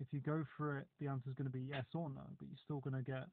If 0.00 0.10
you 0.10 0.18
go 0.18 0.42
for 0.58 0.78
it, 0.78 0.86
the 0.98 1.06
answer's 1.06 1.34
going 1.38 1.46
to 1.46 1.54
be 1.54 1.62
yes 1.62 1.86
or 1.94 2.10
no, 2.10 2.26
but 2.38 2.50
you're 2.50 2.66
still 2.66 2.82
going 2.82 2.98
to 2.98 3.06
get, 3.06 3.30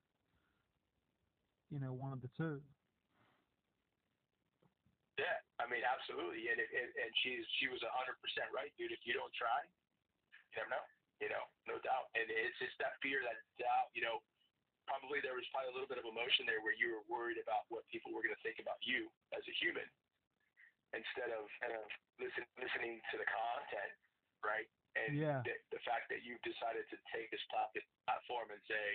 you 1.73 1.79
know, 1.81 1.93
one 1.93 2.13
of 2.13 2.21
the 2.21 2.29
two. 2.37 2.61
Yeah, 5.17 5.37
I 5.59 5.65
mean, 5.67 5.83
absolutely, 5.83 6.47
and 6.47 6.63
and, 6.63 6.89
and 6.95 7.11
she's 7.19 7.43
she 7.59 7.67
was 7.67 7.83
a 7.83 7.91
hundred 7.91 8.15
percent 8.23 8.47
right, 8.55 8.71
dude. 8.79 8.95
If 8.95 9.03
you 9.03 9.11
don't 9.11 9.33
try, 9.35 9.67
you 9.67 10.63
never 10.63 10.71
know. 10.71 10.85
You 11.19 11.27
know, 11.31 11.43
no 11.67 11.75
doubt. 11.83 12.07
And 12.15 12.27
it's 12.31 12.55
just 12.63 12.75
that 12.79 12.95
fear, 13.03 13.19
that 13.27 13.39
doubt. 13.59 13.91
You 13.91 14.03
know, 14.07 14.23
probably 14.87 15.19
there 15.19 15.35
was 15.35 15.43
probably 15.51 15.69
a 15.71 15.75
little 15.75 15.89
bit 15.91 15.99
of 15.99 16.07
emotion 16.07 16.47
there 16.47 16.63
where 16.63 16.73
you 16.75 16.95
were 16.95 17.03
worried 17.11 17.37
about 17.39 17.67
what 17.67 17.83
people 17.91 18.15
were 18.15 18.23
going 18.23 18.35
to 18.35 18.43
think 18.45 18.57
about 18.63 18.79
you 18.87 19.11
as 19.35 19.43
a 19.45 19.53
human, 19.59 19.85
instead 20.95 21.29
of 21.35 21.45
kind 21.61 21.75
of 21.75 21.83
listen, 22.17 22.47
listening 22.57 22.97
to 23.13 23.15
the 23.19 23.27
content, 23.27 23.93
right? 24.41 24.65
And 24.97 25.13
Yeah. 25.19 25.45
the, 25.45 25.53
the 25.75 25.81
fact 25.85 26.09
that 26.09 26.25
you've 26.25 26.41
decided 26.41 26.87
to 26.89 26.97
take 27.13 27.29
this 27.29 27.43
plat- 27.53 27.75
platform 28.09 28.49
and 28.49 28.61
say, 28.65 28.85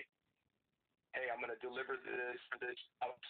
"Hey, 1.14 1.31
I'm 1.31 1.39
going 1.39 1.55
to 1.55 1.61
deliver 1.62 1.95
this, 2.03 2.41
this, 2.59 2.81
out. 3.05 3.20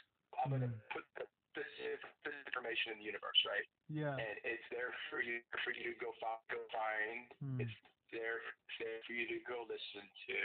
I'm 0.41 0.49
going 0.51 0.65
to 0.65 0.73
put 0.91 1.05
this, 1.15 1.29
this 1.55 2.35
information 2.49 2.97
in 2.97 3.05
the 3.05 3.07
universe, 3.07 3.37
right? 3.47 3.67
Yeah. 3.93 4.17
and 4.17 4.35
it's 4.49 4.65
there 4.73 4.91
for 5.13 5.21
you 5.21 5.45
for 5.63 5.71
you 5.77 5.93
to 5.93 5.99
go 6.01 6.11
find. 6.19 6.41
Go 6.49 6.59
find. 6.73 7.29
Mm. 7.45 7.59
It's 7.69 7.77
there, 8.15 8.39
there 8.79 9.01
for 9.05 9.13
you 9.13 9.27
to 9.29 9.39
go 9.45 9.67
listen 9.67 10.07
to. 10.31 10.39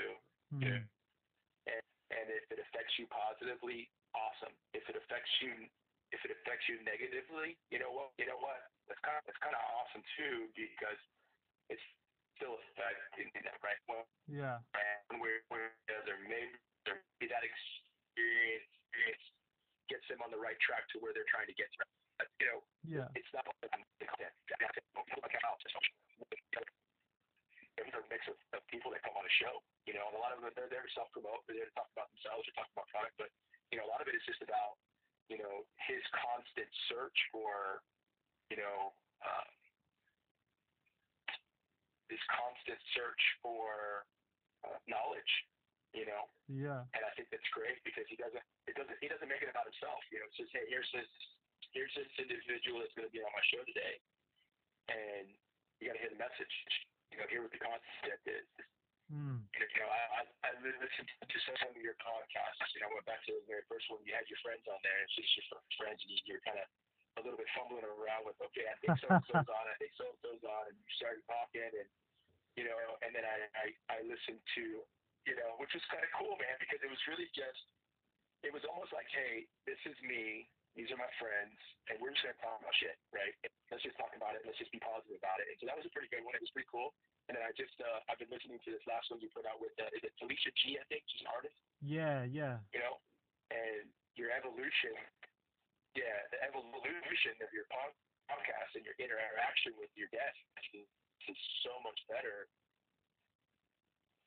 Mm. 0.58 0.84
And, 1.70 1.84
and 2.10 2.26
if 2.34 2.46
it 2.50 2.58
affects 2.58 2.98
you 2.98 3.06
positively, 3.14 3.88
awesome. 4.18 4.54
If 4.74 4.84
it 4.90 4.98
affects 4.98 5.30
you, 5.46 5.54
if 6.10 6.20
it 6.26 6.34
affects 6.42 6.66
you 6.66 6.82
negatively, 6.82 7.54
you 7.70 7.78
know 7.78 7.94
what? 7.94 8.10
You 8.18 8.26
know 8.26 8.42
what? 8.42 8.58
That's 8.90 9.00
kind 9.06 9.22
of 9.22 9.24
that's 9.30 9.38
kind 9.46 9.54
of 9.54 9.62
awesome 9.78 10.02
too 10.18 10.50
because 10.58 10.98
it's 11.70 11.86
still 12.34 12.58
affecting, 12.58 13.30
that 13.46 13.62
right? 13.62 13.78
Yeah. 14.26 14.58
and 15.12 15.22
where 15.22 15.46
where 15.54 15.78
they're 15.86 16.24
maybe 16.26 16.58
that 17.30 17.46
experience, 17.46 18.66
experience 18.90 19.26
gets 19.92 20.06
them 20.10 20.22
on 20.26 20.34
the 20.34 20.42
right 20.42 20.58
track 20.64 20.90
to 20.94 21.02
where 21.04 21.14
they're 21.14 21.28
trying 21.30 21.50
to 21.50 21.58
get 21.58 21.70
to. 21.78 21.86
You 22.42 22.48
know, 22.48 22.60
Yeah. 22.88 23.08
it's 23.14 23.30
not 23.36 23.46
the 23.62 23.70
content. 23.70 24.34
People 24.50 25.22
like 25.22 26.79
a 27.98 28.04
mix 28.12 28.26
of, 28.30 28.38
of 28.54 28.62
people 28.70 28.92
that 28.94 29.02
come 29.02 29.16
on 29.18 29.26
a 29.26 29.36
show. 29.42 29.62
You 29.90 29.98
know, 29.98 30.06
and 30.12 30.16
a 30.18 30.22
lot 30.22 30.34
of 30.36 30.42
them 30.44 30.54
they're 30.54 30.70
there 30.70 30.86
to 30.86 30.92
self 30.94 31.10
promote, 31.16 31.42
they're 31.50 31.58
there 31.58 31.70
to 31.70 31.76
talk 31.78 31.90
about 31.98 32.10
themselves 32.14 32.46
or 32.46 32.54
talk 32.54 32.70
about 32.74 32.86
product, 32.94 33.18
but 33.18 33.30
you 33.74 33.78
know, 33.78 33.86
a 33.86 33.92
lot 33.92 34.02
of 34.02 34.10
it 34.10 34.18
is 34.18 34.26
just 34.26 34.42
about, 34.42 34.82
you 35.30 35.38
know, 35.38 35.66
his 35.86 36.02
constant 36.14 36.70
search 36.90 37.18
for, 37.30 37.82
you 38.50 38.58
know, 38.58 38.94
uh, 39.22 39.46
his 42.10 42.22
constant 42.34 42.82
search 42.98 43.22
for 43.46 44.06
uh, 44.66 44.78
knowledge, 44.90 45.34
you 45.94 46.06
know, 46.10 46.26
Yeah. 46.50 46.82
and 46.98 47.02
I 47.06 47.12
think 47.14 47.30
that's 47.30 47.46
great 47.54 47.78
because 47.86 48.06
he 48.10 48.18
doesn't 48.18 48.42
it 48.66 48.74
doesn't 48.74 48.98
he 49.02 49.08
doesn't 49.10 49.30
make 49.30 49.42
it 49.46 49.50
about 49.54 49.70
himself. 49.70 50.02
You 50.10 50.22
know, 50.22 50.28
it's 50.30 50.38
just 50.38 50.50
hey, 50.54 50.66
here's 50.70 50.90
this 50.94 51.10
here's 51.74 51.94
this 51.94 52.10
individual 52.18 52.82
that's 52.82 52.94
going 52.98 53.06
to 53.06 53.14
be 53.14 53.22
on 53.22 53.30
my 53.30 53.46
show 53.54 53.62
today, 53.70 54.02
and 54.90 55.30
you 55.78 55.86
got 55.90 55.94
to 55.98 56.02
hear 56.02 56.10
the 56.10 56.18
message. 56.18 56.56
You 57.10 57.18
know, 57.18 57.28
hear 57.30 57.42
what 57.42 57.54
the 57.54 57.62
concept 57.62 58.26
is. 58.30 58.48
Mm. 59.10 59.42
You 59.42 59.82
know, 59.82 59.90
I, 59.90 60.22
I 60.22 60.24
I 60.46 60.50
listened 60.62 61.10
to 61.26 61.38
some 61.42 61.74
of 61.74 61.82
your 61.82 61.98
podcasts. 61.98 62.62
You 62.78 62.86
know, 62.86 62.94
I 62.94 63.02
went 63.02 63.10
back 63.10 63.26
to 63.26 63.34
the 63.34 63.46
very 63.50 63.66
first 63.66 63.90
one. 63.90 64.06
You 64.06 64.14
had 64.14 64.30
your 64.30 64.38
friends 64.46 64.62
on 64.70 64.78
there. 64.86 65.02
It's 65.02 65.18
just 65.18 65.34
your 65.34 65.58
friends, 65.82 65.98
and 66.06 66.14
you, 66.14 66.22
you're 66.30 66.46
kind 66.46 66.62
of 66.62 66.70
a 67.18 67.22
little 67.26 67.42
bit 67.42 67.50
fumbling 67.58 67.82
around 67.84 68.24
with, 68.30 68.38
okay, 68.38 68.70
I 68.70 68.78
think 68.80 68.96
so 69.02 69.10
and 69.10 69.26
so's 69.26 69.50
on. 69.58 69.66
I 69.66 69.76
think 69.82 69.98
so 69.98 70.06
and 70.06 70.20
so's 70.22 70.46
on, 70.46 70.64
and 70.70 70.78
you 70.78 70.90
started 70.94 71.26
talking, 71.26 71.66
and 71.74 71.90
you 72.54 72.70
know, 72.70 72.78
and 73.02 73.10
then 73.10 73.26
I 73.26 73.50
I, 73.58 73.66
I 73.90 73.98
listened 74.06 74.40
to, 74.62 74.86
you 75.26 75.36
know, 75.36 75.58
which 75.58 75.74
was 75.74 75.82
kind 75.90 76.06
of 76.06 76.12
cool, 76.14 76.38
man, 76.38 76.62
because 76.62 76.78
it 76.86 76.90
was 76.92 77.02
really 77.10 77.28
just, 77.34 77.66
it 78.46 78.54
was 78.54 78.62
almost 78.70 78.94
like, 78.94 79.10
hey, 79.10 79.50
this 79.66 79.82
is 79.90 79.98
me. 80.06 80.46
These 80.80 80.96
are 80.96 81.02
my 81.02 81.12
friends, 81.20 81.60
and 81.92 82.00
we're 82.00 82.16
just 82.16 82.24
gonna 82.24 82.40
talk 82.40 82.56
about 82.64 82.72
shit, 82.80 82.96
right? 83.12 83.36
Let's 83.68 83.84
just 83.84 84.00
talk 84.00 84.16
about 84.16 84.40
it. 84.40 84.48
Let's 84.48 84.56
just 84.56 84.72
be 84.72 84.80
positive 84.80 85.20
about 85.20 85.44
it. 85.44 85.52
And 85.52 85.60
so 85.60 85.68
that 85.68 85.76
was 85.76 85.84
a 85.84 85.92
pretty 85.92 86.08
good 86.08 86.24
one. 86.24 86.40
It 86.40 86.40
was 86.40 86.56
pretty 86.56 86.72
cool. 86.72 86.96
And 87.28 87.36
then 87.36 87.44
I 87.44 87.52
just, 87.52 87.76
uh, 87.84 88.00
I've 88.08 88.16
been 88.16 88.32
listening 88.32 88.64
to 88.64 88.70
this 88.72 88.80
last 88.88 89.12
one 89.12 89.20
you 89.20 89.28
put 89.36 89.44
out 89.44 89.60
with, 89.60 89.76
uh, 89.76 89.92
is 89.92 90.08
it 90.08 90.16
Felicia 90.16 90.56
G? 90.56 90.80
I 90.80 90.88
think 90.88 91.04
she's 91.12 91.22
an 91.28 91.30
artist 91.36 91.60
Yeah. 91.84 92.24
Yeah. 92.24 92.64
you 92.72 92.80
know, 92.80 92.96
and 93.52 93.92
your 94.16 94.32
evolution, 94.32 94.96
yeah, 96.00 96.16
the 96.32 96.40
evolution 96.48 97.36
of 97.44 97.52
your 97.52 97.68
pod- 97.68 98.00
podcast 98.32 98.80
and 98.80 98.88
your 98.88 98.96
interaction 99.04 99.76
with 99.76 99.92
your 100.00 100.08
guests 100.16 100.40
is, 100.74 100.88
is 101.28 101.40
so 101.62 101.76
much 101.84 102.00
better, 102.08 102.48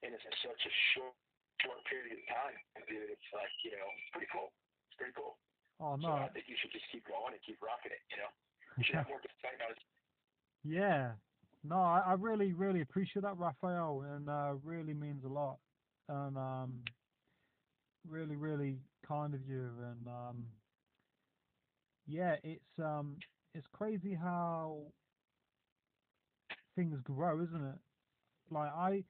and 0.05 0.13
it's 0.13 0.25
in 0.29 0.37
such 0.45 0.63
a 0.69 0.73
short 0.93 1.17
short 1.63 1.79
period 1.87 2.19
of 2.19 2.25
time. 2.27 2.59
Dude, 2.91 3.09
it's 3.11 3.31
like 3.33 3.51
you 3.63 3.71
know, 3.73 3.87
it's 3.99 4.11
pretty 4.11 4.31
cool. 4.35 4.51
It's 4.91 4.99
pretty 4.99 5.15
cool. 5.15 5.39
Oh 5.83 5.97
So 6.01 6.07
no. 6.07 6.13
I 6.15 6.29
think 6.31 6.47
you 6.49 6.57
should 6.61 6.73
just 6.73 6.87
keep 6.93 7.05
going 7.07 7.35
and 7.35 7.43
keep 7.43 7.59
rocking 7.63 7.93
it. 7.93 8.03
You 8.11 8.23
know, 8.23 8.31
you 8.79 8.85
should 8.87 8.97
have 8.97 9.09
more. 9.09 9.21
Yeah. 10.65 11.13
No, 11.65 11.77
I, 11.77 12.03
I 12.07 12.13
really, 12.15 12.53
really 12.53 12.81
appreciate 12.81 13.23
that, 13.23 13.39
Rafael, 13.39 14.03
and 14.15 14.29
uh, 14.29 14.55
really 14.65 14.95
means 14.95 15.25
a 15.25 15.29
lot. 15.29 15.59
And 16.09 16.37
um, 16.37 16.83
really, 18.09 18.37
really 18.37 18.79
kind 19.07 19.35
of 19.35 19.41
you. 19.49 19.71
And 19.83 20.07
um, 20.09 20.47
yeah, 22.07 22.37
it's 22.43 22.79
um, 22.79 23.17
it's 23.55 23.67
crazy 23.73 24.15
how 24.15 24.83
things 26.77 26.99
grow, 27.05 27.43
isn't 27.43 27.65
it? 27.65 27.79
Like 28.51 28.71
I, 28.73 29.05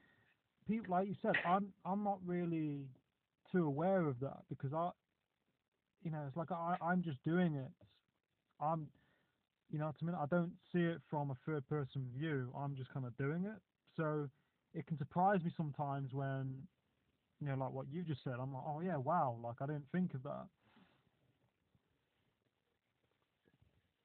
people, 0.69 0.93
like 0.93 1.09
you 1.09 1.15
said, 1.23 1.35
I'm 1.47 1.73
I'm 1.85 2.05
not 2.05 2.19
really 2.27 2.87
too 3.53 3.67
aware 3.67 4.07
of 4.07 4.21
that 4.21 4.43
because 4.49 4.73
I, 4.73 4.91
you 6.03 6.11
know, 6.11 6.25
it's 6.27 6.37
like 6.37 6.53
I 6.53 6.77
I'm 6.83 7.03
just 7.03 7.23
doing 7.25 7.55
it. 7.55 7.71
I'm 8.61 8.89
you 9.73 9.79
know 9.81 9.89
what 9.89 9.97
I 9.97 10.05
mean? 10.05 10.17
I 10.21 10.29
don't 10.29 10.53
see 10.69 10.85
it 10.85 11.01
from 11.09 11.33
a 11.33 11.37
third 11.49 11.65
person 11.67 12.05
view. 12.13 12.53
I'm 12.53 12.77
just 12.77 12.93
kind 12.93 13.09
of 13.09 13.17
doing 13.17 13.49
it. 13.49 13.57
So 13.97 14.29
it 14.77 14.87
can 14.87 15.01
surprise 15.01 15.41
me 15.41 15.51
sometimes 15.57 16.13
when, 16.13 16.61
you 17.41 17.49
know, 17.49 17.57
like 17.57 17.73
what 17.73 17.89
you 17.89 18.05
just 18.05 18.21
said. 18.21 18.37
I'm 18.37 18.53
like, 18.53 18.69
oh 18.69 18.85
yeah, 18.85 19.01
wow, 19.01 19.41
like 19.41 19.57
I 19.65 19.67
didn't 19.73 19.89
think 19.89 20.13
of 20.13 20.23
that. 20.29 20.45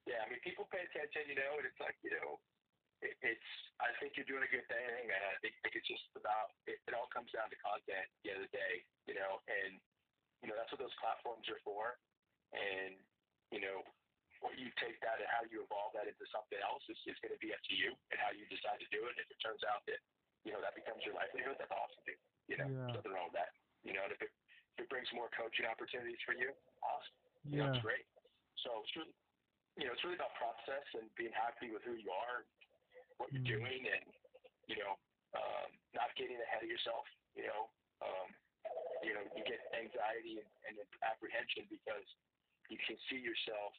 Yeah, 0.08 0.24
I 0.24 0.32
mean, 0.32 0.40
people 0.40 0.64
pay 0.72 0.88
attention, 0.88 1.28
you 1.28 1.36
know, 1.36 1.60
and 1.60 1.68
it's 1.68 1.76
like, 1.84 2.00
you 2.00 2.16
know, 2.16 2.40
it, 3.04 3.12
it's. 3.20 3.50
I 3.76 3.92
think 4.00 4.16
you're 4.16 4.26
doing 4.26 4.42
a 4.42 4.50
good 4.50 4.64
thing, 4.66 5.04
and 5.04 5.22
I 5.22 5.36
think, 5.44 5.52
think 5.60 5.76
it's 5.76 5.86
just 5.86 6.08
about. 6.16 6.56
It, 6.64 6.80
it 6.88 6.96
all 6.96 7.12
comes 7.12 7.28
down 7.30 7.52
to 7.52 7.58
content. 7.60 8.08
At 8.08 8.20
the 8.24 8.28
end 8.32 8.40
of 8.40 8.48
the 8.48 8.56
day, 8.56 8.74
you 9.04 9.14
know, 9.14 9.44
and 9.46 9.76
you 10.42 10.48
know 10.48 10.56
that's 10.56 10.70
what 10.72 10.80
those 10.82 10.94
platforms 11.02 11.46
are 11.50 11.60
for, 11.66 11.98
and 12.54 12.96
you 13.50 13.60
know, 13.64 13.80
what 14.44 14.54
you 14.60 14.68
take 14.78 15.00
that 15.02 15.18
and 15.18 15.28
how 15.32 15.42
you 15.48 15.64
evolve 15.64 15.96
that 15.96 16.06
into 16.06 16.24
something 16.30 16.60
else 16.62 16.84
is, 16.92 16.98
is 17.08 17.18
going 17.24 17.32
to 17.34 17.40
be 17.42 17.50
up 17.50 17.62
to 17.66 17.74
you 17.74 17.96
and 18.12 18.18
how 18.20 18.30
you 18.30 18.44
decide 18.52 18.78
to 18.78 18.88
do 18.92 19.08
it. 19.08 19.16
And 19.16 19.22
if 19.24 19.28
it 19.32 19.40
turns 19.42 19.64
out 19.66 19.82
that 19.88 19.98
you 20.46 20.52
know 20.54 20.60
that 20.62 20.76
becomes 20.78 21.02
your 21.02 21.16
livelihood, 21.16 21.56
that's 21.58 21.72
awesome, 21.74 22.04
dude. 22.06 22.20
You 22.46 22.56
know, 22.60 22.68
Yeah. 22.70 22.92
nothing 22.94 23.12
wrong 23.12 23.32
with 23.32 23.38
that. 23.40 23.52
You 23.82 23.96
know, 23.96 24.04
and 24.06 24.12
if 24.14 24.20
it 24.22 24.30
if 24.78 24.86
it 24.86 24.90
brings 24.92 25.10
more 25.16 25.28
coaching 25.34 25.66
opportunities 25.66 26.20
for 26.22 26.36
you, 26.38 26.54
awesome. 26.84 27.16
You 27.50 27.58
know, 27.64 27.66
Yeah. 27.66 27.74
it's 27.74 27.82
great. 27.82 28.06
So 28.62 28.82
it's 28.84 28.94
really, 28.94 29.14
you 29.78 29.86
know, 29.86 29.92
it's 29.94 30.04
really 30.06 30.18
about 30.18 30.34
process 30.38 30.86
and 30.98 31.10
being 31.18 31.34
happy 31.34 31.70
with 31.74 31.82
who 31.86 31.94
you 31.98 32.10
are, 32.10 32.46
what 33.18 33.32
you're 33.34 33.42
Mm. 33.42 33.58
doing, 33.58 33.80
and 33.90 34.04
you 34.70 34.76
know, 34.78 34.94
um, 35.34 35.68
not 35.94 36.14
getting 36.14 36.38
ahead 36.38 36.62
of 36.62 36.70
yourself. 36.70 37.06
You 37.34 37.46
know, 37.50 37.62
um, 38.02 38.28
you 39.04 39.14
know, 39.14 39.24
you 39.34 39.42
get 39.46 39.60
anxiety 39.74 40.42
and, 40.42 40.48
and 40.66 40.74
apprehension 41.06 41.66
because 41.70 42.06
you 42.68 42.78
can 42.84 42.98
see 43.08 43.20
yourself 43.20 43.72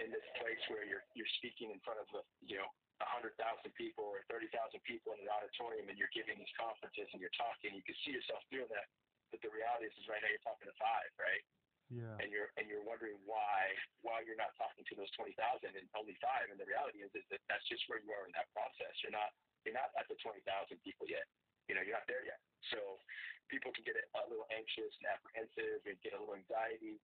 in 0.00 0.08
this 0.08 0.24
place 0.40 0.62
where 0.72 0.82
you're 0.86 1.04
you're 1.12 1.28
speaking 1.38 1.70
in 1.70 1.78
front 1.84 2.00
of 2.00 2.08
a, 2.16 2.22
you 2.40 2.56
know 2.56 2.68
a 3.00 3.08
hundred 3.08 3.32
thousand 3.40 3.72
people 3.76 4.04
or 4.04 4.24
thirty 4.28 4.48
thousand 4.52 4.80
people 4.84 5.16
in 5.16 5.24
an 5.24 5.30
auditorium, 5.32 5.88
and 5.88 5.96
you're 5.96 6.12
giving 6.12 6.36
these 6.36 6.54
conferences 6.56 7.08
and 7.12 7.20
you're 7.20 7.32
talking. 7.36 7.72
You 7.72 7.84
can 7.84 7.96
see 8.04 8.12
yourself 8.12 8.44
doing 8.52 8.68
that, 8.72 8.88
but 9.32 9.40
the 9.40 9.52
reality 9.52 9.88
is, 9.88 9.94
is 9.96 10.08
right 10.08 10.20
now 10.20 10.28
you're 10.32 10.44
talking 10.44 10.68
to 10.68 10.76
five, 10.76 11.10
right? 11.16 11.44
Yeah. 11.90 12.22
and 12.22 12.30
you're 12.30 12.54
and 12.54 12.70
you're 12.70 12.86
wondering 12.86 13.18
why 13.26 13.74
why 14.06 14.22
you're 14.22 14.38
not 14.38 14.54
talking 14.54 14.86
to 14.86 14.94
those 14.94 15.10
twenty 15.18 15.34
thousand 15.34 15.74
and 15.74 15.90
only 15.98 16.14
five. 16.22 16.46
And 16.46 16.54
the 16.54 16.68
reality 16.68 17.02
is 17.02 17.10
is 17.18 17.26
that 17.34 17.42
that's 17.50 17.66
just 17.66 17.82
where 17.90 17.98
you 17.98 18.14
are 18.14 18.30
in 18.30 18.34
that 18.38 18.46
process. 18.54 18.94
You're 19.02 19.16
not 19.16 19.34
you're 19.66 19.74
not 19.74 19.90
at 19.98 20.06
the 20.06 20.14
twenty 20.22 20.38
thousand 20.46 20.78
people 20.86 21.10
yet. 21.10 21.26
You 21.70 21.78
know, 21.78 21.86
you're 21.86 21.94
not 21.94 22.10
there 22.10 22.26
yet. 22.26 22.42
So 22.74 22.98
people 23.46 23.70
can 23.70 23.86
get 23.86 23.94
a 23.94 24.24
little 24.26 24.50
anxious 24.50 24.90
and 24.98 25.06
apprehensive 25.06 25.86
and 25.86 25.94
get 26.02 26.12
a 26.12 26.18
little 26.18 26.34
anxiety 26.34 26.98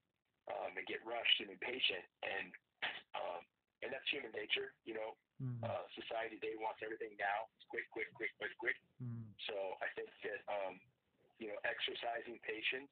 um, 0.50 0.74
and 0.74 0.82
get 0.90 0.98
rushed 1.06 1.38
and 1.38 1.54
impatient. 1.54 2.02
And 2.26 2.50
um, 3.14 3.42
and 3.86 3.94
that's 3.94 4.06
human 4.10 4.34
nature. 4.34 4.74
You 4.82 4.98
know, 4.98 5.14
Mm. 5.36 5.60
uh, 5.68 5.84
society 5.92 6.40
today 6.40 6.56
wants 6.56 6.80
everything 6.80 7.12
now, 7.20 7.44
quick, 7.68 7.84
quick, 7.92 8.08
quick, 8.16 8.32
quick, 8.40 8.56
quick. 8.56 8.78
Mm. 9.04 9.28
So 9.44 9.76
I 9.84 9.88
think 9.92 10.08
that 10.24 10.40
um, 10.48 10.80
you 11.36 11.52
know 11.52 11.60
exercising 11.60 12.40
patience, 12.40 12.88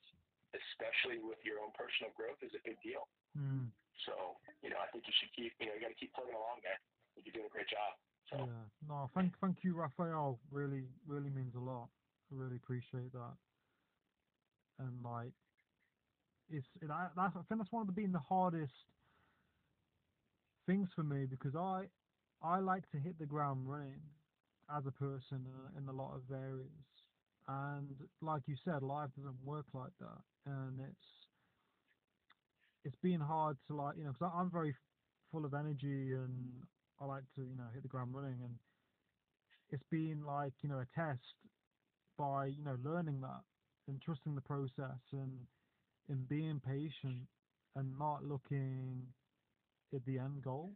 especially 0.53 1.25
with 1.25 1.41
your 1.41 1.64
own 1.64 1.72
personal 1.72 2.12
growth, 2.12 2.37
is 2.45 2.53
a 2.53 2.61
big 2.61 2.77
deal. 2.85 3.09
Mm. 3.33 3.72
So 4.05 4.37
you 4.61 4.68
know 4.68 4.77
I 4.77 4.93
think 4.93 5.09
you 5.09 5.14
should 5.16 5.33
keep 5.33 5.57
you 5.57 5.72
know 5.72 5.75
you 5.75 5.81
got 5.89 5.97
to 5.97 5.97
keep 5.97 6.12
plugging 6.12 6.37
along, 6.37 6.61
man. 6.68 6.77
You're 7.16 7.33
doing 7.33 7.49
a 7.49 7.55
great 7.57 7.70
job. 7.72 7.97
Yeah. 8.33 8.47
No, 8.89 9.11
thank 9.14 9.39
thank 9.41 9.64
you, 9.64 9.75
Rafael. 9.75 10.41
Really, 10.51 10.85
really 11.07 11.31
means 11.31 11.55
a 11.55 11.61
lot. 11.61 11.89
I 12.33 12.35
really 12.35 12.57
appreciate 12.57 13.12
that. 13.12 13.37
And 14.79 15.03
like, 15.03 15.33
it's 16.49 16.66
it, 16.83 16.91
I, 16.91 17.09
that's 17.16 17.37
I 17.37 17.43
think 17.49 17.61
that's 17.61 17.72
one 17.72 17.83
of 17.83 17.87
the 17.87 17.93
being 17.93 18.12
the 18.12 18.18
hardest 18.18 18.72
things 20.66 20.89
for 20.95 21.03
me 21.03 21.27
because 21.27 21.55
I 21.55 21.89
I 22.43 22.59
like 22.61 22.89
to 22.91 22.99
hit 22.99 23.18
the 23.18 23.27
ground 23.27 23.68
running 23.68 24.01
as 24.75 24.87
a 24.87 24.93
person 24.93 25.47
in, 25.77 25.83
in 25.83 25.89
a 25.89 25.93
lot 25.93 26.14
of 26.16 26.31
areas. 26.31 26.70
And 27.47 27.91
like 28.22 28.43
you 28.47 28.57
said, 28.64 28.83
life 28.83 29.11
doesn't 29.16 29.43
work 29.45 29.66
like 29.75 29.93
that, 30.01 30.22
and 30.47 30.81
it's 30.81 31.29
it's 32.85 32.97
being 33.03 33.20
hard 33.20 33.57
to 33.66 33.75
like 33.77 33.97
you 33.97 34.05
know 34.05 34.12
because 34.12 34.33
I'm 34.35 34.51
very 34.51 34.75
full 35.31 35.45
of 35.45 35.55
energy 35.55 36.12
and 36.12 36.62
I 37.01 37.05
like 37.05 37.25
to 37.37 37.43
you 37.43 37.57
know 37.57 37.69
hit 37.73 37.83
the 37.83 37.89
ground 37.89 38.15
running 38.15 38.39
and 38.43 38.55
it's 39.71 39.83
been 39.91 40.25
like 40.25 40.53
you 40.63 40.69
know 40.69 40.79
a 40.81 40.87
test 40.95 41.21
by 42.17 42.47
you 42.47 42.63
know 42.65 42.77
learning 42.83 43.21
that 43.21 43.43
and 43.89 44.01
trusting 44.01 44.35
the 44.35 44.41
process 44.41 45.01
and 45.13 45.47
and 46.09 46.29
being 46.29 46.61
patient 46.61 47.27
and 47.77 47.99
not 47.99 48.25
looking 48.25 49.03
at 49.95 50.05
the 50.07 50.19
end 50.19 50.43
goal 50.43 50.71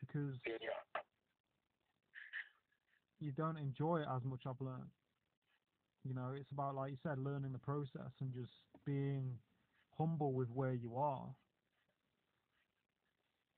because 0.00 0.34
you 3.20 3.32
don't 3.32 3.56
enjoy 3.56 4.00
it 4.00 4.08
as 4.14 4.22
much 4.24 4.42
I've 4.46 4.60
learned. 4.60 4.90
You 6.04 6.14
know, 6.14 6.32
it's 6.36 6.50
about 6.50 6.74
like 6.74 6.90
you 6.90 6.98
said, 7.02 7.18
learning 7.18 7.52
the 7.52 7.58
process 7.58 8.10
and 8.20 8.32
just 8.34 8.52
being 8.84 9.38
humble 9.96 10.32
with 10.32 10.48
where 10.50 10.74
you 10.74 10.96
are. 10.96 11.28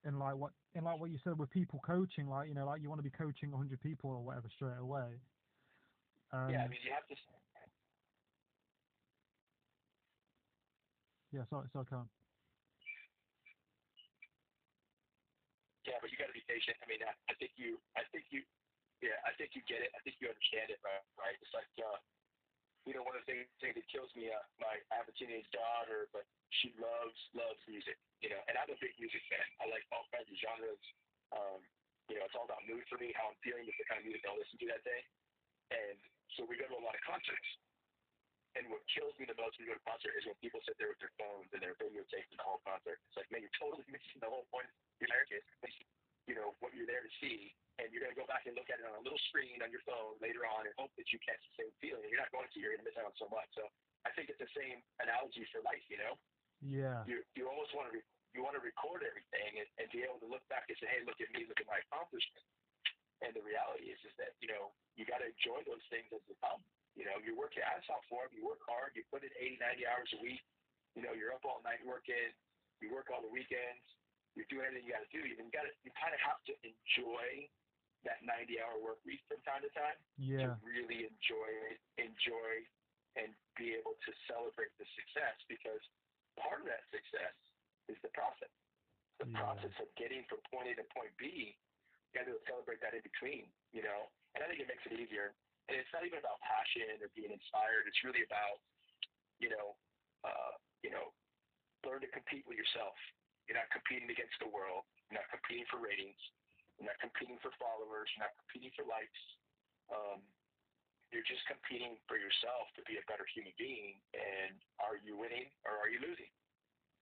And 0.04 0.18
like 0.18 0.36
what 0.36 0.52
and 0.74 0.84
like 0.84 0.98
what 0.98 1.10
you 1.10 1.18
said 1.22 1.38
with 1.38 1.50
people 1.50 1.80
coaching, 1.86 2.26
like, 2.26 2.48
you 2.48 2.54
know, 2.54 2.66
like 2.66 2.82
you 2.82 2.88
want 2.88 2.98
to 2.98 3.06
be 3.06 3.14
coaching 3.14 3.52
hundred 3.52 3.80
people 3.80 4.10
or 4.10 4.22
whatever 4.22 4.50
straight 4.50 4.78
away. 4.78 5.22
Um, 6.34 6.50
yeah, 6.50 6.66
I 6.66 6.68
mean, 6.68 6.82
you 6.82 6.90
have 6.90 7.06
to. 7.06 7.14
yeah, 11.30 11.46
sorry, 11.46 11.70
sorry, 11.70 11.86
Karen. 11.86 12.10
Yeah, 15.86 16.00
but 16.00 16.10
you 16.10 16.16
got 16.18 16.26
to 16.26 16.34
be 16.34 16.42
patient. 16.48 16.74
I 16.82 16.86
mean, 16.88 17.04
I, 17.04 17.12
I 17.30 17.34
think 17.38 17.54
you, 17.54 17.78
I 17.94 18.02
think 18.10 18.24
you, 18.32 18.42
yeah, 18.98 19.20
I 19.22 19.36
think 19.36 19.52
you 19.54 19.62
get 19.68 19.84
it. 19.84 19.92
I 19.94 20.00
think 20.02 20.16
you 20.18 20.26
understand 20.26 20.72
it, 20.72 20.80
right? 20.82 21.04
Right? 21.20 21.36
It's 21.38 21.52
like, 21.54 21.68
uh, 21.78 22.00
you 22.84 22.92
know, 22.92 23.04
one 23.04 23.16
of 23.16 23.24
the 23.24 23.28
things, 23.32 23.48
things 23.60 23.76
that 23.76 23.88
kills 23.88 24.12
me. 24.12 24.28
Uh, 24.28 24.44
my 24.60 24.76
I 24.92 25.00
have 25.00 25.08
a 25.08 25.16
teenage 25.16 25.48
daughter, 25.52 26.08
but 26.12 26.28
she 26.60 26.72
loves 26.76 27.16
loves 27.32 27.60
music. 27.68 27.96
You 28.20 28.32
know, 28.32 28.40
and 28.48 28.56
I'm 28.60 28.68
a 28.68 28.78
big 28.80 28.92
music 29.00 29.24
fan. 29.28 29.44
I 29.60 29.68
like 29.72 29.84
all 29.92 30.04
kinds 30.12 30.28
of 30.28 30.36
genres. 30.36 30.84
Um, 31.32 31.60
you 32.08 32.20
know, 32.20 32.24
it's 32.28 32.36
all 32.36 32.44
about 32.44 32.60
mood 32.68 32.84
for 32.88 33.00
me, 33.00 33.16
how 33.16 33.32
I'm 33.32 33.38
feeling, 33.40 33.64
it's 33.64 33.80
the 33.80 33.88
kind 33.88 34.00
of 34.00 34.04
music 34.04 34.24
I'll 34.28 34.36
listen 34.36 34.60
to 34.60 34.68
that 34.76 34.84
day. 34.84 35.00
And 35.72 35.96
so 36.36 36.44
we 36.44 36.60
go 36.60 36.68
to 36.68 36.76
a 36.76 36.84
lot 36.84 36.92
of 36.92 37.02
concerts. 37.04 37.48
And 38.54 38.70
what 38.70 38.86
kills 38.86 39.16
me 39.18 39.26
the 39.26 39.34
most 39.34 39.58
when 39.58 39.66
we 39.66 39.74
go 39.74 39.80
to 39.80 39.82
a 39.82 39.88
concert 39.88 40.14
is 40.14 40.22
when 40.30 40.38
people 40.38 40.62
sit 40.62 40.78
there 40.78 40.92
with 40.92 41.00
their 41.02 41.10
phones 41.18 41.50
and 41.50 41.58
they're 41.58 41.74
videotaping 41.80 42.38
the 42.38 42.46
whole 42.46 42.62
concert. 42.62 43.02
It's 43.10 43.18
like, 43.18 43.26
man, 43.34 43.42
you're 43.42 43.58
totally 43.58 43.82
missing 43.94 44.20
the 44.22 44.30
whole 44.30 44.46
point 44.52 44.68
of 44.68 44.74
your 45.00 45.10
marriage. 45.10 45.32
You 46.24 46.34
know, 46.38 46.56
what 46.64 46.72
you're 46.72 46.88
there 46.88 47.04
to 47.04 47.12
see. 47.20 47.52
And 47.82 47.90
you're 47.90 48.06
going 48.06 48.14
to 48.14 48.20
go 48.20 48.28
back 48.30 48.46
and 48.46 48.54
look 48.54 48.70
at 48.70 48.78
it 48.78 48.86
on 48.86 48.94
a 48.94 49.02
little 49.02 49.18
screen 49.28 49.58
on 49.58 49.68
your 49.74 49.82
phone 49.82 50.14
later 50.22 50.46
on 50.46 50.62
and 50.62 50.72
hope 50.78 50.94
that 50.94 51.10
you 51.10 51.18
catch 51.26 51.42
the 51.42 51.66
same 51.66 51.72
feeling. 51.82 52.06
You're 52.06 52.22
not 52.22 52.30
going 52.30 52.46
to. 52.46 52.56
You're 52.62 52.70
going 52.78 52.86
to 52.86 52.88
miss 52.88 52.94
out 52.94 53.10
on 53.10 53.16
so 53.18 53.26
much. 53.26 53.50
So 53.58 53.66
I 54.06 54.14
think 54.14 54.30
it's 54.30 54.38
the 54.38 54.50
same 54.54 54.78
analogy 55.02 55.42
for 55.50 55.58
life, 55.66 55.82
you 55.90 55.98
know? 55.98 56.14
Yeah. 56.62 57.02
You, 57.04 57.26
you 57.34 57.50
almost 57.50 57.74
want 57.74 57.90
to 57.90 57.98
re- 57.98 58.12
you 58.34 58.42
want 58.42 58.58
to 58.58 58.62
record 58.66 59.06
everything 59.06 59.62
and, 59.62 59.68
and 59.78 59.86
be 59.94 60.02
able 60.02 60.18
to 60.18 60.26
look 60.26 60.42
back 60.50 60.66
and 60.66 60.74
say, 60.82 60.90
hey, 60.90 61.06
look 61.06 61.22
at 61.22 61.30
me, 61.30 61.46
look 61.46 61.62
at 61.62 61.70
my 61.70 61.78
accomplishments. 61.86 62.50
And 63.22 63.30
the 63.30 63.46
reality 63.46 63.94
is, 63.94 64.00
is 64.02 64.10
that, 64.18 64.34
you 64.42 64.50
know, 64.50 64.74
you 64.98 65.06
got 65.06 65.22
to 65.22 65.30
enjoy 65.30 65.62
those 65.64 65.82
things 65.86 66.10
as 66.10 66.18
they 66.26 66.34
come. 66.42 66.58
You 66.98 67.06
know, 67.06 67.22
you 67.22 67.38
work 67.38 67.54
your 67.54 67.62
ass 67.62 67.86
off 67.90 68.02
for 68.10 68.26
them. 68.26 68.34
You 68.34 68.42
work 68.42 68.62
hard. 68.66 68.98
You 68.98 69.06
put 69.06 69.22
in 69.22 69.30
80, 69.38 69.62
90 69.62 69.86
hours 69.86 70.10
a 70.18 70.20
week. 70.22 70.42
You 70.98 71.06
know, 71.06 71.14
you're 71.14 71.30
up 71.30 71.46
all 71.46 71.62
night 71.62 71.82
working. 71.86 72.34
You 72.82 72.90
work 72.90 73.10
all 73.14 73.22
the 73.22 73.30
weekends. 73.30 73.86
You're 74.34 74.50
doing 74.50 74.66
everything 74.66 74.86
you 74.86 74.94
got 74.94 75.06
to 75.06 75.12
do. 75.14 75.22
You 75.22 75.38
got 75.54 75.66
to, 75.66 75.72
you 75.86 75.90
kind 75.94 76.10
of 76.14 76.20
have 76.22 76.42
to 76.50 76.54
enjoy 76.66 77.46
that 78.02 78.20
90 78.26 78.60
hour 78.60 78.76
work 78.82 79.00
week 79.06 79.22
from 79.30 79.40
time 79.46 79.62
to 79.64 79.70
time 79.72 79.96
Yeah. 80.18 80.44
to 80.44 80.46
really 80.66 81.06
enjoy 81.08 81.48
it, 81.72 81.78
enjoy 81.96 82.66
and 83.14 83.30
be 83.54 83.78
able 83.78 83.94
to 84.02 84.10
celebrate 84.26 84.74
the 84.76 84.86
success 84.98 85.38
because 85.46 85.80
part 86.34 86.60
of 86.60 86.66
that 86.66 86.82
success 86.90 87.34
is 87.86 87.96
the 88.02 88.10
process. 88.10 88.50
The 89.22 89.30
Yeah. 89.30 89.38
process 89.38 89.72
of 89.78 89.88
getting 89.94 90.26
from 90.26 90.42
point 90.50 90.68
A 90.68 90.74
to 90.74 90.84
point 90.90 91.14
B, 91.16 91.54
you 91.56 92.12
got 92.12 92.26
to 92.26 92.34
celebrate 92.50 92.82
that 92.82 92.94
in 92.94 93.02
between, 93.02 93.46
you 93.70 93.82
know. 93.86 94.10
And 94.34 94.42
I 94.42 94.50
think 94.50 94.58
it 94.60 94.66
makes 94.66 94.84
it 94.86 94.98
easier. 94.98 95.34
And 95.70 95.78
it's 95.78 95.90
not 95.94 96.04
even 96.04 96.18
about 96.18 96.40
passion 96.42 97.00
or 97.00 97.08
being 97.14 97.30
inspired. 97.30 97.86
It's 97.86 98.02
really 98.02 98.22
about, 98.26 98.60
you 99.38 99.48
know, 99.48 99.78
uh, 100.26 100.58
you 100.82 100.90
know, 100.90 101.14
learn 101.86 102.00
to 102.02 102.08
compete 102.08 102.44
with 102.46 102.58
yourself. 102.58 102.98
You're 103.46 103.60
not 103.60 103.68
competing 103.72 104.08
against 104.08 104.36
the 104.40 104.48
world. 104.48 104.88
You're 105.08 105.20
not 105.20 105.28
competing 105.28 105.68
for 105.68 105.78
ratings. 105.80 106.18
You're 106.80 106.88
not 106.88 106.98
competing 106.98 107.38
for 107.44 107.52
followers. 107.60 108.08
You're 108.14 108.24
not 108.26 108.34
competing 108.44 108.72
for 108.74 108.84
likes. 108.88 109.22
Um, 109.92 110.24
you're 111.12 111.26
just 111.28 111.44
competing 111.46 112.00
for 112.08 112.16
yourself 112.18 112.72
to 112.74 112.82
be 112.88 112.98
a 112.98 113.04
better 113.06 113.28
human 113.30 113.54
being. 113.60 114.00
And 114.16 114.58
are 114.80 114.98
you 114.98 115.14
winning 115.14 115.52
or 115.62 115.76
are 115.76 115.92
you 115.92 116.00
losing? 116.02 116.32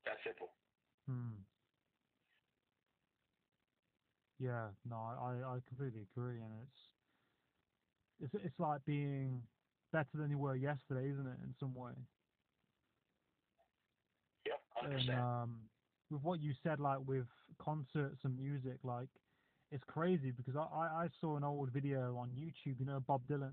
That 0.04 0.18
simple. 0.26 0.52
Hmm. 1.06 1.40
Yeah, 4.42 4.74
no, 4.84 4.96
I, 4.96 5.54
I 5.54 5.58
completely 5.68 6.02
agree, 6.10 6.42
and 6.42 6.50
it's 6.66 8.34
it's 8.34 8.44
it's 8.46 8.58
like 8.58 8.84
being 8.84 9.40
better 9.92 10.18
than 10.18 10.30
you 10.30 10.38
were 10.38 10.56
yesterday, 10.56 11.08
isn't 11.10 11.26
it? 11.26 11.38
In 11.44 11.54
some 11.60 11.74
way. 11.74 11.92
Yep, 14.46 14.60
hundred 14.74 14.98
And 14.98 14.98
percent. 14.98 15.18
um, 15.20 15.60
with 16.12 16.22
what 16.22 16.40
you 16.40 16.54
said, 16.62 16.78
like 16.80 16.98
with 17.06 17.26
concerts 17.58 18.18
and 18.24 18.38
music, 18.38 18.78
like 18.84 19.08
it's 19.70 19.84
crazy 19.86 20.30
because 20.30 20.56
I, 20.56 20.62
I, 20.62 21.04
I 21.04 21.08
saw 21.20 21.36
an 21.36 21.44
old 21.44 21.70
video 21.72 22.16
on 22.16 22.30
YouTube, 22.30 22.78
you 22.78 22.86
know, 22.86 23.00
Bob 23.00 23.22
Dylan, 23.28 23.52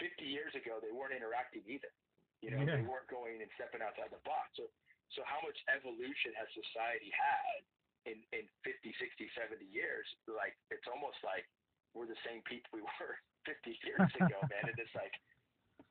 50 0.00 0.24
years 0.24 0.52
ago, 0.56 0.80
they 0.80 0.92
weren't 0.92 1.12
interacting 1.16 1.64
either. 1.68 1.92
You 2.40 2.56
know, 2.56 2.64
they 2.64 2.80
weren't 2.84 3.08
going 3.12 3.44
and 3.44 3.50
stepping 3.60 3.84
outside 3.84 4.08
the 4.12 4.20
box. 4.24 4.56
So, 4.56 4.64
so 5.12 5.20
how 5.28 5.44
much 5.44 5.56
evolution 5.68 6.32
has 6.40 6.48
society 6.56 7.12
had 7.12 7.60
in 8.08 8.16
in 8.32 8.48
50, 8.64 8.96
60, 8.96 9.28
70 9.36 9.60
years? 9.68 10.08
Like, 10.24 10.56
it's 10.72 10.88
almost 10.88 11.20
like 11.20 11.44
we're 11.92 12.08
the 12.08 12.16
same 12.24 12.40
people 12.48 12.80
we 12.80 12.84
were 12.96 13.16
50 13.44 13.76
years 13.84 14.08
ago, 14.16 14.40
man. 14.48 14.72
And 14.72 14.76
it's 14.80 14.94
like, 14.96 15.12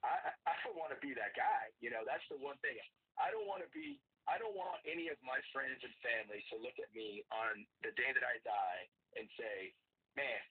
I 0.03 0.31
I 0.47 0.53
don't 0.63 0.77
want 0.79 0.95
to 0.95 0.99
be 1.03 1.11
that 1.15 1.35
guy. 1.35 1.71
You 1.83 1.91
know, 1.91 2.03
that's 2.07 2.23
the 2.31 2.39
one 2.39 2.57
thing. 2.63 2.77
I 3.19 3.31
don't 3.31 3.47
want 3.47 3.63
to 3.63 3.71
be. 3.75 3.99
I 4.29 4.37
don't 4.37 4.53
want 4.53 4.79
any 4.85 5.09
of 5.09 5.17
my 5.25 5.41
friends 5.49 5.81
and 5.81 5.93
family 6.05 6.45
to 6.53 6.55
look 6.61 6.77
at 6.77 6.89
me 6.93 7.25
on 7.33 7.65
the 7.81 7.91
day 7.97 8.13
that 8.13 8.23
I 8.23 8.37
die 8.45 8.81
and 9.17 9.25
say, 9.35 9.73
"Man, 10.15 10.41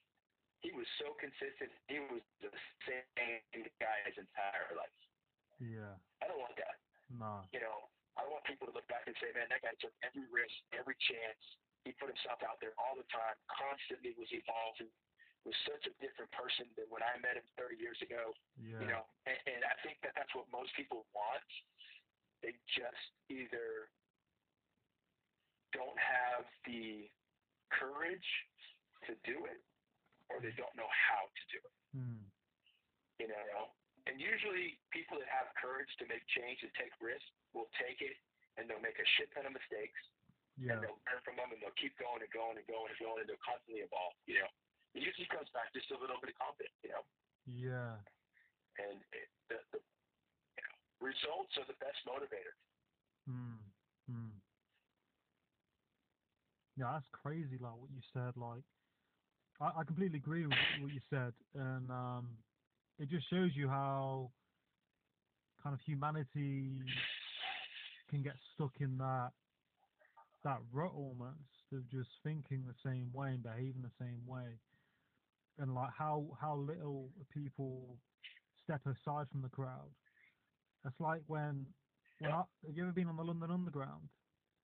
he 0.61 0.75
was 0.75 0.85
so 0.99 1.15
consistent. 1.17 1.71
He 1.87 1.97
was 2.11 2.21
the 2.43 2.51
same 2.85 3.63
guy 3.79 3.97
his 4.05 4.17
entire 4.19 4.75
life." 4.75 4.99
yeah. 5.59 5.95
I 6.23 6.27
don't 6.27 6.39
want 6.39 6.55
that. 6.55 6.79
No, 7.09 7.43
You 7.51 7.59
know, 7.59 7.89
I 8.15 8.23
want 8.29 8.45
people 8.45 8.69
to 8.69 8.73
look 8.75 8.87
back 8.87 9.07
and 9.07 9.15
say, 9.17 9.33
"Man, 9.33 9.49
that 9.49 9.63
guy 9.65 9.73
took 9.81 9.95
every 10.05 10.27
risk, 10.29 10.55
every 10.75 10.95
chance. 11.09 11.41
He 11.87 11.95
put 11.95 12.11
himself 12.11 12.43
out 12.43 12.59
there 12.59 12.75
all 12.77 12.93
the 12.99 13.07
time. 13.09 13.35
Constantly 13.47 14.13
was 14.19 14.29
evolving. 14.31 14.91
Was 15.47 15.55
such 15.65 15.87
a 15.87 15.93
different 16.03 16.29
person 16.35 16.67
than 16.75 16.85
when 16.91 17.01
I 17.01 17.15
met 17.23 17.39
him 17.39 17.47
30 17.55 17.79
years 17.79 17.97
ago." 18.03 18.35
yeah, 18.59 18.79
you 18.83 18.87
know? 18.91 19.07
And, 19.25 19.39
and 19.47 19.61
i 19.63 19.75
think 19.81 19.97
that 20.03 20.13
that's 20.13 20.31
what 20.35 20.45
most 20.51 20.75
people 20.75 21.07
want. 21.15 21.49
They 22.43 22.55
just 22.71 23.11
either 23.31 23.91
don't 25.75 25.97
have 25.99 26.47
the 26.65 27.07
courage 27.69 28.29
to 29.07 29.15
do 29.23 29.45
it 29.47 29.61
or 30.29 30.39
they 30.39 30.53
don't 30.55 30.73
know 30.75 30.89
how 30.89 31.27
to 31.27 31.43
do 31.51 31.59
it. 31.59 31.75
Mm, 31.97 32.23
you 33.19 33.27
know? 33.27 33.73
And 34.07 34.17
usually 34.17 34.79
people 34.89 35.19
that 35.21 35.29
have 35.29 35.51
courage 35.59 35.89
to 36.01 36.05
make 36.09 36.25
change 36.33 36.63
and 36.65 36.71
take 36.73 36.93
risks 36.97 37.29
will 37.53 37.69
take 37.77 38.01
it 38.01 38.17
and 38.57 38.65
they'll 38.65 38.81
make 38.81 38.97
a 38.97 39.07
shit 39.17 39.29
ton 39.35 39.45
of 39.45 39.53
mistakes 39.53 39.99
yeah, 40.59 40.75
and 40.75 40.83
they'll 40.83 40.99
learn 41.07 41.21
from 41.23 41.39
them 41.39 41.49
and 41.55 41.59
they'll 41.63 41.75
keep 41.79 41.95
going 41.95 42.19
and 42.19 42.31
going 42.35 42.59
and 42.59 42.67
going 42.67 42.91
and 42.91 42.99
going 42.99 43.19
and 43.23 43.27
they'll 43.31 43.45
constantly 43.45 43.79
evolve 43.85 44.11
you 44.27 44.41
know 44.41 44.49
it 44.97 45.01
usually 45.05 45.29
comes 45.29 45.49
back 45.53 45.69
just 45.73 45.91
a 45.91 45.97
little 45.97 46.17
bit 46.21 46.33
of 46.33 46.37
confidence 46.39 46.75
you 46.81 46.91
know 46.93 47.03
yeah, 47.47 47.97
and 48.77 49.01
the 49.49 49.57
the 49.73 49.79
results 51.01 51.55
are 51.57 51.65
the 51.65 51.77
best 51.79 51.97
motivator. 52.05 52.53
Mm, 53.29 53.57
mm. 54.11 54.31
Yeah, 56.77 56.93
that's 56.93 57.09
crazy. 57.11 57.57
Like 57.59 57.73
what 57.73 57.89
you 57.89 58.01
said. 58.13 58.33
Like, 58.35 58.63
I, 59.61 59.81
I 59.81 59.83
completely 59.83 60.17
agree 60.19 60.45
with 60.45 60.57
what 60.81 60.93
you 60.93 61.01
said, 61.09 61.33
and 61.55 61.89
um, 61.89 62.27
it 62.99 63.09
just 63.09 63.29
shows 63.29 63.51
you 63.55 63.67
how 63.67 64.31
kind 65.63 65.73
of 65.73 65.79
humanity 65.81 66.69
can 68.09 68.23
get 68.23 68.35
stuck 68.55 68.71
in 68.79 68.97
that 68.97 69.31
that 70.43 70.59
rut 70.71 70.91
almost 70.95 71.35
of 71.73 71.89
just 71.89 72.09
thinking 72.23 72.63
the 72.65 72.89
same 72.89 73.11
way 73.13 73.29
and 73.29 73.43
behaving 73.43 73.83
the 73.83 73.91
same 73.99 74.21
way, 74.25 74.57
and 75.59 75.73
like 75.75 75.91
how 75.97 76.25
how 76.39 76.55
little 76.55 77.09
people 77.33 77.97
step 78.63 78.81
aside 78.85 79.27
from 79.31 79.41
the 79.41 79.49
crowd. 79.49 79.89
That's 80.83 80.99
like 80.99 81.21
when 81.27 81.65
when 82.19 82.31
I, 82.31 82.43
have 82.65 82.75
you 82.75 82.83
ever 82.83 82.91
been 82.91 83.07
on 83.07 83.17
the 83.17 83.23
London 83.23 83.51
Underground 83.51 84.09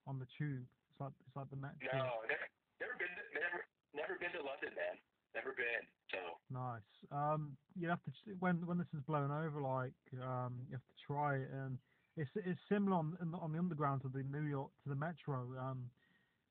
on 0.06 0.18
the 0.18 0.26
tube? 0.38 0.66
It's 0.90 1.00
like 1.00 1.12
it's 1.26 1.36
like 1.36 1.48
the 1.50 1.56
metro. 1.56 1.88
No, 1.92 2.04
never, 2.28 2.46
never 2.80 2.94
been, 2.98 3.08
to, 3.08 3.24
never, 3.32 3.64
never 3.94 4.14
been 4.18 4.32
to 4.32 4.42
London, 4.42 4.72
man. 4.76 4.96
Never 5.34 5.52
been. 5.52 5.84
So 6.10 6.18
Nice. 6.50 6.82
Um, 7.10 7.56
you 7.74 7.88
have 7.88 8.02
to 8.04 8.10
when 8.38 8.64
when 8.66 8.78
this 8.78 8.86
is 8.94 9.02
blown 9.06 9.30
over, 9.30 9.60
like 9.60 9.92
um, 10.22 10.64
you 10.68 10.76
have 10.76 10.84
to 10.84 10.96
try 11.06 11.36
it, 11.36 11.50
and 11.50 11.78
it's 12.16 12.30
it's 12.36 12.60
similar 12.68 12.96
on 12.96 13.16
the- 13.20 13.36
on 13.38 13.52
the 13.52 13.58
underground 13.58 14.02
to 14.02 14.08
the 14.08 14.22
New 14.22 14.48
York 14.48 14.70
to 14.84 14.88
the 14.88 14.94
metro. 14.94 15.58
Um, 15.58 15.90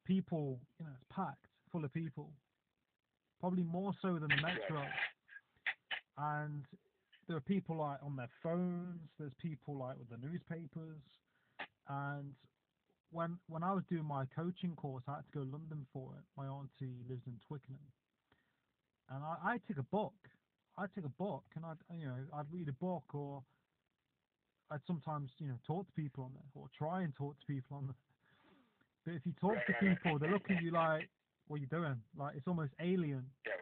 people, 0.06 0.60
you 0.80 0.86
know, 0.86 0.92
it's 0.94 1.06
packed, 1.10 1.48
full 1.72 1.84
of 1.84 1.92
people, 1.94 2.30
probably 3.40 3.64
more 3.64 3.94
so 4.02 4.14
than 4.14 4.30
the 4.30 4.42
metro. 4.42 4.84
And 6.18 6.64
there 7.28 7.38
are 7.38 7.42
people 7.42 7.78
like 7.78 8.00
on 8.04 8.16
their 8.16 8.30
phones. 8.42 9.00
There's 9.20 9.34
people 9.42 9.78
like 9.78 9.98
with 9.98 10.10
the 10.10 10.28
newspapers, 10.28 11.02
and 11.90 12.34
when 13.12 13.38
when 13.48 13.64
I 13.64 13.74
was 13.74 13.84
doing 13.90 14.06
my 14.06 14.26
coaching 14.36 14.76
course, 14.76 15.04
I 15.08 15.16
had 15.16 15.26
to 15.32 15.40
go 15.40 15.44
to 15.44 15.52
London 15.52 15.86
for 15.92 16.14
it. 16.18 16.24
My 16.38 16.46
auntie 16.46 17.04
lives 17.10 17.24
in 17.28 17.40
Twickenham, 17.48 17.80
and 19.10 19.24
I, 19.24 19.54
I 19.54 19.58
took 19.68 19.78
a 19.78 19.88
book. 19.90 20.14
I 20.78 20.86
took 20.94 21.06
a 21.06 21.16
book, 21.18 21.44
and 21.56 21.66
I'd 21.66 21.78
you 21.98 22.08
know 22.08 22.18
I'd 22.34 22.52
read 22.52 22.70
a 22.70 22.74
book, 22.74 23.04
or 23.14 23.42
I'd 24.72 24.82
sometimes 24.86 25.32
you 25.40 25.48
know 25.48 25.60
talk 25.66 25.88
to 25.88 25.94
people 25.94 26.26
on 26.26 26.32
there, 26.34 26.62
or 26.62 26.68
try 26.78 27.02
and 27.02 27.14
talk 27.16 27.36
to 27.40 27.46
people 27.54 27.78
on 27.78 27.86
there. 27.88 27.96
But 29.06 29.14
if 29.14 29.22
you 29.26 29.34
talk 29.40 29.58
to 29.68 29.74
people, 29.80 30.20
they 30.20 30.30
look 30.30 30.50
at 30.50 30.64
you 30.64 30.72
like, 30.72 31.08
"What 31.48 31.58
are 31.58 31.64
you 31.64 31.72
doing?" 31.72 32.02
Like 32.18 32.36
it's 32.36 32.48
almost 32.48 32.74
alien. 32.80 33.26
yeah, 33.46 33.60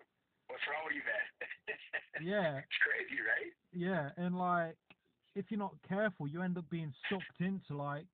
what's 0.47 0.63
wrong 0.67 0.83
with 0.85 0.95
you, 0.95 1.05
man? 1.05 1.25
Yeah, 2.21 2.61
it's 2.61 2.79
crazy, 2.79 3.19
right? 3.19 3.51
yeah, 3.73 4.13
and 4.21 4.37
like 4.37 4.77
if 5.35 5.49
you're 5.49 5.59
not 5.59 5.73
careful, 5.81 6.29
you 6.29 6.45
end 6.45 6.57
up 6.61 6.69
being 6.69 6.93
sucked 7.09 7.41
into 7.41 7.73
like, 7.73 8.05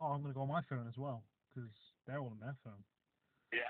oh, 0.00 0.16
I'm 0.16 0.22
gonna 0.24 0.32
go 0.34 0.42
on 0.42 0.48
my 0.48 0.64
phone 0.66 0.88
as 0.88 0.96
well 0.96 1.22
because 1.52 1.68
they're 2.08 2.18
all 2.18 2.32
on 2.32 2.40
their 2.40 2.56
phone. 2.64 2.80
Yeah. 3.52 3.68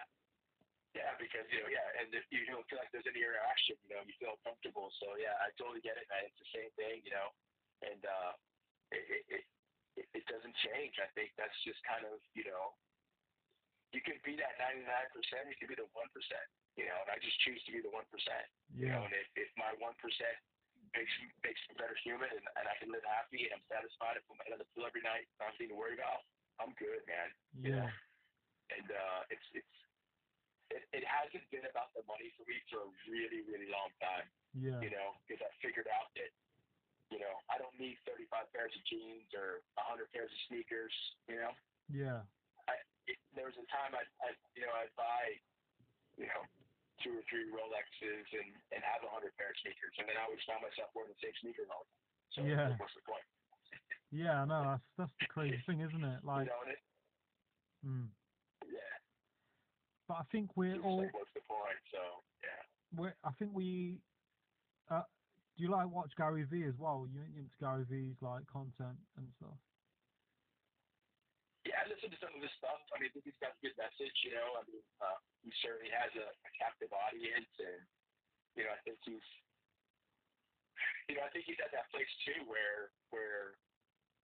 Yeah, 0.95 1.17
because 1.17 1.49
you 1.49 1.57
know, 1.65 1.73
yeah, 1.73 1.89
and 1.99 2.13
if 2.13 2.23
you 2.29 2.45
don't 2.45 2.63
feel 2.69 2.77
like 2.77 2.93
there's 2.93 3.09
any 3.09 3.25
interaction, 3.25 3.81
you 3.81 3.91
know, 3.97 4.05
you 4.05 4.13
feel 4.21 4.37
comfortable. 4.45 4.93
So 5.01 5.17
yeah, 5.17 5.35
I 5.41 5.49
totally 5.57 5.81
get 5.81 5.97
it, 5.97 6.05
man. 6.13 6.29
It's 6.29 6.37
the 6.37 6.53
same 6.53 6.71
thing, 6.77 7.01
you 7.03 7.13
know, 7.17 7.33
and 7.81 8.01
uh, 8.05 8.33
it 8.93 9.03
it, 9.33 9.45
it, 9.97 10.07
it 10.21 10.25
doesn't 10.29 10.53
change. 10.61 11.01
I 11.01 11.09
think 11.17 11.33
that's 11.41 11.57
just 11.65 11.81
kind 11.89 12.05
of 12.05 12.21
you 12.37 12.45
know, 12.45 12.77
you 13.93 14.01
can 14.05 14.17
be 14.25 14.37
that 14.41 14.57
99 14.61 14.85
percent, 15.13 15.49
you 15.53 15.57
can 15.61 15.69
be 15.69 15.77
the 15.77 15.89
one 15.93 16.09
percent, 16.17 16.45
you 16.81 16.89
know, 16.89 16.97
and 17.05 17.11
I 17.13 17.21
just 17.21 17.37
choose 17.45 17.61
to 17.69 17.73
be 17.73 17.81
the 17.85 17.93
one 17.93 18.09
percent, 18.09 18.45
you 18.73 18.89
know, 18.89 19.05
and 19.05 19.13
if, 19.13 19.29
if 19.37 19.51
my 19.61 19.73
one 19.81 19.95
percent 20.01 20.37
makes 20.97 21.13
me 21.21 21.29
makes 21.41 21.61
me 21.69 21.77
a 21.77 21.79
better 21.81 21.97
human 22.05 22.29
and, 22.29 22.45
and 22.57 22.65
I 22.69 22.75
can 22.81 22.93
live 22.93 23.05
happy 23.05 23.49
and 23.49 23.57
I'm 23.57 23.65
satisfied 23.69 24.17
and 24.21 24.25
put 24.29 24.37
my 24.41 24.45
head 24.49 24.57
on 24.57 24.61
the 24.65 24.69
pillow 24.77 24.89
every 24.89 25.05
night, 25.05 25.25
nothing 25.41 25.69
to 25.73 25.77
worry 25.77 25.97
about, 25.97 26.25
I'm 26.61 26.73
good, 26.77 27.01
man. 27.09 27.29
you 27.57 27.73
know? 27.77 27.89
yeah, 27.89 28.77
and 28.77 28.89
uh, 28.89 29.21
it's 29.33 29.47
it's 29.57 29.75
it, 30.73 30.83
it 30.97 31.05
hasn't 31.05 31.45
been 31.53 31.69
about 31.69 31.93
the 31.93 32.01
money 32.09 32.33
for 32.37 32.49
me 32.49 32.57
for 32.73 32.89
a 32.89 32.91
really 33.13 33.45
really 33.45 33.69
long 33.69 33.93
time. 34.01 34.25
yeah, 34.57 34.81
You 34.81 34.93
know, 34.93 35.17
because 35.25 35.45
I 35.45 35.53
figured 35.61 35.89
out 35.93 36.09
that 36.17 36.33
you 37.13 37.21
know 37.21 37.35
I 37.53 37.61
don't 37.61 37.77
need 37.77 38.01
35 38.09 38.49
pairs 38.57 38.73
of 38.73 38.83
jeans 38.89 39.29
or 39.37 39.61
100 39.77 40.09
pairs 40.17 40.33
of 40.33 40.41
sneakers. 40.49 40.93
You 41.29 41.45
know, 41.45 41.53
yeah, 41.93 42.21
there 43.35 43.49
was 43.49 43.57
a 43.59 43.67
time 43.73 43.93
I 43.97 44.03
I 44.23 44.35
you 44.55 44.63
know 44.63 44.75
I'd 44.77 44.93
buy 44.95 45.37
you 46.19 46.29
know 46.29 46.43
two 47.03 47.19
or 47.19 47.25
three 47.27 47.49
Rolexes 47.51 48.29
and 48.37 48.51
and 48.71 48.81
have 48.85 49.03
a 49.03 49.11
hundred 49.11 49.35
pair 49.37 49.51
of 49.51 49.59
sneakers, 49.63 49.95
and 49.99 50.07
then 50.07 50.17
I 50.19 50.29
always 50.29 50.43
found 50.47 50.63
myself 50.63 50.93
wearing 50.95 51.11
the 51.11 51.21
same 51.23 51.35
sneakers 51.43 51.69
all 51.73 51.83
the 51.83 51.91
time. 51.91 52.09
So 52.33 52.39
Yeah. 52.47 52.77
what's 52.79 52.95
the 52.95 53.05
point? 53.05 53.27
yeah. 54.13 54.43
I 54.43 54.45
know 54.47 54.63
that's 54.77 54.89
that's 54.97 55.17
the 55.21 55.29
crazy 55.29 55.61
thing, 55.67 55.81
isn't 55.83 56.05
it? 56.05 56.21
Like, 56.29 56.47
you 56.47 56.53
know, 56.53 56.63
it, 56.71 56.81
mm. 57.85 58.09
yeah, 58.71 58.95
but 60.07 60.23
I 60.23 60.25
think 60.31 60.55
we're 60.57 60.77
it's 60.79 60.85
all 60.85 61.03
like 61.03 61.13
what's 61.15 61.33
the 61.35 61.45
point? 61.49 61.81
So 61.91 62.01
yeah. 62.45 62.63
we're, 62.95 63.17
I 63.25 63.33
think 63.39 63.51
we. 63.53 63.99
Uh, 64.91 65.03
do 65.57 65.65
you 65.65 65.71
like 65.71 65.89
watch 65.91 66.13
Gary 66.17 66.45
Vee 66.45 66.65
as 66.65 66.77
well? 66.79 67.07
You 67.13 67.21
you 67.35 67.45
into 67.45 67.57
Gary 67.61 67.85
Vee's 67.89 68.17
like 68.21 68.47
content 68.47 68.97
and 69.17 69.27
stuff? 69.37 69.59
Yeah, 71.63 71.79
I 71.79 71.87
listen 71.87 72.11
to 72.11 72.19
some 72.19 72.35
of 72.35 72.43
his 72.43 72.51
stuff. 72.59 72.83
I 72.91 72.99
mean, 72.99 73.11
I 73.11 73.13
think 73.15 73.27
he's 73.31 73.39
got 73.39 73.55
a 73.55 73.61
good 73.63 73.77
message. 73.79 74.17
You 74.27 74.35
know, 74.35 74.59
I 74.59 74.63
mean, 74.67 74.83
uh, 74.99 75.19
he 75.47 75.55
certainly 75.63 75.95
has 75.95 76.11
a, 76.19 76.27
a 76.27 76.51
captive 76.59 76.91
audience, 76.91 77.51
and 77.63 77.83
you 78.59 78.67
know, 78.67 78.75
I 78.75 78.81
think 78.83 78.99
he's, 79.07 79.23
you 81.07 81.15
know, 81.15 81.23
I 81.23 81.31
think 81.31 81.47
he's 81.47 81.63
at 81.63 81.71
that 81.71 81.87
place 81.95 82.11
too 82.27 82.43
where 82.51 82.91
where, 83.15 83.55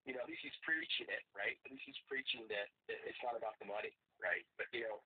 you 0.02 0.18
know, 0.18 0.22
at 0.24 0.26
least 0.26 0.42
he's 0.42 0.58
preaching 0.66 1.06
it, 1.06 1.22
right? 1.30 1.54
At 1.62 1.70
least 1.70 1.86
he's 1.86 2.02
preaching 2.10 2.42
that, 2.50 2.74
that 2.90 2.98
it's 3.06 3.22
not 3.22 3.38
about 3.38 3.54
the 3.62 3.70
money, 3.70 3.94
right? 4.18 4.42
But 4.58 4.66
you 4.74 4.90
know, 4.90 4.98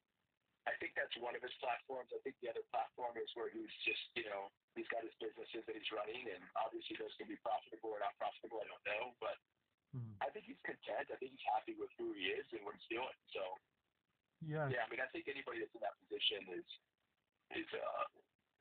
I 0.64 0.72
think 0.80 0.96
that's 0.96 1.12
one 1.20 1.36
of 1.36 1.44
his 1.44 1.52
platforms. 1.60 2.16
I 2.16 2.20
think 2.24 2.40
the 2.40 2.48
other 2.48 2.64
platform 2.72 3.18
is 3.20 3.28
where 3.36 3.52
he's 3.52 3.72
just, 3.84 4.08
you 4.16 4.24
know, 4.24 4.48
he's 4.72 4.88
got 4.88 5.04
his 5.04 5.12
businesses 5.20 5.68
that 5.68 5.76
he's 5.76 5.92
running, 5.92 6.32
and 6.32 6.42
obviously 6.56 6.96
those 6.96 7.12
can 7.20 7.28
be 7.28 7.36
profitable 7.44 7.92
or 7.92 8.00
not 8.00 8.16
profitable. 8.16 8.64
I 8.64 8.70
don't 8.72 8.86
know, 8.88 9.12
but 9.20 9.36
Mm. 9.92 10.16
I 10.24 10.28
think 10.32 10.48
he's 10.48 10.60
content. 10.64 11.12
I 11.12 11.16
think 11.20 11.32
he's 11.36 11.48
happy 11.52 11.76
with 11.76 11.90
who 12.00 12.12
he 12.16 12.32
is 12.32 12.46
and 12.52 12.64
what 12.64 12.74
he's 12.76 12.88
doing. 12.88 13.18
So 13.32 13.42
Yeah, 14.40 14.68
yeah, 14.72 14.82
I 14.84 14.88
mean, 14.90 15.00
I 15.04 15.08
think 15.12 15.28
anybody 15.28 15.60
that's 15.60 15.74
in 15.76 15.82
that 15.84 15.96
position 16.00 16.48
is 16.56 16.66
is 17.52 17.68
uh 17.76 18.04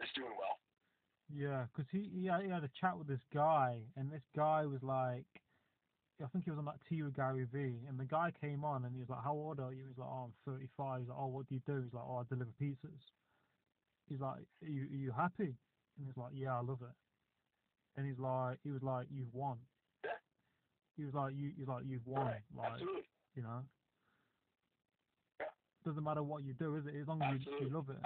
is 0.03 0.11
doing 0.15 0.35
well. 0.35 0.59
Yeah, 1.31 1.67
because 1.71 1.89
he, 1.91 2.09
he 2.11 2.25
had- 2.25 2.43
he 2.43 2.49
had 2.49 2.63
a 2.63 2.69
chat 2.69 2.97
with 2.97 3.07
this 3.07 3.23
guy, 3.33 3.79
and 3.95 4.11
this 4.11 4.27
guy 4.35 4.65
was 4.65 4.83
like, 4.83 5.25
I 6.21 6.27
think 6.27 6.43
he 6.43 6.51
was 6.51 6.59
on 6.59 6.65
that 6.65 6.81
tea 6.89 7.01
with 7.01 7.15
Gary 7.15 7.45
Vee, 7.45 7.79
and 7.87 7.97
the 7.97 8.05
guy 8.05 8.31
came 8.31 8.63
on 8.65 8.83
and 8.85 8.93
he 8.93 8.99
was 8.99 9.09
like, 9.09 9.23
"How 9.23 9.33
old 9.33 9.59
are 9.59 9.73
you?" 9.73 9.87
He's 9.87 9.97
like, 9.97 10.09
"Oh, 10.11 10.29
I'm 10.29 10.33
35." 10.45 10.99
He's 11.01 11.09
like, 11.09 11.17
"Oh, 11.17 11.27
what 11.27 11.47
do 11.47 11.55
you 11.55 11.61
do?" 11.65 11.81
He's 11.81 11.93
like, 11.93 12.03
"Oh, 12.05 12.17
I 12.17 12.23
deliver 12.29 12.51
pizzas." 12.61 13.01
He's 14.07 14.19
like, 14.19 14.43
"Are 14.61 14.67
you, 14.67 14.83
are 14.83 15.01
you 15.07 15.11
happy?" 15.11 15.55
And 15.97 16.05
he's 16.05 16.17
like, 16.17 16.33
"Yeah, 16.35 16.57
I 16.57 16.61
love 16.61 16.81
it." 16.83 16.93
And 17.95 18.05
he's 18.05 18.19
like, 18.19 18.59
he 18.63 18.69
was 18.71 18.83
like, 18.83 19.07
"You've 19.09 19.33
won." 19.33 19.57
He 20.97 21.05
was 21.05 21.13
like, 21.13 21.33
"You," 21.35 21.51
he's 21.55 21.67
like, 21.67 21.83
"You've 21.87 22.05
won." 22.05 22.27
Right. 22.27 22.43
Like, 22.51 22.77
Absolutely. 22.77 23.07
you 23.35 23.43
know. 23.43 23.63
Yeah. 25.39 25.51
Doesn't 25.85 26.03
matter 26.03 26.23
what 26.23 26.43
you 26.43 26.53
do, 26.53 26.75
is 26.75 26.85
it? 26.85 26.95
As 26.99 27.07
long 27.07 27.21
as 27.23 27.39
you, 27.41 27.67
you 27.67 27.69
love 27.71 27.89
it. 27.89 28.01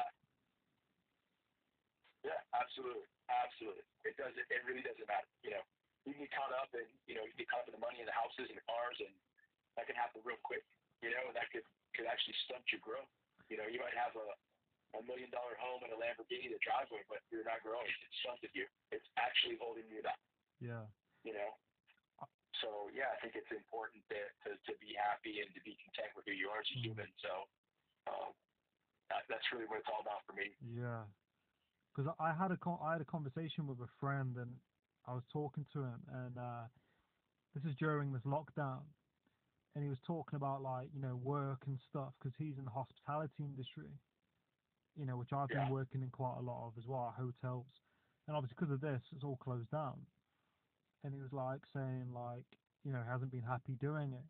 Yeah, 2.26 2.38
absolutely. 2.54 3.06
Absolutely. 3.30 3.86
It 4.06 4.18
doesn't 4.18 4.38
it 4.38 4.62
really 4.66 4.86
doesn't 4.86 5.06
matter. 5.06 5.30
You 5.42 5.58
know, 5.58 5.64
you 6.06 6.14
can 6.14 6.26
get 6.26 6.34
caught 6.34 6.54
up 6.54 6.70
in 6.74 6.86
you 7.10 7.18
know, 7.18 7.26
you 7.26 7.34
get 7.38 7.50
caught 7.50 7.66
up 7.66 7.70
in 7.70 7.78
the 7.78 7.82
money 7.82 8.02
and 8.02 8.10
the 8.10 8.18
houses 8.18 8.50
and 8.50 8.58
the 8.58 8.66
cars 8.66 8.98
and 9.02 9.14
that 9.78 9.90
can 9.90 9.98
happen 9.98 10.22
real 10.24 10.40
quick, 10.46 10.64
you 11.02 11.10
know, 11.10 11.26
and 11.26 11.36
that 11.38 11.50
could 11.50 11.66
could 11.98 12.06
actually 12.06 12.38
stunt 12.46 12.66
your 12.70 12.82
growth. 12.86 13.10
You 13.50 13.58
know, 13.58 13.66
you 13.70 13.82
might 13.82 13.98
have 13.98 14.14
a 14.18 14.28
a 14.96 15.02
million 15.04 15.28
dollar 15.34 15.58
home 15.60 15.84
and 15.84 15.92
a 15.92 16.00
Lamborghini 16.00 16.48
the 16.48 16.62
driveway, 16.64 17.04
but 17.12 17.20
you're 17.28 17.44
not 17.44 17.60
growing. 17.66 17.90
It's 18.06 18.18
stunted 18.24 18.54
you. 18.56 18.70
It's 18.96 19.06
actually 19.20 19.60
holding 19.60 19.84
you 19.92 20.00
back. 20.06 20.18
Yeah. 20.64 20.88
you 21.28 21.36
know. 21.36 21.52
So 22.62 22.90
yeah, 22.94 23.12
I 23.16 23.22
think 23.22 23.36
it's 23.36 23.52
important 23.52 24.06
to, 24.10 24.20
to, 24.46 24.50
to 24.58 24.80
be 24.80 24.94
happy 24.96 25.42
and 25.42 25.54
to 25.56 25.62
be 25.62 25.76
content 25.84 26.16
with 26.16 26.26
who 26.26 26.34
you 26.34 26.50
are 26.50 26.60
as 26.62 26.72
a 26.72 26.78
Mhm. 26.78 26.84
human. 26.88 27.14
So 27.22 27.32
um, 28.08 28.34
that, 29.10 29.24
that's 29.30 29.46
really 29.54 29.68
what 29.68 29.80
it's 29.80 29.90
all 29.92 30.02
about 30.02 30.26
for 30.26 30.34
me. 30.34 30.58
Yeah, 30.62 31.08
because 31.94 32.14
I 32.20 32.34
had 32.34 32.52
a 32.52 32.58
con- 32.58 32.80
I 32.82 32.94
had 32.94 33.02
a 33.02 33.06
conversation 33.06 33.68
with 33.68 33.80
a 33.82 33.88
friend 34.00 34.38
and 34.38 34.62
I 35.06 35.14
was 35.14 35.24
talking 35.34 35.66
to 35.74 35.80
him 35.84 36.06
and 36.10 36.38
uh, 36.38 36.70
this 37.54 37.64
is 37.66 37.76
during 37.78 38.14
this 38.14 38.24
lockdown 38.24 38.96
and 39.76 39.84
he 39.84 39.90
was 39.90 40.00
talking 40.08 40.38
about 40.38 40.62
like 40.62 40.94
you 40.94 41.02
know 41.02 41.16
work 41.16 41.68
and 41.68 41.80
stuff 41.90 42.16
because 42.20 42.34
he's 42.38 42.58
in 42.58 42.66
the 42.66 42.72
hospitality 42.72 43.44
industry, 43.44 44.00
you 44.96 45.06
know 45.06 45.18
which 45.18 45.34
I've 45.34 45.52
Yeah. 45.52 45.60
been 45.60 45.68
working 45.68 46.02
in 46.04 46.12
quite 46.12 46.38
a 46.38 46.42
lot 46.42 46.68
of 46.70 46.78
as 46.78 46.86
well, 46.88 47.12
hotels, 47.12 47.68
and 48.28 48.36
obviously 48.36 48.56
because 48.60 48.74
of 48.74 48.82
this 48.82 49.04
it's 49.12 49.24
all 49.24 49.38
closed 49.38 49.72
down, 49.72 50.08
and 51.06 51.14
he 51.14 51.22
was 51.22 51.32
like 51.32 51.62
saying 51.74 52.10
like 52.10 52.50
you 52.84 52.92
know 52.92 53.00
he 53.06 53.10
hasn't 53.10 53.32
been 53.32 53.46
happy 53.46 53.78
doing 53.80 54.12
it, 54.12 54.26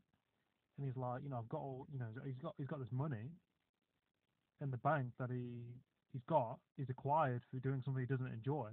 and 0.78 0.86
he's 0.86 0.98
like 1.00 1.24
you 1.24 1.30
know 1.30 1.40
I've 1.40 1.50
got 1.50 1.64
all 1.64 1.88
you 1.92 2.00
know 2.00 2.12
he's 2.26 2.38
got 2.38 2.54
he's 2.58 2.68
got 2.68 2.80
this 2.80 2.92
money 2.92 3.32
in 4.62 4.70
the 4.70 4.78
bank 4.84 5.08
that 5.20 5.32
he 5.32 5.64
he's 6.12 6.24
got 6.28 6.60
he's 6.78 6.90
acquired 6.90 7.42
through 7.50 7.62
doing 7.62 7.82
something 7.84 8.04
he 8.04 8.12
doesn't 8.12 8.32
enjoy 8.32 8.70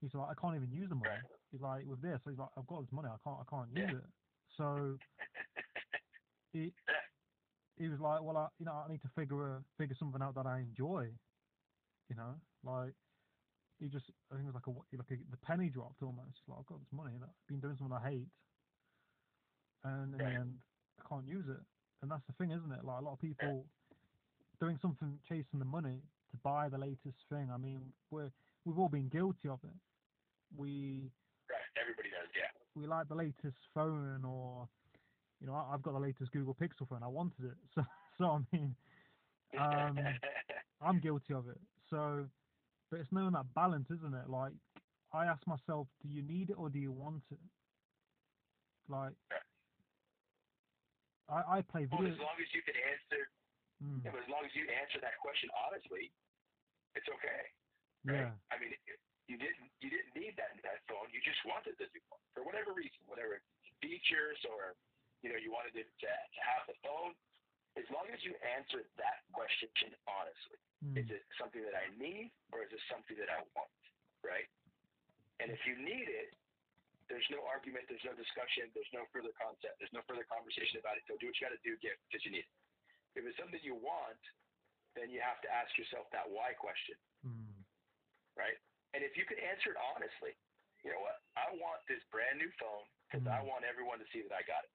He's 0.00 0.14
like, 0.14 0.28
I 0.30 0.40
can't 0.40 0.54
even 0.54 0.70
use 0.70 0.88
the 0.88 0.94
money. 0.94 1.18
He's 1.50 1.60
like, 1.60 1.84
with 1.86 2.00
this, 2.00 2.20
he's 2.28 2.38
like, 2.38 2.48
I've 2.56 2.66
got 2.66 2.82
this 2.82 2.92
money, 2.92 3.08
I 3.08 3.18
can't, 3.24 3.40
I 3.40 3.46
can't 3.50 3.68
use 3.74 3.98
it. 3.98 4.10
So 4.56 4.96
he 6.52 6.72
he 7.78 7.88
was 7.88 8.00
like, 8.00 8.22
well, 8.22 8.36
I, 8.36 8.46
you 8.58 8.66
know, 8.66 8.72
I 8.72 8.90
need 8.90 9.02
to 9.02 9.10
figure 9.16 9.62
figure 9.76 9.96
something 9.98 10.22
out 10.22 10.34
that 10.36 10.46
I 10.46 10.60
enjoy. 10.60 11.08
You 12.08 12.16
know, 12.16 12.34
like 12.64 12.94
he 13.80 13.86
just, 13.88 14.06
I 14.30 14.34
think 14.36 14.48
it 14.48 14.52
was 14.52 14.60
like 14.60 14.66
a 14.66 14.96
like 14.96 15.10
a, 15.10 15.16
the 15.30 15.36
penny 15.38 15.68
dropped 15.68 16.02
almost. 16.02 16.38
Like, 16.48 16.58
I've 16.60 16.66
got 16.66 16.80
this 16.80 16.92
money, 16.92 17.12
that 17.20 17.28
I've 17.28 17.46
been 17.48 17.60
doing 17.60 17.76
something 17.78 17.96
I 17.96 18.08
hate, 18.10 18.28
and 19.84 20.14
in 20.14 20.20
Right. 20.20 20.32
the 20.34 20.40
end, 20.40 20.58
I 21.04 21.08
can't 21.08 21.26
use 21.26 21.46
it. 21.48 21.60
And 22.02 22.10
that's 22.10 22.24
the 22.26 22.32
thing, 22.34 22.50
isn't 22.52 22.72
it? 22.72 22.84
Like 22.84 23.00
a 23.00 23.04
lot 23.04 23.12
of 23.12 23.20
people 23.20 23.64
doing 24.60 24.78
something, 24.82 25.18
chasing 25.28 25.58
the 25.58 25.64
money 25.64 26.02
to 26.30 26.36
buy 26.38 26.68
the 26.68 26.78
latest 26.78 27.18
thing. 27.28 27.50
I 27.50 27.56
mean, 27.56 27.80
we're 28.10 28.30
we've 28.64 28.78
all 28.78 28.88
been 28.88 29.08
guilty 29.08 29.48
of 29.48 29.60
it. 29.64 29.74
We 30.56 31.10
Right. 31.48 31.58
Everybody 31.80 32.10
does. 32.10 32.28
Yeah. 32.36 32.50
we 32.74 32.86
like 32.86 33.08
the 33.08 33.14
latest 33.14 33.56
phone 33.72 34.24
or 34.24 34.68
you 35.40 35.46
know 35.46 35.54
I- 35.54 35.72
I've 35.72 35.82
got 35.82 35.92
the 35.92 36.00
latest 36.00 36.30
Google 36.32 36.54
Pixel 36.54 36.86
phone. 36.88 37.02
I 37.02 37.08
wanted 37.08 37.44
it, 37.46 37.56
so 37.74 37.82
so 38.18 38.24
I 38.24 38.38
mean 38.56 38.74
um, 39.58 39.98
I'm 40.80 40.98
guilty 41.00 41.32
of 41.32 41.48
it. 41.48 41.58
So, 41.88 42.28
but 42.90 43.00
it's 43.00 43.12
knowing 43.12 43.32
that 43.32 43.52
balance, 43.54 43.86
isn't 43.90 44.14
it? 44.14 44.28
Like 44.28 44.52
I 45.12 45.26
ask 45.26 45.46
myself, 45.46 45.86
do 46.02 46.08
you 46.08 46.22
need 46.22 46.50
it 46.50 46.56
or 46.58 46.68
do 46.68 46.78
you 46.78 46.92
want 46.92 47.22
it? 47.30 47.40
Like 48.88 49.12
I 51.28 51.58
I 51.58 51.62
play 51.62 51.86
well, 51.90 52.00
video. 52.00 52.14
as 52.14 52.20
long 52.20 52.36
as 52.40 52.48
you 52.54 52.62
can 52.62 52.74
answer, 52.76 53.28
Mm, 53.78 54.02
yeah, 54.02 54.10
as 54.10 54.26
long 54.26 54.42
as 54.42 54.50
you 54.58 54.66
answer 54.74 54.98
that 54.98 55.14
question 55.22 55.46
honestly, 55.54 56.10
it's 56.98 57.06
okay. 57.06 57.42
Right? 58.02 58.26
yeah, 58.26 58.34
I 58.50 58.58
mean, 58.58 58.74
you 59.30 59.38
didn't 59.38 59.70
you 59.78 59.86
didn't 59.86 60.10
need 60.18 60.34
that 60.34 60.58
that 60.66 60.82
phone. 60.90 61.06
You 61.14 61.22
just 61.22 61.38
wanted 61.46 61.78
the 61.78 61.86
new 61.94 62.02
phone 62.10 62.22
for 62.34 62.42
whatever 62.42 62.74
reason, 62.74 62.98
whatever 63.06 63.38
features 63.78 64.38
or 64.50 64.74
you 65.22 65.30
know 65.30 65.38
you 65.38 65.54
wanted 65.54 65.78
to, 65.78 65.86
to, 65.86 66.10
to 66.10 66.40
have 66.42 66.66
the 66.66 66.74
phone. 66.82 67.14
As 67.78 67.86
long 67.94 68.10
as 68.10 68.18
you 68.26 68.34
answer 68.58 68.82
that 68.98 69.22
question 69.30 69.70
honestly, 70.10 70.58
mm, 70.82 70.98
is 70.98 71.06
it 71.14 71.22
something 71.38 71.62
that 71.62 71.78
I 71.78 71.86
need 71.94 72.34
or 72.50 72.66
is 72.66 72.70
it 72.74 72.82
something 72.90 73.14
that 73.22 73.30
I 73.30 73.46
want? 73.54 73.70
Right? 74.26 74.50
And 75.38 75.54
if 75.54 75.62
you 75.64 75.78
need 75.78 76.10
it, 76.10 76.34
there's 77.06 77.26
no 77.30 77.46
argument, 77.46 77.86
there's 77.88 78.04
no 78.04 78.12
discussion, 78.18 78.68
there's 78.74 78.90
no 78.92 79.06
further 79.14 79.32
concept, 79.38 79.78
there's 79.78 79.94
no 79.94 80.02
further 80.10 80.26
conversation 80.28 80.82
about 80.82 80.98
it. 80.98 81.06
So 81.08 81.16
do 81.22 81.30
what 81.30 81.38
you 81.38 81.44
got 81.46 81.54
to 81.54 81.62
do, 81.64 81.78
get 81.80 81.96
because 82.10 82.26
you 82.26 82.34
need 82.34 82.44
it. 82.44 82.54
If 83.16 83.24
it's 83.24 83.38
something 83.38 83.62
you 83.64 83.78
want, 83.78 84.20
then 84.98 85.08
you 85.14 85.22
have 85.22 85.40
to 85.46 85.50
ask 85.50 85.70
yourself 85.78 86.10
that 86.12 86.26
why 86.28 86.52
question 86.58 86.98
mm, 87.26 87.54
right? 88.38 88.58
And 88.94 89.04
if 89.04 89.14
you 89.18 89.24
can 89.28 89.38
answer 89.40 89.74
it 89.76 89.80
honestly, 89.94 90.34
you 90.82 90.90
know 90.94 91.02
what? 91.02 91.20
I 91.38 91.50
want 91.58 91.82
this 91.90 92.02
brand 92.10 92.38
new 92.40 92.50
phone 92.58 92.86
because 93.06 93.26
I 93.28 93.42
Mm. 93.42 93.48
want 93.50 93.64
everyone 93.64 93.98
to 94.00 94.08
see 94.12 94.22
that 94.22 94.34
I 94.34 94.42
got 94.46 94.64
it, 94.64 94.72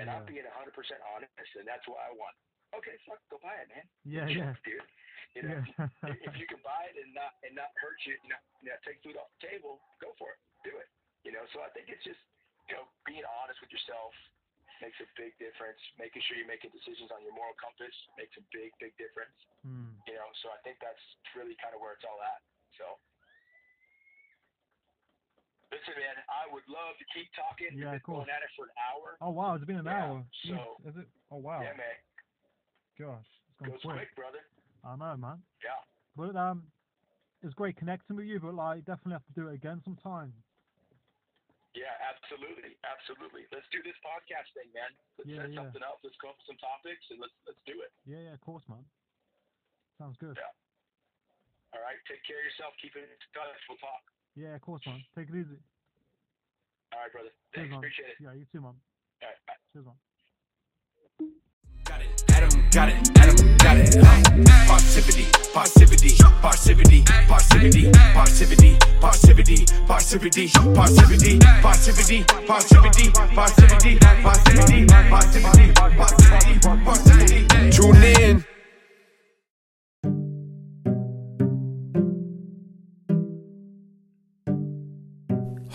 and 0.00 0.08
I'm 0.08 0.24
being 0.24 0.44
100% 0.44 0.52
honest, 1.12 1.52
and 1.58 1.66
that's 1.68 1.84
what 1.88 2.00
I 2.00 2.10
want. 2.14 2.36
Okay, 2.72 2.96
fuck, 3.04 3.20
go 3.28 3.36
buy 3.44 3.60
it, 3.60 3.68
man. 3.68 3.86
yeah, 4.08 4.26
yeah, 4.38 4.52
dude. 4.64 4.80
You 5.36 5.42
know, 5.48 5.60
yeah, 5.60 5.88
if, 6.12 6.16
if 6.28 6.34
you 6.36 6.48
can 6.48 6.60
buy 6.64 6.88
it 6.92 6.96
and 7.00 7.12
not 7.16 7.36
and 7.44 7.56
not 7.56 7.72
hurt 7.80 8.00
you, 8.04 8.16
you 8.20 8.30
know, 8.32 8.40
you 8.64 8.68
know, 8.72 8.78
take 8.84 9.00
food 9.04 9.16
off 9.16 9.28
the 9.40 9.48
table, 9.48 9.80
go 10.00 10.12
for 10.20 10.32
it, 10.36 10.40
do 10.64 10.72
it. 10.76 10.88
You 11.24 11.32
know, 11.32 11.44
so 11.56 11.64
I 11.64 11.72
think 11.72 11.88
it's 11.88 12.04
just 12.04 12.20
you 12.68 12.76
know 12.76 12.84
being 13.08 13.24
honest 13.40 13.60
with 13.64 13.72
yourself 13.72 14.12
makes 14.84 14.96
a 15.00 15.08
big 15.16 15.32
difference. 15.40 15.80
Making 15.96 16.20
sure 16.28 16.36
you're 16.36 16.48
making 16.48 16.72
decisions 16.72 17.08
on 17.12 17.24
your 17.24 17.32
moral 17.32 17.56
compass 17.56 17.92
makes 18.20 18.36
a 18.36 18.44
big, 18.52 18.72
big 18.76 18.92
difference 19.00 19.36
mm, 19.66 19.90
you 20.06 20.14
know 20.14 20.28
so 20.42 20.50
i 20.50 20.58
think 20.66 20.78
that's 20.82 21.00
really 21.38 21.56
kind 21.62 21.74
of 21.74 21.80
where 21.80 21.94
it's 21.94 22.06
all 22.06 22.18
at 22.22 22.42
so 22.78 22.98
listen 25.72 25.96
man 25.96 26.16
i 26.28 26.44
would 26.52 26.64
love 26.68 26.94
to 27.00 27.06
keep 27.16 27.26
talking 27.32 27.72
Yeah, 27.74 27.96
been 27.96 28.04
going 28.04 28.28
at 28.30 28.44
it 28.44 28.52
for 28.54 28.68
an 28.68 28.76
hour 28.76 29.16
Oh 29.24 29.32
wow, 29.32 29.56
it's 29.56 29.64
been 29.64 29.80
an 29.80 29.88
Yeah, 29.88 30.04
hour. 30.04 30.20
So- 30.46 30.76
is 30.84 30.94
it? 31.00 31.08
Oh 31.32 31.40
wow, 31.40 31.64
yeah 31.64 31.74
man 31.74 31.96
gosh, 33.00 33.24
it's 33.48 33.56
gone 33.58 33.72
goes 33.72 33.80
quick. 33.82 33.96
quick 33.96 34.12
brother 34.14 34.42
I 34.84 34.94
know, 34.98 35.14
man. 35.16 35.38
yeah 35.64 35.78
But 36.18 36.34
um, 36.36 36.66
it 37.40 37.46
was 37.46 37.54
great 37.54 37.78
connecting 37.78 38.18
with 38.18 38.26
you. 38.26 38.38
But 38.42 38.54
like, 38.58 38.82
definitely 38.84 39.14
have 39.14 39.26
to 39.30 39.36
do 39.38 39.46
it 39.48 39.54
again 39.54 39.78
sometime. 39.86 40.34
yeah 41.78 41.94
absolutely 42.04 42.76
absolutely 42.84 43.48
let's 43.54 43.64
do 43.72 43.80
this 43.86 43.96
podcast 44.04 44.50
thing 44.58 44.68
man 44.76 44.90
let's 45.16 45.30
Yeah, 45.30 45.46
set 45.46 45.50
yeah. 45.54 45.58
something 45.64 45.82
up 45.86 46.02
let's 46.04 46.18
come 46.20 46.34
up 46.34 46.38
with 46.42 46.48
some 46.52 46.60
topics 46.60 47.02
and 47.14 47.18
let's 47.22 47.32
let's 47.48 47.62
do 47.64 47.78
it 47.80 47.90
Yeah, 48.04 48.20
yeah, 48.28 48.34
of 48.36 48.42
course, 48.44 48.66
man. 48.68 48.84
Sounds 49.96 50.18
good. 50.20 50.34
Yeah. 50.36 50.52
all 51.72 51.80
right 51.80 51.96
take 52.10 52.20
care 52.28 52.42
of 52.42 52.46
yourself 52.50 52.74
keep 52.82 52.92
it 52.98 53.06
in 53.06 53.16
touch 53.32 53.62
we'll 53.70 53.78
talk 53.80 54.02
Yeah, 54.36 54.54
of 54.54 54.60
course, 54.62 54.82
man. 54.86 55.02
Take 55.16 55.28
it 55.28 55.34
easy. 55.36 55.58
all 56.92 57.00
right 57.00 57.12
brother 57.12 57.28
Cheers, 57.54 57.68
thanks 57.68 57.70
man. 57.70 57.78
appreciate 57.78 58.08
it 58.08 58.16
Yeah, 58.20 58.32
you 58.32 58.46
too, 58.52 58.60
man. 58.60 58.72
all 58.72 59.28
right 59.28 59.36
bye. 59.46 59.60
Cheers, 59.72 59.84
man. 59.86 59.96
Got 61.84 62.00
it, 62.00 62.24
Adam 62.30 62.70
got 62.70 62.88
it, 62.88 62.96
Adam 63.18 63.56
got 63.58 63.76
it. 63.76 63.96
Uh, 63.96 64.04
Parrsitivity, 64.70 65.26
Parrsitivity, 65.52 66.10
Parrsitivity, 66.40 67.04
Parrsitivity, 67.28 67.90
Parrsitivity, 68.14 68.78
Parrsitivity, 69.02 69.58
Parrsitivity, 69.90 70.46
Parrsitivity, 70.72 71.38
Parrsitivity, 71.60 72.22
Parrsitivity, 72.46 73.02
Parrsitivity, 73.34 73.98
Parrsitivity, 74.22 74.86
Parrsitivity, 75.12 75.74
Parrsitivity, 75.74 76.56
Parrsitivity. 76.86 77.72
Tune 77.76 78.02
in. 78.22 78.44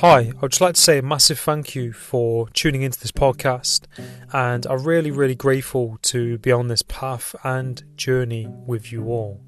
Hi, 0.01 0.19
I 0.19 0.33
would 0.41 0.51
just 0.51 0.61
like 0.61 0.75
to 0.75 0.81
say 0.81 0.99
a 0.99 1.01
massive 1.01 1.39
thank 1.39 1.73
you 1.73 1.91
for 1.91 2.49
tuning 2.49 2.83
into 2.83 2.99
this 2.99 3.11
podcast, 3.11 3.85
and 4.31 4.63
I'm 4.67 4.83
really, 4.83 5.09
really 5.09 5.33
grateful 5.33 5.97
to 6.03 6.37
be 6.37 6.51
on 6.51 6.67
this 6.67 6.83
path 6.83 7.35
and 7.43 7.83
journey 7.95 8.47
with 8.47 8.91
you 8.91 9.05
all. 9.05 9.41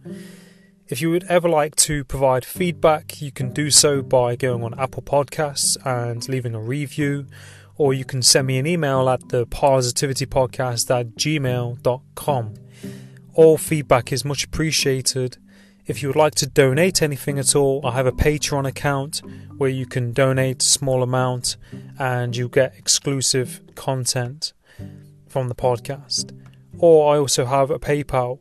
If 0.87 1.03
you 1.03 1.11
would 1.11 1.25
ever 1.25 1.47
like 1.47 1.75
to 1.75 2.03
provide 2.03 2.45
feedback, 2.45 3.21
you 3.21 3.31
can 3.31 3.53
do 3.53 3.69
so 3.69 4.01
by 4.01 4.35
going 4.35 4.63
on 4.63 4.79
Apple 4.79 5.03
Podcasts 5.03 5.77
and 5.85 6.27
leaving 6.27 6.55
a 6.55 6.59
review, 6.59 7.27
or 7.75 7.93
you 7.93 8.03
can 8.03 8.23
send 8.23 8.47
me 8.47 8.57
an 8.57 8.65
email 8.65 9.07
at 9.07 9.29
the 9.29 9.45
parrsitivitypodcast 9.45 10.99
at 10.99 11.09
gmail.com. 11.09 12.53
All 13.35 13.57
feedback 13.59 14.11
is 14.11 14.25
much 14.25 14.45
appreciated. 14.45 15.37
If 15.89 16.03
you 16.03 16.09
would 16.09 16.15
like 16.15 16.35
to 16.35 16.45
donate 16.45 17.01
anything 17.01 17.39
at 17.39 17.55
all, 17.55 17.81
I 17.83 17.93
have 17.93 18.05
a 18.05 18.11
Patreon 18.11 18.67
account 18.67 19.23
where 19.57 19.71
you 19.71 19.87
can 19.87 20.13
donate 20.13 20.61
a 20.61 20.65
small 20.65 21.01
amount 21.01 21.57
and 21.97 22.37
you 22.37 22.47
get 22.47 22.75
exclusive 22.77 23.59
content 23.73 24.53
from 25.27 25.47
the 25.47 25.55
podcast. 25.55 26.31
Or 26.77 27.11
I 27.11 27.17
also 27.17 27.43
have 27.43 27.71
a 27.71 27.79
PayPal 27.79 28.37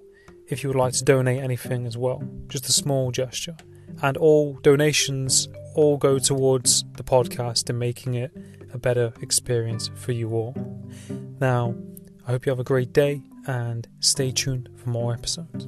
if 0.49 0.63
you 0.63 0.69
would 0.69 0.77
like 0.77 0.93
to 0.93 1.05
donate 1.05 1.41
anything 1.41 1.87
as 1.87 1.97
well, 1.97 2.23
just 2.49 2.69
a 2.69 2.73
small 2.73 3.11
gesture. 3.13 3.57
And 4.03 4.19
all 4.19 4.59
donations 4.61 5.49
all 5.75 5.97
go 5.97 6.19
towards 6.19 6.85
the 6.99 7.03
podcast 7.03 7.71
and 7.71 7.79
making 7.79 8.13
it 8.13 8.31
a 8.75 8.79
better 8.79 9.15
experience 9.23 9.91
for 9.95 10.13
you 10.13 10.35
all. 10.35 10.55
Now, 11.41 11.75
I 12.27 12.33
hope 12.33 12.45
you 12.45 12.51
have 12.51 12.61
a 12.61 12.65
great 12.65 12.93
day 12.93 13.23
and 13.47 13.89
stay 14.01 14.33
tuned 14.33 14.69
for 14.77 14.91
more 14.91 15.15
episodes. 15.15 15.67